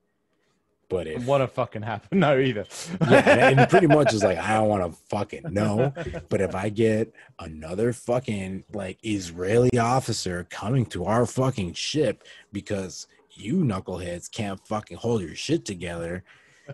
[0.88, 2.66] but if what a fucking happened, no either.
[3.08, 5.92] yeah, and pretty much is like I don't want to fucking know,
[6.28, 13.06] but if I get another fucking like Israeli officer coming to our fucking ship because
[13.32, 16.22] you knuckleheads can't fucking hold your shit together,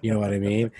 [0.03, 0.71] you know what I mean?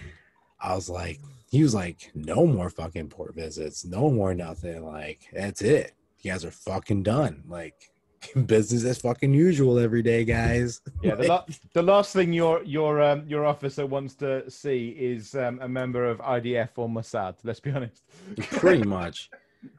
[0.61, 1.21] I was like,
[1.51, 4.85] he was like, no more fucking port visits, no more nothing.
[4.87, 5.95] Like, that's it.
[6.21, 7.43] You guys are fucking done.
[7.49, 7.91] Like,
[8.47, 10.81] business as fucking usual every day, guys.
[11.03, 15.35] Yeah, the, la- the last thing your your um, your officer wants to see is
[15.35, 17.37] um, a member of IDF or Mossad.
[17.43, 18.03] Let's be honest.
[18.37, 19.31] pretty much,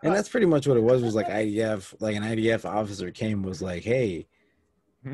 [0.03, 1.03] and that's pretty much what it was.
[1.03, 4.25] Was like IDF, like an IDF officer came was like, "Hey,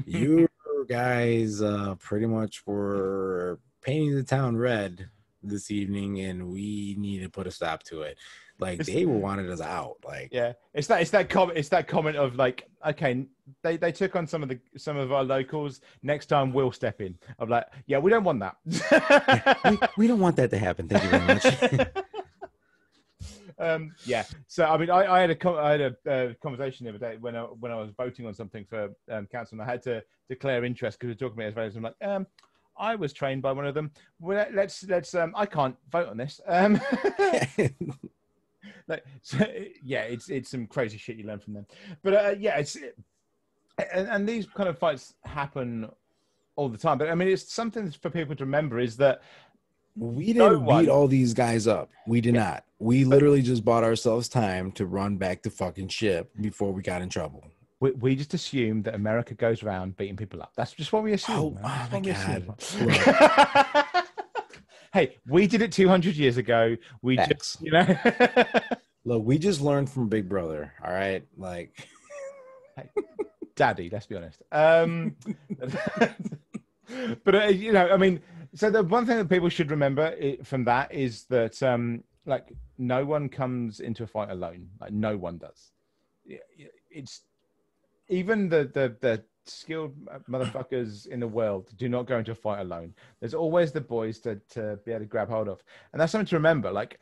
[0.06, 0.48] you
[0.88, 5.10] guys, uh, pretty much were painting the town red
[5.48, 8.18] this evening, and we need to put a stop to it.
[8.60, 9.98] Like it's, they wanted us out.
[10.06, 13.26] Like yeah, it's that it's that comment it's that comment of like okay,
[13.62, 15.82] they they took on some of the some of our locals.
[16.02, 17.18] Next time we'll step in.
[17.40, 18.58] I'm like yeah, we don't want that.
[18.92, 20.88] yeah, we, we don't want that to happen.
[20.88, 21.94] Thank you very much.
[23.60, 24.24] um, yeah.
[24.48, 27.18] So I mean, I, I had a I had a uh, conversation the other day
[27.20, 30.04] when I when I was voting on something for um, council, and I had to
[30.30, 31.76] declare interest because we are talking about Israelis.
[31.76, 32.28] I'm like, um,
[32.80, 33.92] I was trained by one of them.
[34.20, 35.14] Well, let's let's.
[35.16, 36.40] Um, I can't vote on this.
[36.48, 36.80] Um,
[38.88, 39.46] like, so,
[39.84, 41.66] yeah, it's it's some crazy shit you learn from them.
[42.04, 42.78] But uh, yeah, it's
[43.94, 45.90] and, and these kind of fights happen
[46.56, 46.98] all the time.
[46.98, 49.22] But I mean, it's something for people to remember is that
[49.96, 51.90] we didn't no beat all these guys up.
[52.06, 52.64] We did not.
[52.80, 57.02] We literally just bought ourselves time to run back the fucking ship before we got
[57.02, 57.44] in trouble.
[57.80, 60.54] We, we just assume that America goes around beating people up.
[60.56, 61.36] That's just what we assume.
[61.36, 64.04] Oh, oh my god!
[64.94, 66.76] hey, we did it 200 years ago.
[67.02, 67.30] We X.
[67.30, 67.98] just, you know.
[69.06, 70.74] Look, we just learned from Big Brother.
[70.84, 71.88] All right, like,
[72.76, 72.90] hey,
[73.56, 73.90] Daddy.
[73.92, 74.42] Let's be honest.
[74.52, 75.16] Um,
[77.24, 78.22] but uh, you know, I mean,
[78.54, 83.06] so the one thing that people should remember from that is that, um, like, no
[83.06, 84.68] one comes into a fight alone.
[84.82, 85.72] Like, no one does.
[86.90, 87.22] It's
[88.10, 89.96] even the the the skilled
[90.30, 92.94] motherfuckers in the world do not go into a fight alone.
[93.20, 95.64] There's always the boys to, to be able to grab hold of.
[95.92, 96.72] And that's something to remember.
[96.72, 97.00] Like,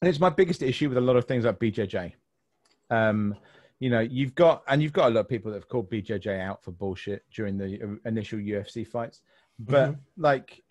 [0.00, 2.12] and it's my biggest issue with a lot of things like BJJ.
[2.90, 3.36] Um,
[3.78, 6.40] you know, you've got, and you've got a lot of people that have called BJJ
[6.40, 9.22] out for bullshit during the initial UFC fights.
[9.58, 10.22] But mm-hmm.
[10.22, 10.62] like,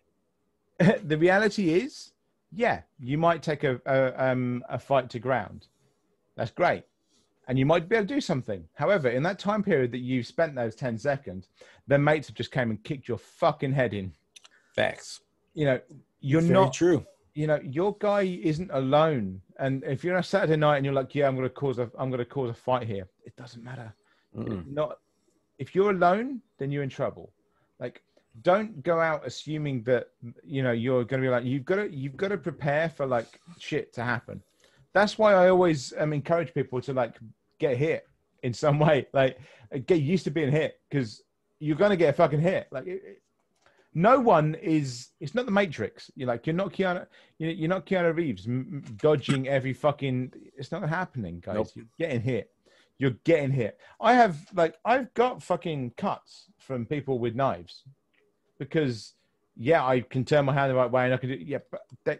[1.03, 2.11] the reality is,
[2.53, 5.67] yeah, you might take a, a, um, a fight to ground.
[6.35, 6.83] That's great
[7.47, 8.63] and you might be able to do something.
[8.75, 11.49] However, in that time period that you've spent those 10 seconds,
[11.87, 14.13] their mates have just came and kicked your fucking head in.
[14.75, 15.21] Facts.
[15.53, 15.79] You know,
[16.19, 17.05] you're Very not true.
[17.33, 19.41] You know, your guy isn't alone.
[19.57, 21.79] And if you're on a Saturday night and you're like, yeah, I'm going to cause
[21.79, 23.07] a, I'm going to cause a fight here.
[23.25, 23.93] It doesn't matter.
[24.33, 24.99] Not
[25.57, 27.31] if you're alone, then you're in trouble.
[27.79, 28.01] Like,
[28.41, 30.07] don't go out assuming that
[30.43, 33.05] you know you're going to be like you've got to you've got to prepare for
[33.05, 34.41] like shit to happen.
[34.93, 37.17] That's why I always um, encourage people to like
[37.59, 38.07] get hit
[38.43, 39.07] in some way.
[39.13, 39.39] Like
[39.85, 41.23] get used to being hit because
[41.59, 42.67] you're gonna get a fucking hit.
[42.71, 43.21] Like it, it,
[43.93, 45.09] no one is.
[45.19, 46.09] It's not the Matrix.
[46.15, 47.05] You're like you're not Keanu.
[47.37, 50.33] You're not Keanu Reeves m- dodging every fucking.
[50.57, 51.55] It's not happening, guys.
[51.55, 51.67] Nope.
[51.75, 52.51] You're getting hit.
[52.97, 53.79] You're getting hit.
[53.99, 57.83] I have like I've got fucking cuts from people with knives
[58.59, 59.13] because
[59.57, 61.81] yeah, I can turn my hand the right way and I can do yeah, but
[62.05, 62.19] they,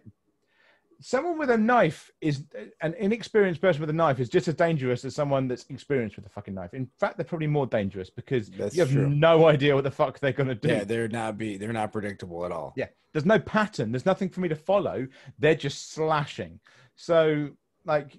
[1.02, 2.44] someone with a knife is
[2.82, 6.26] an inexperienced person with a knife is just as dangerous as someone that's experienced with
[6.26, 6.74] a fucking knife.
[6.74, 9.10] In fact, they're probably more dangerous because that's you have true.
[9.10, 10.70] no idea what the fuck they're gonna do.
[10.70, 12.74] Yeah, they're not be they're not predictable at all.
[12.78, 13.92] Yeah, there's no pattern.
[13.92, 15.08] There's nothing for me to follow.
[15.40, 16.60] They're just slashing.
[16.96, 17.50] So
[17.86, 18.18] like.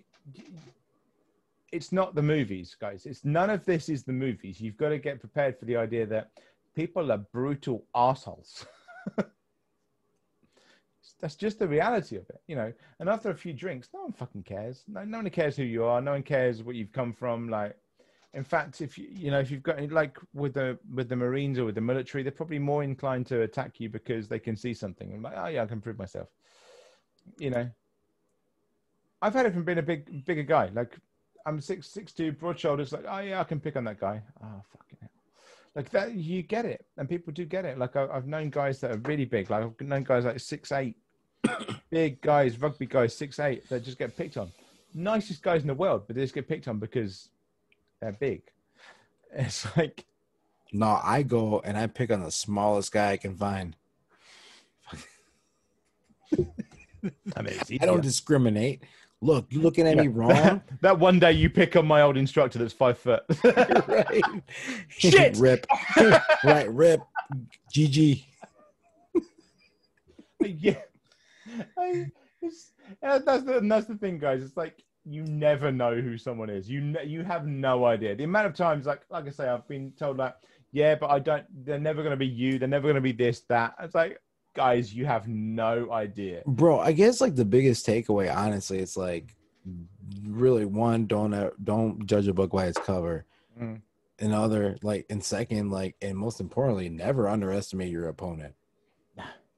[1.70, 3.06] It's not the movies, guys.
[3.06, 4.60] It's none of this is the movies.
[4.60, 6.28] You've got to get prepared for the idea that
[6.76, 8.66] people are brutal assholes.
[11.22, 12.72] that's just the reality of it, you know.
[12.98, 14.82] And after a few drinks, no one fucking cares.
[14.88, 16.00] No, no one cares who you are.
[16.00, 17.48] No one cares what you've come from.
[17.48, 17.76] Like,
[18.34, 21.60] in fact, if you you know if you've got like with the with the Marines
[21.60, 24.74] or with the military, they're probably more inclined to attack you because they can see
[24.74, 25.12] something.
[25.14, 26.26] I'm like, oh yeah, I can prove myself.
[27.38, 27.70] You know,
[29.22, 30.70] I've had it from being a big bigger guy.
[30.74, 30.98] Like,
[31.46, 32.92] I'm six six two, broad shoulders.
[32.92, 34.20] Like, oh yeah, I can pick on that guy.
[34.42, 35.08] Oh fucking hell
[35.74, 38.78] like that you get it and people do get it like I, have known guys
[38.80, 40.96] that are really big like i've known guys like six eight
[41.90, 44.50] big guys, rugby guys, six eight, that just get picked on.
[44.94, 47.28] Nicest guys in the world, but they just get picked on because
[48.00, 48.42] they're big.
[49.34, 50.04] It's like
[50.72, 53.76] no, I go and I pick on the smallest guy I can find.
[57.36, 58.82] I mean, I don't discriminate.
[59.20, 60.02] Look, you looking at yeah.
[60.02, 60.30] me wrong?
[60.30, 63.22] That, that, one day you pick on my old instructor that's five foot.
[63.44, 64.22] right.
[64.88, 65.36] Shit.
[65.36, 65.66] Rip.
[66.42, 66.72] right.
[66.72, 67.02] Rip.
[67.74, 68.24] GG.
[70.40, 70.74] yeah.
[71.78, 72.06] I,
[73.00, 74.42] that's the that's the thing, guys.
[74.42, 76.68] It's like you never know who someone is.
[76.68, 78.14] You ne- you have no idea.
[78.14, 80.36] The amount of times, like like I say, I've been told like,
[80.72, 81.44] yeah, but I don't.
[81.64, 82.58] They're never going to be you.
[82.58, 83.74] They're never going to be this that.
[83.80, 84.20] It's like,
[84.54, 86.78] guys, you have no idea, bro.
[86.78, 89.34] I guess like the biggest takeaway, honestly, it's like
[90.24, 93.24] really one don't uh, don't judge a book by its cover.
[93.60, 93.80] Mm.
[94.18, 98.54] Another like, and second, like, and most importantly, never underestimate your opponent.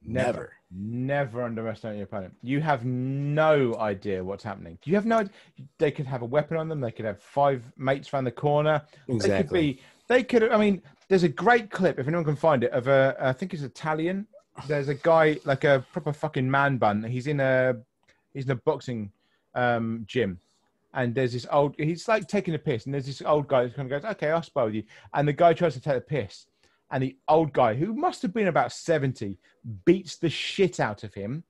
[0.07, 0.33] Never.
[0.33, 2.35] never never underestimate your opponent.
[2.43, 4.79] You have no idea what's happening.
[4.85, 5.25] You have no.
[5.79, 6.81] They could have a weapon on them.
[6.81, 8.83] They could have five mates around the corner.
[9.09, 9.29] Exactly.
[9.29, 9.81] They could be.
[10.09, 10.53] They could.
[10.53, 13.17] I mean, there's a great clip if anyone can find it of a.
[13.19, 14.27] I think it's Italian
[14.67, 17.03] there's a guy like a proper fucking man bun.
[17.03, 17.77] He's in a
[18.33, 19.11] he's in a boxing
[19.55, 20.39] um, gym,
[20.93, 21.75] and there's this old.
[21.79, 24.31] He's like taking a piss, and there's this old guy who kind of goes, "Okay,
[24.31, 26.47] I'll spar with you," and the guy tries to take a piss,
[26.95, 29.41] and the old guy, who must have been about seventy,
[29.85, 31.43] beats the shit out of him.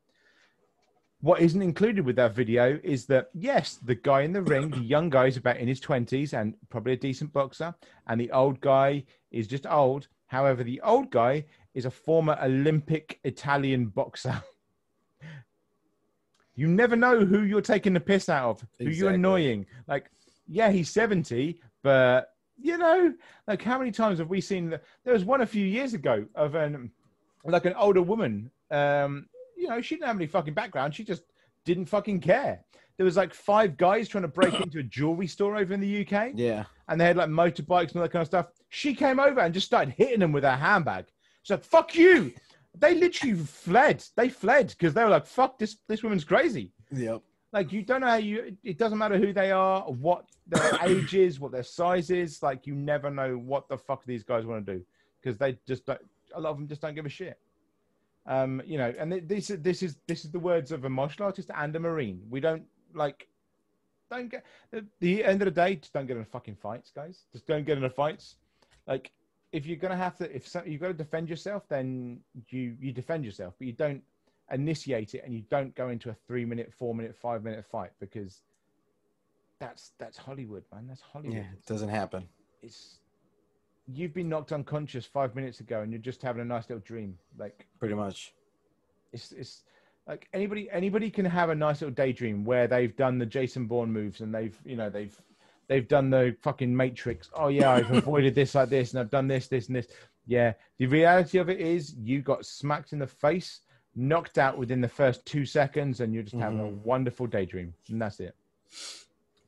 [1.20, 4.78] What isn't included with that video is that yes, the guy in the ring, the
[4.78, 7.74] young guy is about in his twenties and probably a decent boxer,
[8.08, 10.08] and the old guy is just old.
[10.28, 11.44] However, the old guy
[11.74, 14.42] is a former Olympic Italian boxer.
[16.54, 18.96] you never know who you're taking the piss out of, who exactly.
[18.96, 19.66] you're annoying.
[19.86, 20.10] Like,
[20.48, 23.12] yeah, he's 70, but you know,
[23.46, 24.82] like how many times have we seen that?
[25.04, 26.90] There was one a few years ago of an
[27.44, 28.50] like an older woman.
[28.70, 29.26] Um,
[29.56, 30.94] you know, she didn't have any fucking background.
[30.94, 31.22] She just
[31.64, 32.60] didn't fucking care.
[32.96, 36.06] There was like five guys trying to break into a jewelry store over in the
[36.06, 36.32] UK.
[36.34, 36.64] Yeah.
[36.88, 38.46] And they had like motorbikes and all that kind of stuff.
[38.68, 41.06] She came over and just started hitting them with her handbag.
[41.42, 42.32] She's like, fuck you.
[42.76, 44.04] They literally fled.
[44.16, 46.72] They fled because they were like, fuck, this, this woman's crazy.
[46.90, 47.22] Yep.
[47.54, 51.14] Like, you don't know how you, it doesn't matter who they are, what their age
[51.14, 52.42] is, what their size is.
[52.42, 54.84] Like, you never know what the fuck these guys want to do
[55.22, 56.00] because they just don't,
[56.34, 57.38] a lot of them just don't give a shit.
[58.26, 61.50] Um, you know, and this this is this is the words of a martial artist
[61.54, 62.22] and a marine.
[62.30, 62.64] We don't
[62.94, 63.28] like
[64.10, 65.76] don't get at the end of the day.
[65.76, 67.26] Just don't get in fucking fights, guys.
[67.32, 68.36] Just don't get in fights.
[68.86, 69.12] Like
[69.52, 72.92] if you're gonna have to, if so, you've got to defend yourself, then you you
[72.92, 74.02] defend yourself, but you don't
[74.52, 77.90] initiate it and you don't go into a three minute, four minute, five minute fight
[78.00, 78.42] because
[79.60, 80.86] that's that's Hollywood, man.
[80.88, 81.36] That's Hollywood.
[81.36, 82.28] Yeah, it doesn't happen.
[82.62, 82.98] It's
[83.86, 87.18] you've been knocked unconscious five minutes ago and you're just having a nice little dream.
[87.38, 88.34] Like pretty much.
[89.12, 89.62] It's it's
[90.06, 93.92] like anybody anybody can have a nice little daydream where they've done the Jason Bourne
[93.92, 95.18] moves and they've you know they've
[95.68, 97.30] they've done the fucking Matrix.
[97.34, 99.86] Oh yeah, I've avoided this like this, and I've done this, this, and this.
[100.26, 103.60] Yeah, the reality of it is you got smacked in the face,
[103.96, 106.78] knocked out within the first two seconds, and you're just having mm-hmm.
[106.78, 108.34] a wonderful daydream, and that's it.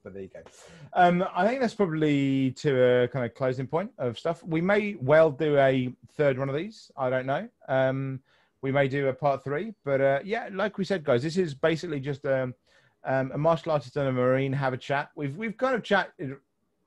[0.02, 0.40] But there you go.
[0.92, 4.42] Um, I think that's probably to a kind of closing point of stuff.
[4.44, 6.92] We may well do a third one of these.
[6.96, 7.48] I don't know.
[7.66, 8.20] Um,
[8.62, 11.54] we may do a part three, but uh, yeah, like we said, guys, this is
[11.54, 12.54] basically just um,
[13.04, 15.10] um, a martial artist and a marine have a chat.
[15.16, 16.36] We've we've kind of chatted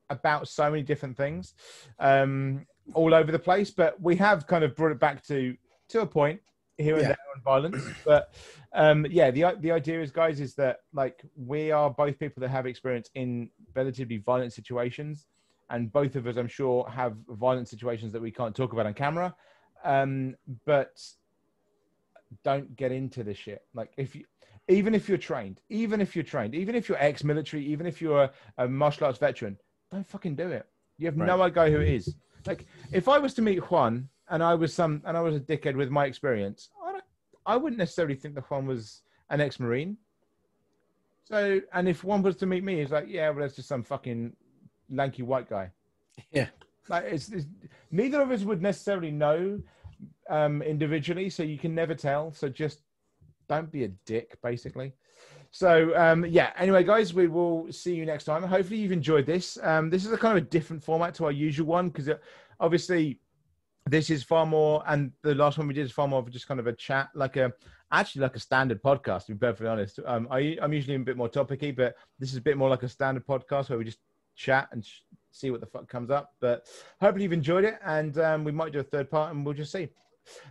[0.09, 1.53] about so many different things
[1.99, 5.55] um, all over the place, but we have kind of brought it back to
[5.89, 6.39] to a point
[6.79, 7.07] here and yeah.
[7.09, 7.83] there on violence.
[8.05, 8.33] But
[8.73, 12.49] um, yeah, the the idea is, guys, is that like we are both people that
[12.49, 15.27] have experience in relatively violent situations,
[15.69, 18.93] and both of us, I'm sure, have violent situations that we can't talk about on
[18.93, 19.35] camera.
[19.83, 20.35] Um,
[20.65, 21.01] but
[22.43, 23.63] don't get into this shit.
[23.73, 24.25] Like if you
[24.67, 28.23] even if you're trained, even if you're trained, even if you're ex-military, even if you're
[28.23, 29.57] a, a martial arts veteran,
[29.91, 30.67] don't fucking do it.
[30.97, 31.25] You have right.
[31.25, 32.15] no idea who it is.
[32.45, 35.39] Like if I was to meet Juan and I was some and I was a
[35.39, 37.03] dickhead with my experience, I don't,
[37.45, 39.97] I wouldn't necessarily think that Juan was an ex-marine.
[41.25, 43.83] So, and if Juan was to meet me, he's like, yeah, well, that's just some
[43.83, 44.33] fucking
[44.89, 45.69] lanky white guy.
[46.31, 46.47] Yeah.
[46.87, 47.45] Like it's, it's
[47.91, 49.61] neither of us would necessarily know
[50.29, 52.33] um, individually, so you can never tell.
[52.33, 52.79] So just
[53.47, 54.93] don't be a dick, basically.
[55.51, 56.51] So um, yeah.
[56.57, 58.43] Anyway, guys, we will see you next time.
[58.43, 59.57] Hopefully, you've enjoyed this.
[59.61, 62.09] Um, this is a kind of a different format to our usual one because
[62.59, 63.19] obviously
[63.85, 66.47] this is far more, and the last one we did is far more of just
[66.47, 67.51] kind of a chat, like a
[67.91, 69.25] actually like a standard podcast.
[69.25, 72.37] To be perfectly honest, um, I, I'm usually a bit more topicy, but this is
[72.37, 73.99] a bit more like a standard podcast where we just
[74.35, 75.01] chat and sh-
[75.31, 76.33] see what the fuck comes up.
[76.39, 76.67] But
[77.01, 79.71] hopefully you've enjoyed it, and um, we might do a third part, and we'll just
[79.71, 79.89] see.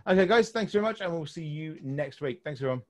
[0.07, 2.41] Okay, guys, thanks very much, and we'll see you next week.
[2.43, 2.81] Thanks, everyone.